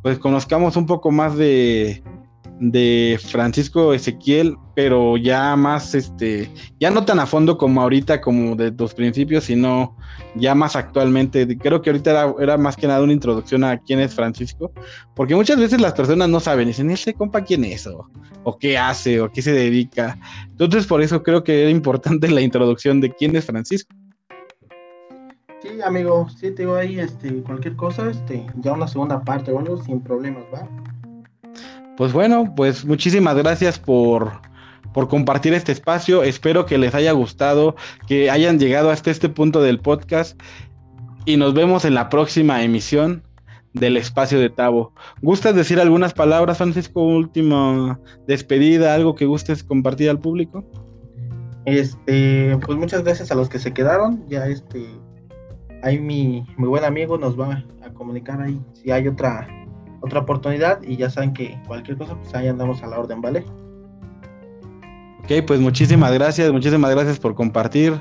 pues 0.00 0.18
conozcamos 0.18 0.76
un 0.76 0.86
poco 0.86 1.10
más 1.10 1.36
de 1.36 2.02
de 2.60 3.18
Francisco 3.20 3.92
Ezequiel, 3.92 4.56
pero 4.74 5.16
ya 5.16 5.54
más, 5.56 5.94
este, 5.94 6.50
ya 6.80 6.90
no 6.90 7.04
tan 7.04 7.20
a 7.20 7.26
fondo 7.26 7.58
como 7.58 7.82
ahorita, 7.82 8.20
como 8.20 8.56
de 8.56 8.72
tus 8.72 8.94
principios, 8.94 9.44
sino 9.44 9.96
ya 10.34 10.54
más 10.54 10.76
actualmente. 10.76 11.58
Creo 11.58 11.82
que 11.82 11.90
ahorita 11.90 12.34
era, 12.38 12.56
más 12.56 12.76
que 12.76 12.86
nada 12.86 13.02
una 13.02 13.12
introducción 13.12 13.64
a 13.64 13.78
quién 13.78 14.00
es 14.00 14.14
Francisco, 14.14 14.72
porque 15.14 15.34
muchas 15.34 15.58
veces 15.58 15.80
las 15.80 15.92
personas 15.92 16.28
no 16.28 16.40
saben, 16.40 16.68
dicen, 16.68 16.90
¿este 16.90 17.12
compa 17.14 17.42
quién 17.42 17.64
es? 17.64 17.86
O, 17.86 18.08
o 18.44 18.58
qué 18.58 18.78
hace, 18.78 19.20
o 19.20 19.30
qué 19.30 19.42
se 19.42 19.52
dedica. 19.52 20.18
Entonces, 20.50 20.86
por 20.86 21.02
eso 21.02 21.22
creo 21.22 21.44
que 21.44 21.62
era 21.62 21.70
importante 21.70 22.28
la 22.30 22.40
introducción 22.40 23.00
de 23.00 23.12
quién 23.12 23.36
es 23.36 23.44
Francisco. 23.44 23.94
Sí, 25.60 25.68
amigo, 25.84 26.28
sí, 26.28 26.50
te 26.50 26.62
digo 26.62 26.74
ahí, 26.74 26.98
este, 26.98 27.40
cualquier 27.42 27.76
cosa, 27.76 28.10
este, 28.10 28.44
ya 28.56 28.72
una 28.72 28.88
segunda 28.88 29.22
parte, 29.22 29.52
bueno, 29.52 29.76
sin 29.76 30.00
problemas, 30.00 30.42
¿va? 30.52 30.68
Pues 31.96 32.12
bueno, 32.12 32.52
pues 32.56 32.84
muchísimas 32.84 33.36
gracias 33.36 33.78
por, 33.78 34.40
compartir 35.08 35.54
este 35.54 35.72
espacio. 35.72 36.22
Espero 36.22 36.66
que 36.66 36.78
les 36.78 36.94
haya 36.94 37.12
gustado, 37.12 37.76
que 38.06 38.30
hayan 38.30 38.58
llegado 38.58 38.90
hasta 38.90 39.10
este 39.10 39.28
punto 39.28 39.62
del 39.62 39.80
podcast 39.80 40.40
y 41.24 41.36
nos 41.36 41.54
vemos 41.54 41.84
en 41.84 41.94
la 41.94 42.08
próxima 42.08 42.62
emisión 42.62 43.22
del 43.72 43.96
espacio 43.96 44.38
de 44.38 44.50
Tabo. 44.50 44.92
¿Gustas 45.22 45.54
decir 45.54 45.80
algunas 45.80 46.12
palabras, 46.12 46.58
Francisco? 46.58 47.02
Última 47.02 47.98
despedida, 48.26 48.94
algo 48.94 49.14
que 49.14 49.26
gustes 49.26 49.64
compartir 49.64 50.10
al 50.10 50.20
público. 50.20 50.64
Este, 51.64 52.56
pues 52.64 52.76
muchas 52.76 53.04
gracias 53.04 53.30
a 53.30 53.34
los 53.34 53.48
que 53.48 53.58
se 53.58 53.72
quedaron. 53.72 54.24
Ya 54.28 54.46
este, 54.46 54.86
ahí 55.82 55.98
mi, 55.98 56.46
mi 56.56 56.66
buen 56.66 56.84
amigo 56.84 57.16
nos 57.16 57.38
va 57.38 57.64
a 57.82 57.90
comunicar 57.94 58.42
ahí 58.42 58.60
si 58.74 58.90
hay 58.90 59.08
otra 59.08 59.48
otra 60.02 60.20
oportunidad 60.20 60.82
y 60.82 60.96
ya 60.96 61.08
saben 61.08 61.32
que 61.32 61.58
cualquier 61.66 61.96
cosa, 61.96 62.16
pues 62.16 62.34
ahí 62.34 62.48
andamos 62.48 62.82
a 62.82 62.88
la 62.88 62.98
orden, 62.98 63.20
¿vale? 63.20 63.44
Ok, 65.24 65.44
pues 65.46 65.60
muchísimas 65.60 66.12
gracias, 66.12 66.50
muchísimas 66.50 66.90
gracias 66.90 67.18
por 67.18 67.34
compartir 67.34 67.94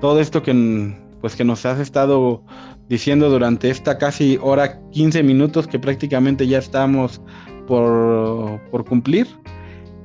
todo 0.00 0.20
esto 0.20 0.42
que, 0.42 0.92
pues, 1.20 1.36
que 1.36 1.44
nos 1.44 1.64
has 1.64 1.78
estado 1.78 2.42
diciendo 2.88 3.30
durante 3.30 3.70
esta 3.70 3.96
casi 3.96 4.38
hora 4.42 4.80
15 4.90 5.22
minutos 5.22 5.66
que 5.66 5.78
prácticamente 5.78 6.46
ya 6.46 6.58
estamos 6.58 7.20
por, 7.66 8.60
por 8.70 8.84
cumplir. 8.84 9.28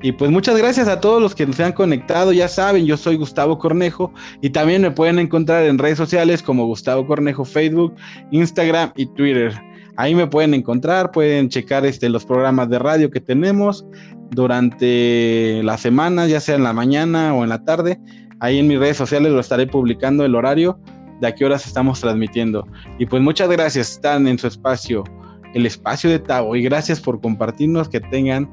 Y 0.02 0.12
pues 0.12 0.30
muchas 0.30 0.56
gracias 0.56 0.88
a 0.88 1.00
todos 1.00 1.20
los 1.20 1.34
que 1.34 1.52
se 1.52 1.62
han 1.62 1.72
conectado. 1.72 2.32
Ya 2.32 2.48
saben, 2.48 2.86
yo 2.86 2.96
soy 2.96 3.16
Gustavo 3.16 3.58
Cornejo 3.58 4.12
y 4.40 4.50
también 4.50 4.80
me 4.80 4.90
pueden 4.90 5.18
encontrar 5.18 5.64
en 5.64 5.76
redes 5.76 5.98
sociales 5.98 6.42
como 6.42 6.66
Gustavo 6.66 7.06
Cornejo, 7.06 7.44
Facebook, 7.44 7.94
Instagram 8.30 8.92
y 8.96 9.06
Twitter. 9.06 9.60
Ahí 10.00 10.14
me 10.14 10.26
pueden 10.26 10.54
encontrar, 10.54 11.10
pueden 11.10 11.50
checar 11.50 11.84
este, 11.84 12.08
los 12.08 12.24
programas 12.24 12.70
de 12.70 12.78
radio 12.78 13.10
que 13.10 13.20
tenemos 13.20 13.84
durante 14.30 15.62
la 15.62 15.76
semana, 15.76 16.26
ya 16.26 16.40
sea 16.40 16.54
en 16.54 16.62
la 16.62 16.72
mañana 16.72 17.34
o 17.34 17.42
en 17.42 17.50
la 17.50 17.62
tarde. 17.64 18.00
Ahí 18.38 18.58
en 18.58 18.66
mis 18.66 18.78
redes 18.78 18.96
sociales 18.96 19.30
lo 19.30 19.40
estaré 19.40 19.66
publicando 19.66 20.24
el 20.24 20.34
horario 20.34 20.80
de 21.20 21.26
a 21.26 21.34
qué 21.34 21.44
horas 21.44 21.66
estamos 21.66 22.00
transmitiendo. 22.00 22.66
Y 22.98 23.04
pues 23.04 23.22
muchas 23.22 23.50
gracias, 23.50 23.90
están 23.90 24.26
en 24.26 24.38
su 24.38 24.46
espacio, 24.46 25.04
el 25.52 25.66
espacio 25.66 26.08
de 26.08 26.18
Tavo, 26.18 26.56
y 26.56 26.62
gracias 26.62 26.98
por 26.98 27.20
compartirnos, 27.20 27.90
que 27.90 28.00
tengan 28.00 28.48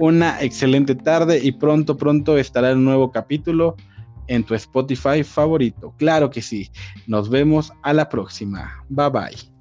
una 0.00 0.42
excelente 0.42 0.96
tarde 0.96 1.38
y 1.40 1.52
pronto, 1.52 1.96
pronto 1.96 2.36
estará 2.36 2.72
el 2.72 2.82
nuevo 2.82 3.12
capítulo 3.12 3.76
en 4.26 4.42
tu 4.42 4.56
Spotify 4.56 5.22
favorito. 5.22 5.94
Claro 5.96 6.28
que 6.28 6.42
sí. 6.42 6.68
Nos 7.06 7.30
vemos 7.30 7.72
a 7.84 7.92
la 7.92 8.08
próxima. 8.08 8.84
Bye 8.88 9.10
bye. 9.10 9.57